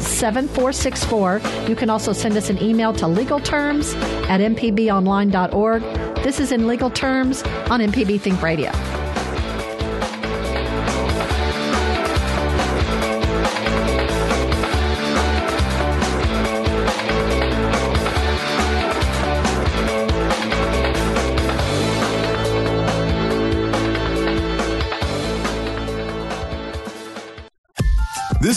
7464. 0.00 1.40
You 1.68 1.76
can 1.76 1.90
also 1.90 2.12
send 2.12 2.36
us 2.36 2.50
an 2.50 2.62
email 2.62 2.92
to 2.94 3.04
legalterms 3.04 3.94
at 4.28 4.40
mpbonline.org. 4.40 5.82
This 6.22 6.40
is 6.40 6.52
in 6.52 6.66
Legal 6.66 6.90
Terms 6.90 7.42
on 7.70 7.80
MPB 7.80 8.20
Think 8.20 8.42
Radio. 8.42 8.70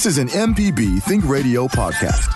This 0.04 0.18
is 0.18 0.34
an 0.34 0.54
MPB 0.54 1.02
Think 1.04 1.24
Radio 1.24 1.66
podcast. 1.66 2.28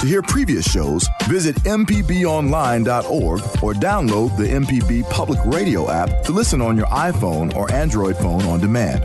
To 0.00 0.06
hear 0.08 0.20
previous 0.20 0.68
shows, 0.68 1.06
visit 1.28 1.54
MPBOnline.org 1.62 3.40
or 3.62 3.72
download 3.72 4.36
the 4.36 4.48
MPB 4.48 5.08
Public 5.08 5.38
Radio 5.44 5.88
app 5.92 6.24
to 6.24 6.32
listen 6.32 6.60
on 6.60 6.76
your 6.76 6.86
iPhone 6.86 7.54
or 7.54 7.70
Android 7.70 8.16
phone 8.16 8.42
on 8.42 8.58
demand. 8.58 9.04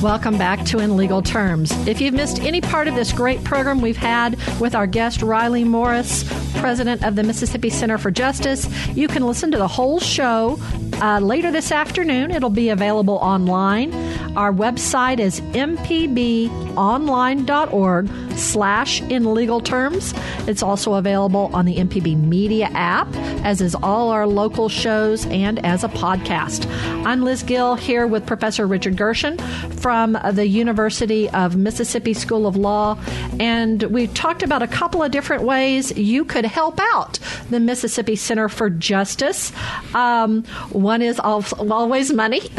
Welcome 0.00 0.38
back 0.38 0.64
to 0.66 0.78
In 0.78 0.96
Legal 0.96 1.22
Terms. 1.22 1.72
If 1.88 2.00
you've 2.00 2.14
missed 2.14 2.38
any 2.38 2.60
part 2.60 2.86
of 2.86 2.94
this 2.94 3.12
great 3.12 3.42
program 3.42 3.80
we've 3.80 3.96
had 3.96 4.38
with 4.60 4.76
our 4.76 4.86
guest 4.86 5.22
Reilly 5.22 5.64
Morse, 5.64 6.22
president 6.58 7.02
of 7.02 7.16
the 7.16 7.24
Mississippi 7.24 7.68
Center 7.68 7.98
for 7.98 8.12
Justice, 8.12 8.68
you 8.90 9.08
can 9.08 9.26
listen 9.26 9.50
to 9.50 9.58
the 9.58 9.66
whole 9.66 9.98
show 9.98 10.60
uh, 11.00 11.20
later 11.20 11.50
this 11.50 11.72
afternoon. 11.72 12.30
It'll 12.30 12.50
be 12.50 12.68
available 12.70 13.16
online. 13.16 13.92
Our 14.36 14.52
website 14.52 15.18
is 15.18 15.40
mpbonline.org 15.40 18.27
slash 18.38 19.02
in 19.02 19.34
legal 19.34 19.60
terms. 19.60 20.14
It's 20.46 20.62
also 20.62 20.94
available 20.94 21.50
on 21.52 21.64
the 21.64 21.76
MPB 21.76 22.16
Media 22.16 22.70
app, 22.72 23.08
as 23.44 23.60
is 23.60 23.74
all 23.74 24.10
our 24.10 24.26
local 24.26 24.68
shows 24.68 25.26
and 25.26 25.64
as 25.64 25.84
a 25.84 25.88
podcast. 25.88 26.66
I'm 27.04 27.22
Liz 27.22 27.42
Gill 27.42 27.74
here 27.74 28.06
with 28.06 28.26
Professor 28.26 28.66
Richard 28.66 28.96
Gershon 28.96 29.38
from 29.78 30.18
the 30.32 30.46
University 30.46 31.28
of 31.30 31.56
Mississippi 31.56 32.14
School 32.14 32.46
of 32.46 32.56
Law, 32.56 32.98
and 33.40 33.82
we 33.84 34.06
talked 34.06 34.42
about 34.42 34.62
a 34.62 34.66
couple 34.68 35.02
of 35.02 35.10
different 35.10 35.42
ways 35.42 35.96
you 35.96 36.24
could 36.24 36.44
help 36.44 36.78
out 36.80 37.18
the 37.50 37.60
Mississippi 37.60 38.16
Center 38.16 38.48
for 38.48 38.70
Justice. 38.70 39.52
Um, 39.94 40.44
one 40.70 41.02
is 41.02 41.18
always 41.20 42.12
money. 42.12 42.40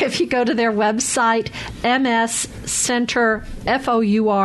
if 0.00 0.20
you 0.20 0.26
go 0.26 0.44
to 0.44 0.54
their 0.54 0.72
website, 0.72 1.50
mscenter, 1.82 3.44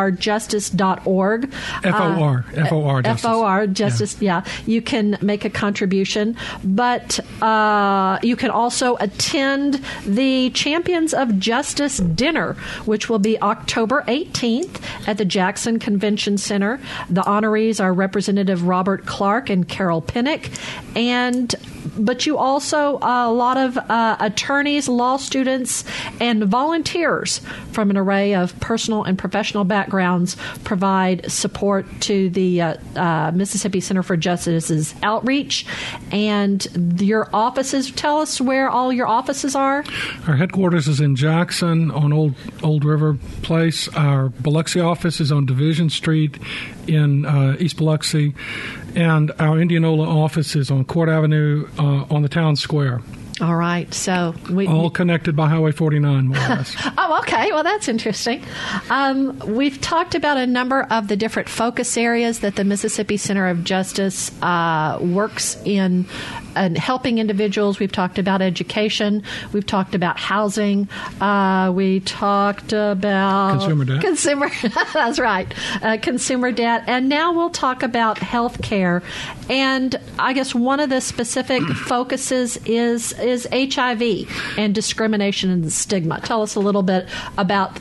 F-O-U-R, 0.03 0.11
justice.org. 0.11 1.53
F-O-R, 1.83 2.45
uh, 2.47 2.61
F-O-R, 2.61 3.01
justice. 3.01 3.25
F-O-R, 3.25 3.67
justice, 3.67 4.21
yeah. 4.21 4.43
yeah. 4.45 4.51
You 4.65 4.81
can 4.81 5.17
make 5.21 5.45
a 5.45 5.49
contribution, 5.49 6.35
but 6.63 7.19
uh, 7.41 8.19
you 8.21 8.35
can 8.35 8.49
also 8.49 8.97
attend 8.97 9.83
the 10.05 10.49
Champions 10.51 11.13
of 11.13 11.39
Justice 11.39 11.97
dinner, 11.97 12.53
which 12.85 13.09
will 13.09 13.19
be 13.19 13.39
October 13.41 14.03
18th 14.07 14.81
at 15.07 15.17
the 15.17 15.25
Jackson 15.25 15.79
Convention 15.79 16.37
Center. 16.37 16.79
The 17.09 17.21
honorees 17.21 17.81
are 17.83 17.93
Representative 17.93 18.67
Robert 18.67 19.05
Clark 19.05 19.49
and 19.49 19.67
Carol 19.67 20.01
Pinnock, 20.01 20.49
and 20.95 21.53
but 21.97 22.25
you 22.25 22.37
also 22.37 22.99
uh, 22.99 23.27
a 23.27 23.31
lot 23.31 23.57
of 23.57 23.77
uh, 23.77 24.17
attorneys, 24.19 24.87
law 24.87 25.17
students, 25.17 25.83
and 26.19 26.43
volunteers 26.43 27.39
from 27.71 27.89
an 27.89 27.97
array 27.97 28.35
of 28.35 28.57
personal 28.59 29.03
and 29.03 29.17
professional 29.17 29.63
backgrounds 29.63 30.37
provide 30.63 31.31
support 31.31 31.85
to 32.01 32.29
the 32.29 32.61
uh, 32.61 32.75
uh 32.95 33.31
Mississippi 33.33 33.79
Center 33.79 34.03
for 34.03 34.17
Justice's 34.17 34.95
outreach. 35.03 35.65
And 36.11 37.01
your 37.01 37.29
offices, 37.33 37.91
tell 37.91 38.19
us 38.19 38.39
where 38.39 38.69
all 38.69 38.91
your 38.91 39.07
offices 39.07 39.55
are. 39.55 39.83
Our 40.27 40.35
headquarters 40.35 40.87
is 40.87 40.99
in 40.99 41.15
Jackson 41.15 41.91
on 41.91 42.13
Old 42.13 42.35
Old 42.61 42.85
River 42.85 43.17
Place. 43.41 43.87
Our 43.89 44.29
Biloxi 44.29 44.79
office 44.79 45.19
is 45.19 45.31
on 45.31 45.45
Division 45.45 45.89
Street 45.89 46.37
in 46.87 47.25
uh, 47.25 47.55
East 47.59 47.77
Biloxi 47.77 48.33
and 48.95 49.31
our 49.39 49.59
Indianola 49.59 50.07
office 50.07 50.55
is 50.55 50.71
on 50.71 50.85
Court 50.85 51.09
Avenue 51.09 51.67
uh, 51.77 52.05
on 52.09 52.21
the 52.21 52.29
town 52.29 52.55
square. 52.55 53.01
All 53.43 53.57
right, 53.57 53.93
so 53.93 54.33
we 54.49 54.67
all 54.67 54.89
connected 54.89 55.35
by 55.35 55.49
Highway 55.49 55.73
49, 55.73 56.29
more 56.29 56.37
or 56.37 56.39
less. 56.39 56.73
oh, 56.97 57.19
okay. 57.23 57.51
Well, 57.51 57.63
that's 57.63 57.89
interesting. 57.89 58.41
Um, 58.89 59.37
we've 59.39 59.81
talked 59.81 60.15
about 60.15 60.37
a 60.37 60.47
number 60.47 60.83
of 60.83 61.09
the 61.09 61.17
different 61.17 61.49
focus 61.49 61.97
areas 61.97 62.39
that 62.39 62.55
the 62.55 62.63
Mississippi 62.63 63.17
Center 63.17 63.49
of 63.49 63.65
Justice 63.65 64.31
uh, 64.41 64.97
works 65.01 65.61
in 65.65 66.05
and 66.55 66.77
helping 66.77 67.17
individuals. 67.17 67.79
We've 67.79 67.91
talked 67.91 68.17
about 68.17 68.41
education. 68.41 69.23
We've 69.51 69.65
talked 69.65 69.95
about 69.95 70.17
housing. 70.17 70.87
Uh, 71.19 71.73
we 71.75 71.99
talked 72.01 72.71
about 72.71 73.59
consumer 73.59 73.85
debt. 73.85 74.01
Consumer, 74.01 74.49
that's 74.93 75.19
right. 75.19 75.53
Uh, 75.81 75.97
consumer 76.01 76.53
debt, 76.53 76.83
and 76.87 77.09
now 77.09 77.33
we'll 77.33 77.49
talk 77.49 77.83
about 77.83 78.19
health 78.19 78.61
care. 78.61 79.03
And 79.49 79.99
I 80.17 80.31
guess 80.33 80.55
one 80.55 80.79
of 80.79 80.89
the 80.89 81.01
specific 81.01 81.63
focuses 81.63 82.57
is 82.65 83.11
is 83.19 83.32
HIV 83.51 84.57
and 84.57 84.75
discrimination 84.75 85.49
and 85.49 85.71
stigma. 85.71 86.19
Tell 86.21 86.41
us 86.41 86.55
a 86.55 86.59
little 86.59 86.83
bit 86.83 87.07
about 87.37 87.77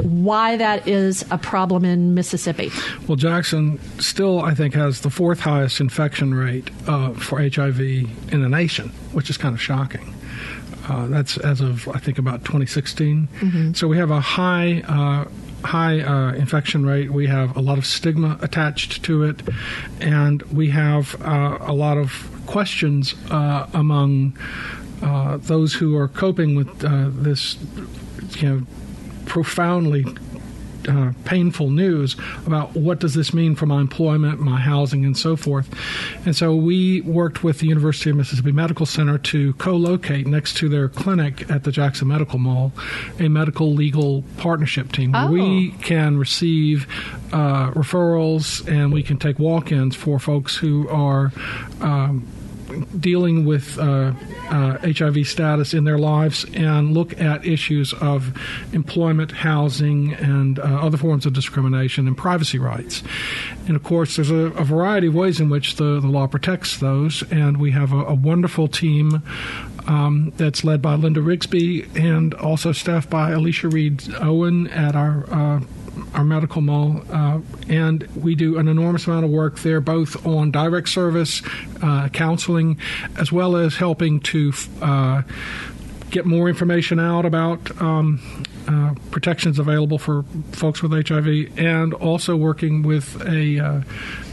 why 0.00 0.56
that 0.56 0.88
is 0.88 1.24
a 1.30 1.38
problem 1.38 1.84
in 1.84 2.14
Mississippi. 2.14 2.70
Well, 3.06 3.16
Jackson 3.16 3.78
still, 4.00 4.40
I 4.40 4.54
think, 4.54 4.74
has 4.74 5.02
the 5.02 5.10
fourth 5.10 5.40
highest 5.40 5.80
infection 5.80 6.34
rate 6.34 6.70
uh, 6.86 7.12
for 7.12 7.38
HIV 7.38 7.66
HIV 7.66 7.80
in 8.32 8.42
the 8.42 8.48
nation, 8.48 8.88
which 9.12 9.30
is 9.30 9.36
kind 9.36 9.54
of 9.54 9.60
shocking. 9.60 10.14
Uh, 10.88 11.06
that's 11.06 11.36
as 11.38 11.60
of 11.60 11.88
I 11.88 11.98
think 11.98 12.18
about 12.18 12.44
2016. 12.44 13.28
Mm-hmm. 13.40 13.72
So 13.72 13.88
we 13.88 13.96
have 13.96 14.10
a 14.10 14.20
high 14.20 14.82
uh, 14.86 15.28
high 15.66 16.00
uh, 16.00 16.32
infection 16.32 16.86
rate. 16.86 17.10
We 17.10 17.26
have 17.26 17.56
a 17.56 17.60
lot 17.60 17.78
of 17.78 17.86
stigma 17.86 18.38
attached 18.40 19.02
to 19.04 19.24
it, 19.24 19.42
and 20.00 20.42
we 20.44 20.70
have 20.70 21.20
uh, 21.22 21.58
a 21.60 21.72
lot 21.72 21.98
of 21.98 22.30
questions 22.46 23.14
uh, 23.30 23.66
among 23.74 24.38
uh, 25.02 25.36
those 25.36 25.74
who 25.74 25.96
are 25.96 26.08
coping 26.08 26.54
with 26.54 26.78
this, 26.78 27.58
you 28.38 28.48
know, 28.48 28.66
profoundly 29.26 30.04
uh, 30.88 31.12
painful 31.24 31.70
news 31.70 32.16
about 32.46 32.74
what 32.74 33.00
does 33.00 33.14
this 33.14 33.32
mean 33.32 33.54
for 33.54 33.66
my 33.66 33.80
employment, 33.80 34.40
my 34.40 34.58
housing, 34.58 35.04
and 35.04 35.16
so 35.16 35.36
forth. 35.36 35.68
And 36.24 36.34
so 36.34 36.54
we 36.54 37.00
worked 37.02 37.42
with 37.44 37.58
the 37.60 37.66
University 37.66 38.10
of 38.10 38.16
Mississippi 38.16 38.52
Medical 38.52 38.86
Center 38.86 39.18
to 39.18 39.52
co-locate 39.54 40.26
next 40.26 40.56
to 40.58 40.68
their 40.68 40.88
clinic 40.88 41.50
at 41.50 41.64
the 41.64 41.72
Jackson 41.72 42.08
Medical 42.08 42.38
Mall 42.38 42.72
a 43.18 43.28
medical 43.28 43.72
legal 43.72 44.24
partnership 44.36 44.92
team 44.92 45.12
where 45.12 45.24
oh. 45.24 45.30
we 45.30 45.70
can 45.82 46.18
receive 46.18 46.86
uh, 47.32 47.70
referrals 47.72 48.66
and 48.68 48.92
we 48.92 49.02
can 49.02 49.18
take 49.18 49.38
walk-ins 49.38 49.96
for 49.96 50.18
folks 50.18 50.56
who 50.56 50.88
are 50.88 51.32
um, 51.80 52.26
dealing 52.98 53.44
with 53.44 53.78
uh, 53.78 54.12
uh, 54.50 54.78
HIV 54.78 55.26
status 55.26 55.74
in 55.74 55.84
their 55.84 55.98
lives 55.98 56.44
and 56.54 56.94
look 56.94 57.20
at 57.20 57.44
issues 57.44 57.92
of 57.94 58.36
employment, 58.72 59.32
housing, 59.32 60.14
and 60.14 60.58
uh, 60.58 60.62
other 60.62 60.96
forms 60.96 61.26
of 61.26 61.32
discrimination 61.32 62.06
and 62.06 62.16
privacy 62.16 62.58
rights. 62.58 63.02
And 63.66 63.76
of 63.76 63.82
course, 63.82 64.16
there's 64.16 64.30
a, 64.30 64.52
a 64.52 64.64
variety 64.64 65.08
of 65.08 65.14
ways 65.14 65.40
in 65.40 65.48
which 65.48 65.76
the, 65.76 66.00
the 66.00 66.08
law 66.08 66.26
protects 66.26 66.78
those, 66.78 67.22
and 67.30 67.58
we 67.58 67.70
have 67.72 67.92
a, 67.92 68.04
a 68.04 68.14
wonderful 68.14 68.68
team 68.68 69.22
um, 69.86 70.32
that's 70.36 70.64
led 70.64 70.82
by 70.82 70.94
Linda 70.94 71.20
Rigsby 71.20 71.96
and 71.96 72.34
also 72.34 72.72
staffed 72.72 73.10
by 73.10 73.30
Alicia 73.30 73.68
Reed 73.68 74.02
Owen 74.20 74.66
at 74.68 74.96
our 74.96 75.24
uh, 75.30 75.60
our 76.14 76.24
medical 76.24 76.60
mall, 76.62 77.02
uh, 77.10 77.40
and 77.68 78.02
we 78.16 78.34
do 78.34 78.58
an 78.58 78.68
enormous 78.68 79.06
amount 79.06 79.24
of 79.24 79.30
work 79.30 79.58
there, 79.60 79.80
both 79.80 80.26
on 80.26 80.50
direct 80.50 80.88
service, 80.88 81.42
uh, 81.82 82.08
counseling, 82.08 82.78
as 83.16 83.30
well 83.30 83.56
as 83.56 83.76
helping 83.76 84.20
to 84.20 84.52
uh, 84.80 85.22
get 86.10 86.24
more 86.24 86.48
information 86.48 87.00
out 87.00 87.24
about 87.24 87.80
um, 87.80 88.44
uh, 88.68 88.94
protections 89.10 89.58
available 89.58 89.98
for 89.98 90.24
folks 90.52 90.82
with 90.82 90.90
HIV, 91.08 91.58
and 91.58 91.94
also 91.94 92.36
working 92.36 92.82
with 92.82 93.20
a 93.26 93.60
uh, 93.60 93.80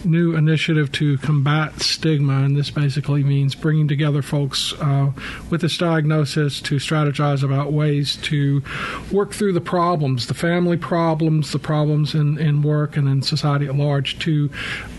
new 0.03 0.35
initiative 0.35 0.91
to 0.93 1.17
combat 1.19 1.79
stigma. 1.81 2.43
And 2.43 2.55
this 2.55 2.69
basically 2.69 3.23
means 3.23 3.55
bringing 3.55 3.87
together 3.87 4.21
folks 4.21 4.73
uh, 4.79 5.11
with 5.49 5.61
this 5.61 5.77
diagnosis 5.77 6.61
to 6.61 6.75
strategize 6.75 7.43
about 7.43 7.73
ways 7.73 8.15
to 8.23 8.63
work 9.11 9.33
through 9.33 9.53
the 9.53 9.61
problems, 9.61 10.27
the 10.27 10.33
family 10.33 10.77
problems, 10.77 11.51
the 11.51 11.59
problems 11.59 12.15
in, 12.15 12.39
in 12.39 12.63
work 12.63 12.97
and 12.97 13.07
in 13.07 13.21
society 13.21 13.67
at 13.67 13.75
large, 13.75 14.19
to 14.19 14.49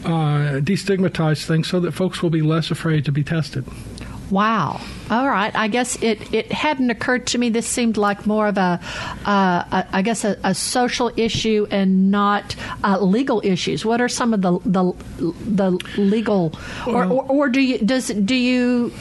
uh, 0.05 0.61
destigmatize 0.61 1.45
things 1.45 1.69
so 1.69 1.81
that 1.81 1.93
folks 1.93 2.23
will 2.23 2.31
be 2.31 2.43
less 2.43 2.71
afraid 2.71 3.05
to 3.05 3.13
be 3.13 3.25
tested. 3.25 3.65
Wow. 4.35 4.81
All 5.11 5.29
right. 5.29 5.55
I 5.55 5.69
guess 5.69 5.95
it, 6.03 6.35
it 6.35 6.51
hadn't 6.51 6.91
occurred 6.91 7.29
to 7.29 7.39
me. 7.39 7.51
This 7.51 7.69
seemed 7.69 7.97
like 7.97 8.27
more 8.27 8.49
of 8.49 8.59
a, 8.59 8.81
uh, 9.25 9.65
a 9.71 9.87
I 9.93 10.03
guess, 10.03 10.25
a, 10.25 10.37
a, 10.43 10.57
social 10.57 11.13
issue 11.17 11.69
and 11.71 12.11
not 12.11 12.57
uh, 12.83 12.99
legal 12.99 13.41
issues. 13.45 13.85
What 13.85 14.01
are 14.01 14.09
some 14.09 14.35
of 14.35 14.43
the 14.43 14.59
the, 14.65 14.93
the 15.47 15.71
legal, 15.97 16.53
or, 16.85 17.05
or, 17.05 17.25
or 17.27 17.49
do 17.49 17.61
you 17.61 17.79
does 17.79 18.09
do 18.09 18.35
you 18.35 18.93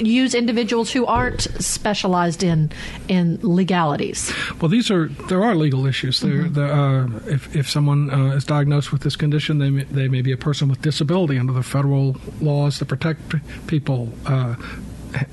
use 0.00 0.34
individuals 0.34 0.90
who 0.90 1.06
aren't 1.06 1.42
specialized 1.62 2.42
in 2.42 2.70
in 3.08 3.38
legalities? 3.42 4.32
Well, 4.60 4.68
these 4.68 4.90
are 4.90 5.08
there 5.28 5.42
are 5.42 5.54
legal 5.54 5.86
issues. 5.86 6.20
Mm-hmm. 6.20 6.54
There, 6.54 6.72
uh, 6.72 7.08
if 7.26 7.54
if 7.54 7.68
someone 7.68 8.10
uh, 8.10 8.36
is 8.36 8.44
diagnosed 8.44 8.92
with 8.92 9.02
this 9.02 9.16
condition, 9.16 9.58
they 9.58 9.70
may, 9.70 9.84
they 9.84 10.08
may 10.08 10.22
be 10.22 10.32
a 10.32 10.36
person 10.36 10.68
with 10.68 10.82
disability 10.82 11.38
under 11.38 11.52
the 11.52 11.62
federal 11.62 12.16
laws 12.40 12.78
that 12.78 12.86
protect 12.86 13.20
people. 13.66 14.12
Uh, 14.26 14.56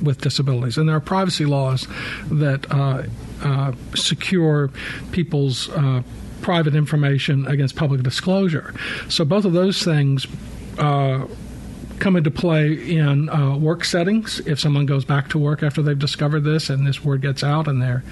with 0.02 0.22
disabilities, 0.22 0.78
and 0.78 0.88
there 0.88 0.96
are 0.96 1.02
privacy 1.02 1.44
laws 1.44 1.86
that 2.32 2.66
uh, 2.72 3.04
uh, 3.44 3.74
secure 3.94 4.72
people's 5.12 5.70
uh, 5.72 6.02
private 6.42 6.76
information 6.76 7.46
against 7.48 7.76
public 7.76 8.02
disclosure. 8.02 8.74
So 9.10 9.26
both 9.26 9.44
of 9.44 9.52
those 9.52 9.84
things 9.84 10.28
come 12.00 12.16
into 12.16 12.32
play 12.32 12.74
in 12.74 13.30
uh, 13.30 13.58
work 13.58 13.86
settings. 13.86 14.40
If 14.42 14.60
someone 14.60 14.86
goes 14.86 15.06
back 15.06 15.30
to 15.30 15.38
work 15.38 15.64
after 15.64 15.82
they've 15.82 15.98
discovered 15.98 16.42
this, 16.42 16.70
and 16.70 16.86
this 16.86 17.04
word 17.04 17.22
gets 17.22 17.44
out, 17.44 17.68
and 17.68 17.82
they're 17.82 18.04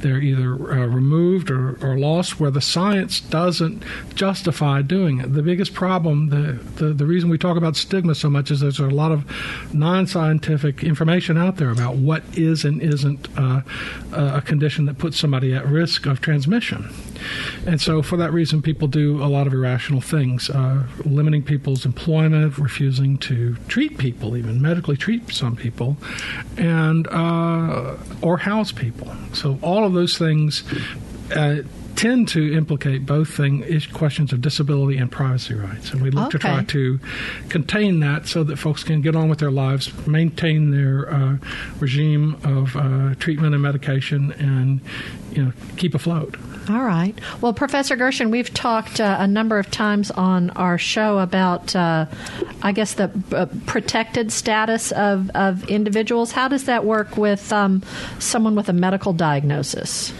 they're 0.00 0.18
either 0.18 0.52
uh, 0.52 0.86
removed 0.86 1.50
or, 1.50 1.78
or 1.82 1.98
lost, 1.98 2.40
where 2.40 2.50
the 2.50 2.60
science 2.60 3.20
doesn't 3.20 3.82
justify 4.14 4.82
doing 4.82 5.20
it. 5.20 5.32
The 5.32 5.42
biggest 5.42 5.74
problem, 5.74 6.28
the, 6.28 6.52
the 6.76 6.92
the 6.92 7.06
reason 7.06 7.28
we 7.28 7.38
talk 7.38 7.56
about 7.56 7.76
stigma 7.76 8.14
so 8.14 8.30
much 8.30 8.50
is 8.50 8.60
there's 8.60 8.78
a 8.78 8.86
lot 8.86 9.12
of 9.12 9.24
non-scientific 9.74 10.82
information 10.82 11.36
out 11.36 11.56
there 11.56 11.70
about 11.70 11.96
what 11.96 12.22
is 12.34 12.64
and 12.64 12.80
isn't 12.80 13.28
uh, 13.38 13.62
a 14.12 14.42
condition 14.42 14.86
that 14.86 14.98
puts 14.98 15.18
somebody 15.18 15.54
at 15.54 15.66
risk 15.66 16.06
of 16.06 16.20
transmission. 16.20 16.88
And 17.66 17.80
so, 17.80 18.02
for 18.02 18.16
that 18.16 18.32
reason, 18.32 18.62
people 18.62 18.88
do 18.88 19.22
a 19.22 19.26
lot 19.26 19.46
of 19.46 19.52
irrational 19.52 20.00
things, 20.00 20.50
uh, 20.50 20.84
limiting 21.04 21.42
people's 21.42 21.84
employment, 21.84 22.58
refusing 22.58 23.18
to 23.18 23.25
treat 23.68 23.98
people, 23.98 24.36
even 24.36 24.62
medically 24.62 24.96
treat 24.96 25.32
some 25.32 25.56
people, 25.56 25.96
and 26.56 27.06
uh, 27.08 27.96
or 28.22 28.38
house 28.38 28.72
people. 28.72 29.10
So, 29.32 29.58
all 29.62 29.84
of 29.84 29.92
those 29.92 30.16
things. 30.18 30.62
Uh, 31.34 31.62
tend 31.96 32.28
to 32.28 32.54
implicate 32.54 33.06
both 33.06 33.28
thing 33.34 33.64
questions 33.94 34.30
of 34.30 34.42
disability 34.42 34.98
and 34.98 35.10
privacy 35.10 35.54
rights, 35.54 35.90
and 35.92 36.02
we 36.02 36.10
look 36.10 36.26
Okay. 36.26 36.32
to 36.32 36.38
try 36.38 36.62
to 36.64 37.00
contain 37.48 38.00
that 38.00 38.28
so 38.28 38.44
that 38.44 38.58
folks 38.58 38.84
can 38.84 39.00
get 39.00 39.16
on 39.16 39.30
with 39.30 39.38
their 39.38 39.50
lives, 39.50 39.90
maintain 40.06 40.70
their 40.72 41.10
uh, 41.10 41.38
regime 41.80 42.36
of 42.44 42.76
uh, 42.76 43.14
treatment 43.18 43.54
and 43.54 43.62
medication, 43.62 44.32
and 44.32 44.80
you 45.32 45.42
know 45.46 45.52
keep 45.78 45.94
afloat. 45.94 46.36
All 46.68 46.82
right. 46.82 47.14
Well, 47.40 47.52
Professor 47.52 47.94
Gershon, 47.94 48.32
we've 48.32 48.52
talked 48.52 49.00
uh, 49.00 49.16
a 49.20 49.26
number 49.28 49.58
of 49.58 49.70
times 49.70 50.10
on 50.10 50.50
our 50.50 50.78
show 50.78 51.20
about, 51.20 51.76
uh, 51.76 52.06
I 52.60 52.72
guess, 52.72 52.94
the 52.94 53.10
uh, 53.32 53.46
protected 53.66 54.32
status 54.32 54.90
of, 54.90 55.30
of 55.30 55.68
individuals. 55.68 56.32
How 56.32 56.48
does 56.48 56.64
that 56.64 56.84
work 56.84 57.16
with 57.16 57.52
um, 57.52 57.82
someone 58.18 58.56
with 58.56 58.68
a 58.68 58.72
medical 58.72 59.12
diagnosis? 59.12 60.12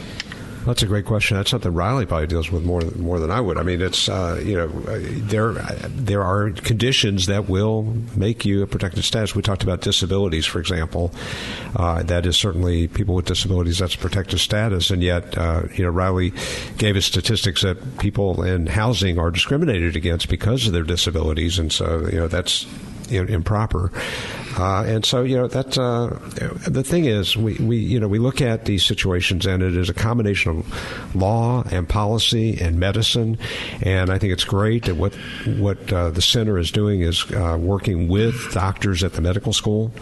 That's 0.67 0.83
a 0.83 0.87
great 0.87 1.07
question. 1.07 1.37
That's 1.37 1.51
something 1.51 1.73
Reilly 1.73 2.07
probably 2.07 2.27
deals 2.27 2.51
with 2.51 2.65
more 2.65 2.81
more 2.97 3.21
than 3.21 3.31
I 3.31 3.41
would. 3.41 3.57
I 3.57 3.63
mean, 3.63 3.81
it's 3.81 4.09
uh, 4.09 4.43
you 4.45 4.57
know 4.57 4.67
uh, 4.89 4.99
there 5.01 5.53
there 5.87 6.25
are 6.25 6.51
conditions 6.51 7.27
that 7.27 7.49
will 7.49 7.95
make 8.17 8.45
you 8.45 8.63
a 8.63 8.67
protected 8.67 9.05
status. 9.05 9.33
We 9.33 9.43
talked 9.43 9.63
about 9.63 9.81
disabilities, 9.81 10.45
for 10.45 10.59
example. 10.59 11.13
Uh, 11.77 12.03
that 12.03 12.27
is 12.27 12.37
certainly 12.37 12.89
people 12.89 13.15
with 13.15 13.27
disabilities. 13.27 13.79
That's 13.79 13.95
a 13.95 13.99
protected 13.99 14.41
status, 14.41 14.91
and 14.91 15.05
yet 15.05 15.39
uh, 15.39 15.63
you 15.75 15.85
know 15.85 15.91
Reilly 15.91 16.33
gave 16.79 16.97
us 16.97 17.05
statistics 17.05 17.63
that 17.63 17.99
people 17.99 18.43
in 18.43 18.67
housing 18.67 19.21
are 19.21 19.31
discriminated 19.31 19.95
against 19.95 20.29
because 20.29 20.67
of 20.67 20.73
their 20.73 20.83
disabilities, 20.83 21.61
and 21.61 21.73
so 21.73 22.09
you 22.11 22.19
know 22.19 22.27
that's 22.27 22.67
improper. 23.11 23.91
Uh, 24.59 24.85
and 24.85 25.05
so, 25.05 25.23
you 25.23 25.37
know, 25.37 25.47
that 25.47 25.77
uh, 25.77 26.09
the 26.67 26.83
thing 26.83 27.05
is, 27.05 27.37
we, 27.37 27.55
we, 27.57 27.77
you 27.77 28.01
know, 28.01 28.09
we 28.09 28.19
look 28.19 28.41
at 28.41 28.65
these 28.65 28.85
situations, 28.85 29.45
and 29.45 29.63
it 29.63 29.77
is 29.77 29.91
a 29.91 29.95
combination 29.95 30.59
of 30.59 31.15
law 31.15 31.63
and 31.71 31.87
policy 31.87 32.59
and 32.59 32.81
medicine. 32.81 33.39
And 33.83 34.11
I 34.11 34.19
think 34.19 34.33
it's 34.33 34.45
great 34.45 34.85
that 34.87 34.97
what 34.97 35.15
what 35.59 35.93
uh, 35.93 36.11
the 36.11 36.23
center 36.23 36.59
is 36.59 36.71
doing 36.71 37.03
is 37.03 37.31
uh, 37.33 37.59
working 37.61 38.09
with 38.09 38.53
doctors 38.53 39.05
at 39.05 39.13
the 39.13 39.21
medical 39.21 39.53
school 39.53 39.93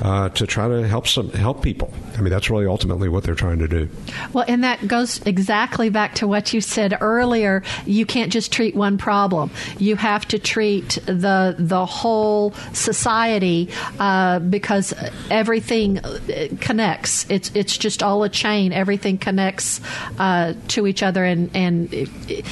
uh, 0.00 0.30
to 0.30 0.46
try 0.46 0.68
to 0.68 0.88
help 0.88 1.06
some 1.06 1.30
help 1.30 1.62
people. 1.62 1.92
I 2.16 2.22
mean, 2.22 2.30
that's 2.30 2.48
really 2.48 2.66
ultimately 2.66 3.10
what 3.10 3.24
they're 3.24 3.34
trying 3.34 3.58
to 3.58 3.68
do. 3.68 3.88
Well, 4.32 4.44
and 4.48 4.64
that 4.64 4.88
goes 4.88 5.20
exactly 5.26 5.90
back 5.90 6.14
to 6.16 6.26
what 6.26 6.54
you 6.54 6.62
said 6.62 6.96
earlier. 7.00 7.62
You 7.84 8.06
can't 8.06 8.32
just 8.32 8.52
treat 8.52 8.74
one 8.74 8.96
problem. 8.96 9.50
You 9.78 9.96
have 9.96 10.26
to 10.28 10.38
treat 10.38 10.98
the 11.04 11.54
the 11.58 11.84
whole 11.84 12.47
society 12.72 13.68
uh, 13.98 14.38
because 14.38 14.94
everything 15.30 15.98
uh, 15.98 16.48
connects. 16.60 17.28
It's 17.30 17.50
it's 17.54 17.76
just 17.78 18.02
all 18.02 18.22
a 18.24 18.28
chain. 18.28 18.72
Everything 18.72 19.18
connects 19.18 19.80
uh, 20.18 20.54
to 20.68 20.86
each 20.86 21.02
other, 21.02 21.24
and 21.24 21.50
and 21.54 21.92
it, 21.92 22.08
it, 22.28 22.44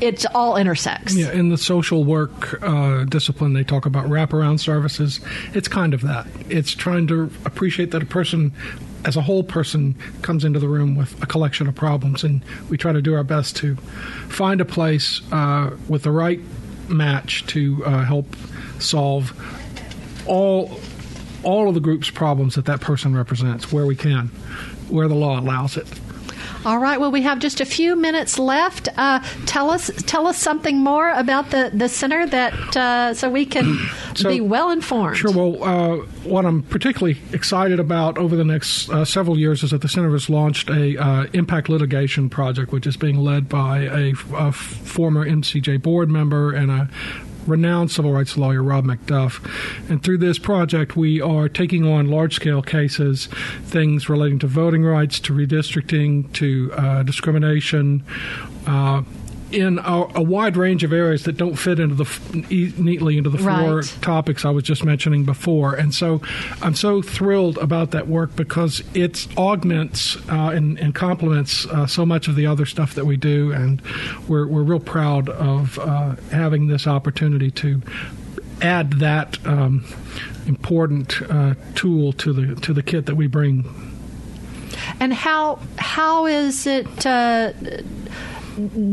it's 0.00 0.26
all 0.26 0.56
intersects. 0.56 1.14
Yeah, 1.14 1.32
in 1.32 1.48
the 1.48 1.58
social 1.58 2.04
work 2.04 2.62
uh, 2.62 3.04
discipline, 3.04 3.52
they 3.54 3.64
talk 3.64 3.86
about 3.86 4.06
wraparound 4.06 4.60
services. 4.60 5.20
It's 5.54 5.68
kind 5.68 5.94
of 5.94 6.02
that. 6.02 6.26
It's 6.48 6.72
trying 6.72 7.06
to 7.08 7.30
appreciate 7.44 7.90
that 7.90 8.02
a 8.02 8.06
person, 8.06 8.52
as 9.04 9.16
a 9.16 9.22
whole 9.22 9.42
person, 9.42 9.94
comes 10.22 10.44
into 10.44 10.58
the 10.58 10.68
room 10.68 10.94
with 10.94 11.20
a 11.22 11.26
collection 11.26 11.66
of 11.66 11.74
problems, 11.74 12.22
and 12.22 12.44
we 12.68 12.76
try 12.76 12.92
to 12.92 13.02
do 13.02 13.14
our 13.14 13.24
best 13.24 13.56
to 13.56 13.76
find 14.28 14.60
a 14.60 14.64
place 14.64 15.20
uh, 15.32 15.76
with 15.88 16.04
the 16.04 16.12
right 16.12 16.40
match 16.90 17.46
to 17.46 17.84
uh, 17.84 18.04
help 18.04 18.26
solve 18.78 19.32
all 20.26 20.80
all 21.42 21.68
of 21.68 21.74
the 21.74 21.80
group's 21.80 22.10
problems 22.10 22.54
that 22.54 22.66
that 22.66 22.80
person 22.82 23.16
represents, 23.16 23.72
where 23.72 23.86
we 23.86 23.96
can, 23.96 24.26
where 24.88 25.08
the 25.08 25.14
law 25.14 25.40
allows 25.40 25.76
it. 25.76 25.88
All 26.64 26.78
right. 26.78 27.00
Well, 27.00 27.10
we 27.10 27.22
have 27.22 27.38
just 27.38 27.60
a 27.60 27.64
few 27.64 27.96
minutes 27.96 28.38
left. 28.38 28.88
Uh, 28.96 29.20
tell 29.46 29.70
us 29.70 29.90
tell 30.04 30.26
us 30.26 30.36
something 30.38 30.78
more 30.78 31.10
about 31.10 31.50
the, 31.50 31.70
the 31.72 31.88
center 31.88 32.26
that 32.26 32.76
uh, 32.76 33.14
so 33.14 33.30
we 33.30 33.46
can 33.46 33.78
So- 34.14 34.28
be 34.28 34.40
well 34.40 34.70
informed. 34.70 35.16
Sure. 35.16 35.32
Well, 35.32 35.64
uh, 35.64 35.96
what 36.24 36.44
I'm 36.44 36.62
particularly 36.62 37.18
excited 37.32 37.80
about 37.80 38.18
over 38.18 38.36
the 38.36 38.44
next 38.44 38.90
uh, 38.90 39.04
several 39.06 39.38
years 39.38 39.62
is 39.62 39.70
that 39.70 39.80
the 39.80 39.88
center 39.88 40.10
has 40.10 40.28
launched 40.28 40.68
a 40.68 40.98
uh, 41.02 41.26
impact 41.32 41.68
litigation 41.70 42.28
project, 42.28 42.72
which 42.72 42.86
is 42.86 42.96
being 42.96 43.16
led 43.16 43.48
by 43.48 43.78
a, 43.84 44.12
a 44.34 44.52
former 44.52 45.24
MCJ 45.26 45.80
board 45.80 46.10
member 46.10 46.52
and 46.52 46.70
a 46.70 46.90
renowned 47.50 47.90
civil 47.90 48.12
rights 48.12 48.36
lawyer, 48.36 48.62
Rob 48.62 48.84
McDuff. 48.84 49.40
And 49.90 50.02
through 50.02 50.18
this 50.18 50.38
project, 50.38 50.96
we 50.96 51.20
are 51.20 51.48
taking 51.48 51.86
on 51.86 52.10
large 52.10 52.34
scale 52.36 52.62
cases, 52.62 53.26
things 53.64 54.08
relating 54.08 54.38
to 54.40 54.46
voting 54.46 54.84
rights, 54.84 55.20
to 55.20 55.32
redistricting, 55.32 56.32
to 56.34 56.72
uh, 56.74 57.02
discrimination. 57.02 58.04
Uh, 58.66 59.02
in 59.52 59.78
a, 59.78 60.06
a 60.16 60.22
wide 60.22 60.56
range 60.56 60.84
of 60.84 60.92
areas 60.92 61.24
that 61.24 61.36
don't 61.36 61.56
fit 61.56 61.78
into 61.80 61.94
the 61.94 62.04
f- 62.04 62.34
e- 62.52 62.72
neatly 62.78 63.18
into 63.18 63.30
the 63.30 63.38
four 63.38 63.76
Right. 63.78 63.96
topics 64.00 64.44
I 64.44 64.50
was 64.50 64.64
just 64.64 64.84
mentioning 64.84 65.24
before. 65.24 65.74
And 65.74 65.94
so 65.94 66.20
I'm 66.62 66.74
so 66.74 67.02
thrilled 67.02 67.58
about 67.58 67.90
that 67.92 68.06
work 68.08 68.36
because 68.36 68.82
it 68.94 69.26
augments 69.36 70.16
uh, 70.28 70.50
and, 70.54 70.78
and 70.78 70.94
complements 70.94 71.66
uh, 71.66 71.86
so 71.86 72.06
much 72.06 72.28
of 72.28 72.36
the 72.36 72.46
other 72.46 72.66
stuff 72.66 72.94
that 72.94 73.06
we 73.06 73.16
do. 73.16 73.52
And 73.52 73.82
we're, 74.28 74.46
we're 74.46 74.62
real 74.62 74.80
proud 74.80 75.28
of 75.28 75.78
uh, 75.78 76.16
having 76.30 76.68
this 76.68 76.86
opportunity 76.86 77.50
to 77.52 77.82
add 78.62 78.94
that 78.94 79.38
um, 79.46 79.84
important 80.46 81.20
uh, 81.30 81.54
tool 81.74 82.12
to 82.12 82.32
the 82.32 82.54
to 82.60 82.72
the 82.74 82.82
kit 82.82 83.06
that 83.06 83.14
we 83.14 83.26
bring 83.26 83.64
And 85.00 85.12
how 85.14 85.58
how 85.78 86.26
is 86.26 86.66
it? 86.66 86.86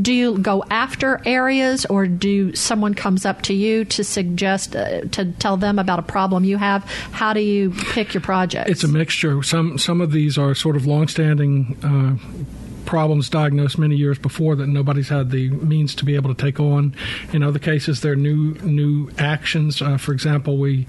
Do 0.01 0.13
you 0.13 0.37
go 0.37 0.63
after 0.69 1.21
areas, 1.25 1.85
or 1.85 2.07
do 2.07 2.55
someone 2.55 2.93
comes 2.93 3.25
up 3.25 3.41
to 3.43 3.53
you 3.53 3.85
to 3.85 4.03
suggest 4.03 4.75
uh, 4.75 5.01
to 5.01 5.31
tell 5.33 5.57
them 5.57 5.79
about 5.79 5.99
a 5.99 6.03
problem 6.03 6.43
you 6.43 6.57
have? 6.57 6.83
How 7.11 7.33
do 7.33 7.39
you 7.39 7.71
pick 7.71 8.13
your 8.13 8.21
projects? 8.21 8.69
It's 8.69 8.83
a 8.83 8.87
mixture. 8.87 9.41
Some 9.43 9.77
some 9.77 10.01
of 10.01 10.11
these 10.11 10.37
are 10.37 10.53
sort 10.55 10.75
of 10.75 10.85
longstanding 10.85 11.77
uh, 11.83 12.45
problems 12.85 13.29
diagnosed 13.29 13.77
many 13.77 13.95
years 13.95 14.17
before 14.17 14.55
that 14.55 14.67
nobody's 14.67 15.09
had 15.09 15.29
the 15.29 15.49
means 15.49 15.93
to 15.95 16.05
be 16.05 16.15
able 16.15 16.33
to 16.33 16.41
take 16.41 16.59
on. 16.59 16.95
In 17.33 17.43
other 17.43 17.59
cases, 17.59 18.01
they're 18.01 18.15
new 18.15 18.55
new 18.63 19.11
actions. 19.17 19.81
Uh, 19.81 19.97
for 19.97 20.13
example, 20.13 20.57
we 20.57 20.87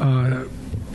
uh, 0.00 0.44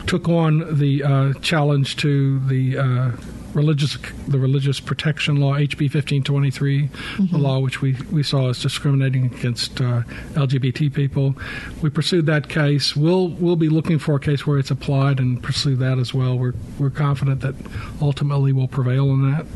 took 0.06 0.28
on 0.28 0.78
the 0.78 1.02
uh, 1.02 1.32
challenge 1.34 1.96
to 1.96 2.40
the 2.40 2.78
uh, 2.78 3.10
religious 3.54 3.98
the 4.28 4.38
religious 4.38 4.80
protection 4.80 5.36
law 5.36 5.54
HB 5.54 5.92
1523 5.94 6.88
the 7.30 7.38
law 7.38 7.58
which 7.58 7.80
we, 7.80 7.96
we 8.12 8.22
saw 8.22 8.48
as 8.48 8.60
discriminating 8.60 9.26
against 9.26 9.80
uh, 9.80 10.02
LGBT 10.34 10.92
people. 10.92 11.34
We 11.82 11.90
pursued 11.90 12.26
that 12.26 12.48
case. 12.48 12.96
We'll 12.96 13.28
we'll 13.28 13.56
be 13.56 13.68
looking 13.68 13.98
for 13.98 14.14
a 14.14 14.20
case 14.20 14.46
where 14.46 14.58
it's 14.58 14.70
applied 14.70 15.18
and 15.18 15.42
pursue 15.42 15.76
that 15.76 15.98
as 15.98 16.14
well. 16.14 16.38
We're 16.38 16.54
we're 16.78 16.90
confident 16.90 17.40
that 17.40 17.54
ultimately 18.00 18.52
we'll 18.52 18.68
prevail 18.68 19.10
on 19.10 19.30
that 19.32 19.46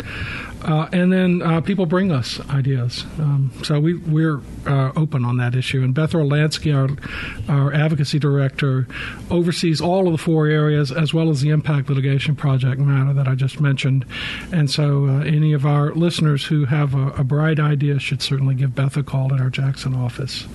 uh, 0.65 0.89
and 0.93 1.13
then 1.13 1.43
uh, 1.43 1.61
people 1.61 1.87
bring 1.87 2.11
us 2.11 2.41
ideas. 2.51 3.05
Um, 3.19 3.53
so 3.63 3.79
we 3.79 3.95
we're 3.95 4.41
uh, 4.67 4.93
open 4.97 5.25
on 5.25 5.37
that 5.37 5.55
issue. 5.55 5.83
And 5.83 5.95
Beth 5.95 6.13
Orlansky 6.13 6.75
our 6.75 7.55
our 7.55 7.73
advocacy 7.73 8.19
director 8.19 8.89
oversees 9.31 9.81
all 9.81 10.07
of 10.07 10.13
the 10.13 10.19
four 10.19 10.47
areas 10.47 10.91
as 10.91 11.13
well 11.13 11.31
as 11.31 11.41
the 11.41 11.51
impact 11.51 11.89
litigation 11.89 12.35
project 12.35 12.81
matter 12.81 13.13
that 13.13 13.29
I 13.29 13.35
just 13.35 13.61
mentioned. 13.61 14.05
And 14.53 14.71
so 14.71 15.07
uh, 15.07 15.21
any 15.21 15.53
of 15.53 15.67
our 15.67 15.93
listeners 15.93 16.45
who 16.45 16.65
have 16.65 16.95
a, 16.95 17.09
a 17.09 17.25
bright 17.25 17.61
idea 17.61 17.99
should 17.99 18.23
certainly 18.23 18.55
give 18.55 18.75
Beth 18.75 18.97
a 18.97 19.03
call 19.03 19.35
at 19.35 19.41
our 19.41 19.51
Jackson 19.51 19.95
office 19.95 20.47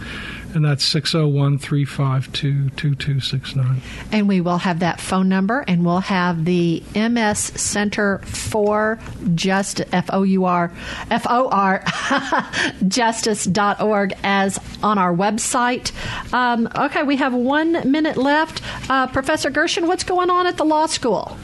and 0.53 0.65
that's 0.65 0.83
601 0.83 1.59
352 1.59 2.69
2269. 2.71 3.81
And 4.11 4.27
we 4.27 4.41
will 4.41 4.57
have 4.57 4.79
that 4.79 4.99
phone 4.99 5.29
number, 5.29 5.63
and 5.67 5.85
we'll 5.85 5.99
have 5.99 6.45
the 6.45 6.83
MS 6.95 7.39
Center 7.39 8.19
for 8.19 8.99
Just 9.35 9.81
F 9.91 10.09
O 10.11 10.23
U 10.23 10.45
R 10.45 10.71
F 11.09 11.25
O 11.29 11.49
R 11.49 11.83
justice.org 12.87 14.13
as 14.23 14.59
on 14.83 14.97
our 14.97 15.13
website. 15.13 15.91
Um, 16.33 16.69
okay, 16.75 17.03
we 17.03 17.17
have 17.17 17.33
one 17.33 17.89
minute 17.89 18.17
left. 18.17 18.61
Uh, 18.89 19.07
Professor 19.07 19.49
Gershon, 19.49 19.87
what's 19.87 20.03
going 20.03 20.29
on 20.29 20.47
at 20.47 20.57
the 20.57 20.65
law 20.65 20.85
school? 20.85 21.37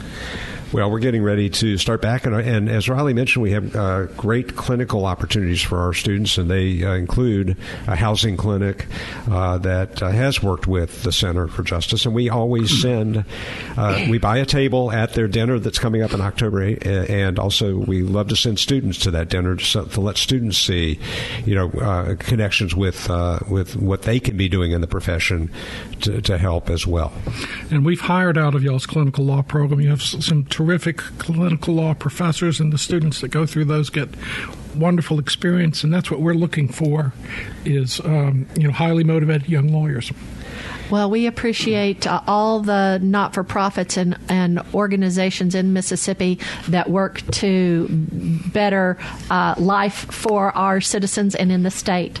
Well, 0.72 0.90
we're 0.90 0.98
getting 0.98 1.22
ready 1.22 1.48
to 1.48 1.78
start 1.78 2.02
back, 2.02 2.26
and, 2.26 2.34
and 2.34 2.68
as 2.68 2.88
Reilly 2.88 3.14
mentioned, 3.14 3.44
we 3.44 3.52
have 3.52 3.76
uh, 3.76 4.06
great 4.16 4.56
clinical 4.56 5.06
opportunities 5.06 5.62
for 5.62 5.78
our 5.78 5.92
students, 5.92 6.38
and 6.38 6.50
they 6.50 6.82
uh, 6.82 6.94
include 6.94 7.56
a 7.86 7.94
housing 7.94 8.36
clinic 8.36 8.86
uh, 9.30 9.58
that 9.58 10.02
uh, 10.02 10.10
has 10.10 10.42
worked 10.42 10.66
with 10.66 11.04
the 11.04 11.12
Center 11.12 11.46
for 11.46 11.62
Justice, 11.62 12.04
and 12.04 12.16
we 12.16 12.28
always 12.28 12.82
send, 12.82 13.24
uh, 13.76 14.06
we 14.10 14.18
buy 14.18 14.38
a 14.38 14.44
table 14.44 14.90
at 14.90 15.14
their 15.14 15.28
dinner 15.28 15.60
that's 15.60 15.78
coming 15.78 16.02
up 16.02 16.12
in 16.12 16.20
October, 16.20 16.60
and 16.60 17.38
also 17.38 17.76
we 17.76 18.02
love 18.02 18.26
to 18.28 18.36
send 18.36 18.58
students 18.58 18.98
to 18.98 19.12
that 19.12 19.28
dinner 19.28 19.54
to, 19.54 19.84
to 19.84 20.00
let 20.00 20.16
students 20.16 20.58
see, 20.58 20.98
you 21.44 21.54
know, 21.54 21.70
uh, 21.80 22.16
connections 22.16 22.74
with 22.74 23.08
with 23.48 23.76
what 23.76 24.02
they 24.02 24.18
can 24.18 24.36
be 24.36 24.48
doing 24.48 24.72
in 24.72 24.80
the 24.80 24.88
profession 24.88 25.48
to, 26.00 26.20
to 26.22 26.36
help 26.36 26.70
as 26.70 26.86
well. 26.88 27.12
And 27.70 27.86
we've 27.86 28.00
hired 28.00 28.36
out 28.36 28.56
of 28.56 28.64
y'all's 28.64 28.86
clinical 28.86 29.24
law 29.24 29.42
program. 29.42 29.80
You 29.80 29.90
have 29.90 30.02
some 30.02 30.44
terrific 30.56 30.96
clinical 31.18 31.74
law 31.74 31.92
professors, 31.92 32.60
and 32.60 32.72
the 32.72 32.78
students 32.78 33.20
that 33.20 33.28
go 33.28 33.44
through 33.44 33.66
those 33.66 33.90
get 33.90 34.08
wonderful 34.74 35.18
experience. 35.18 35.84
And 35.84 35.92
that's 35.92 36.10
what 36.10 36.20
we're 36.20 36.32
looking 36.32 36.66
for: 36.66 37.12
is 37.66 38.00
um, 38.00 38.46
you 38.56 38.66
know 38.66 38.72
highly 38.72 39.04
motivated 39.04 39.50
young 39.50 39.68
lawyers. 39.68 40.10
Well, 40.90 41.10
we 41.10 41.26
appreciate 41.26 42.06
uh, 42.06 42.20
all 42.26 42.60
the 42.60 42.98
not 43.02 43.34
for 43.34 43.42
profits 43.42 43.96
and, 43.96 44.16
and 44.28 44.62
organizations 44.72 45.54
in 45.54 45.72
Mississippi 45.72 46.38
that 46.68 46.88
work 46.88 47.22
to 47.32 47.88
better 47.90 48.96
uh, 49.30 49.56
life 49.58 50.12
for 50.12 50.56
our 50.56 50.80
citizens 50.80 51.34
and 51.34 51.50
in 51.50 51.64
the 51.64 51.70
state. 51.70 52.20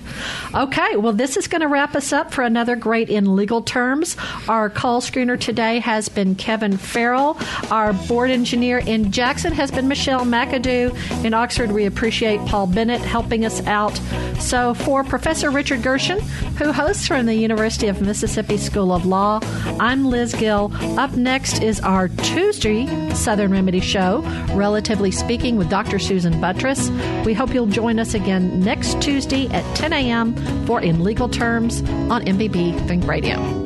Okay, 0.54 0.96
well, 0.96 1.12
this 1.12 1.36
is 1.36 1.46
going 1.46 1.60
to 1.60 1.68
wrap 1.68 1.94
us 1.94 2.12
up 2.12 2.32
for 2.34 2.42
another 2.42 2.74
great 2.74 3.08
in 3.08 3.36
legal 3.36 3.62
terms. 3.62 4.16
Our 4.48 4.68
call 4.68 5.00
screener 5.00 5.38
today 5.38 5.78
has 5.78 6.08
been 6.08 6.34
Kevin 6.34 6.76
Farrell. 6.76 7.38
Our 7.70 7.92
board 7.92 8.30
engineer 8.30 8.78
in 8.78 9.12
Jackson 9.12 9.52
has 9.52 9.70
been 9.70 9.86
Michelle 9.86 10.24
McAdoo. 10.24 11.24
In 11.24 11.34
Oxford, 11.34 11.70
we 11.70 11.86
appreciate 11.86 12.40
Paul 12.46 12.66
Bennett 12.66 13.00
helping 13.00 13.44
us 13.44 13.64
out. 13.66 13.96
So, 14.40 14.74
for 14.74 15.04
Professor 15.04 15.50
Richard 15.50 15.82
Gershon, 15.82 16.20
who 16.58 16.72
hosts 16.72 17.06
from 17.06 17.26
the 17.26 17.34
University 17.34 17.86
of 17.86 18.00
Mississippi 18.00 18.25
School 18.26 18.92
of 18.92 19.06
Law. 19.06 19.40
I'm 19.80 20.04
Liz 20.04 20.34
Gill. 20.34 20.70
Up 20.98 21.12
next 21.12 21.62
is 21.62 21.80
our 21.80 22.08
Tuesday 22.08 22.86
Southern 23.14 23.52
Remedy 23.52 23.80
Show, 23.80 24.22
Relatively 24.54 25.10
Speaking, 25.10 25.56
with 25.56 25.70
Dr. 25.70 25.98
Susan 25.98 26.34
Buttross. 26.34 26.90
We 27.24 27.34
hope 27.34 27.54
you'll 27.54 27.66
join 27.66 27.98
us 27.98 28.14
again 28.14 28.60
next 28.60 29.00
Tuesday 29.00 29.48
at 29.48 29.64
10 29.76 29.92
a.m. 29.92 30.66
for 30.66 30.80
In 30.80 31.02
Legal 31.02 31.28
Terms 31.28 31.80
on 32.10 32.22
MPB 32.24 32.86
Think 32.86 33.06
Radio. 33.06 33.65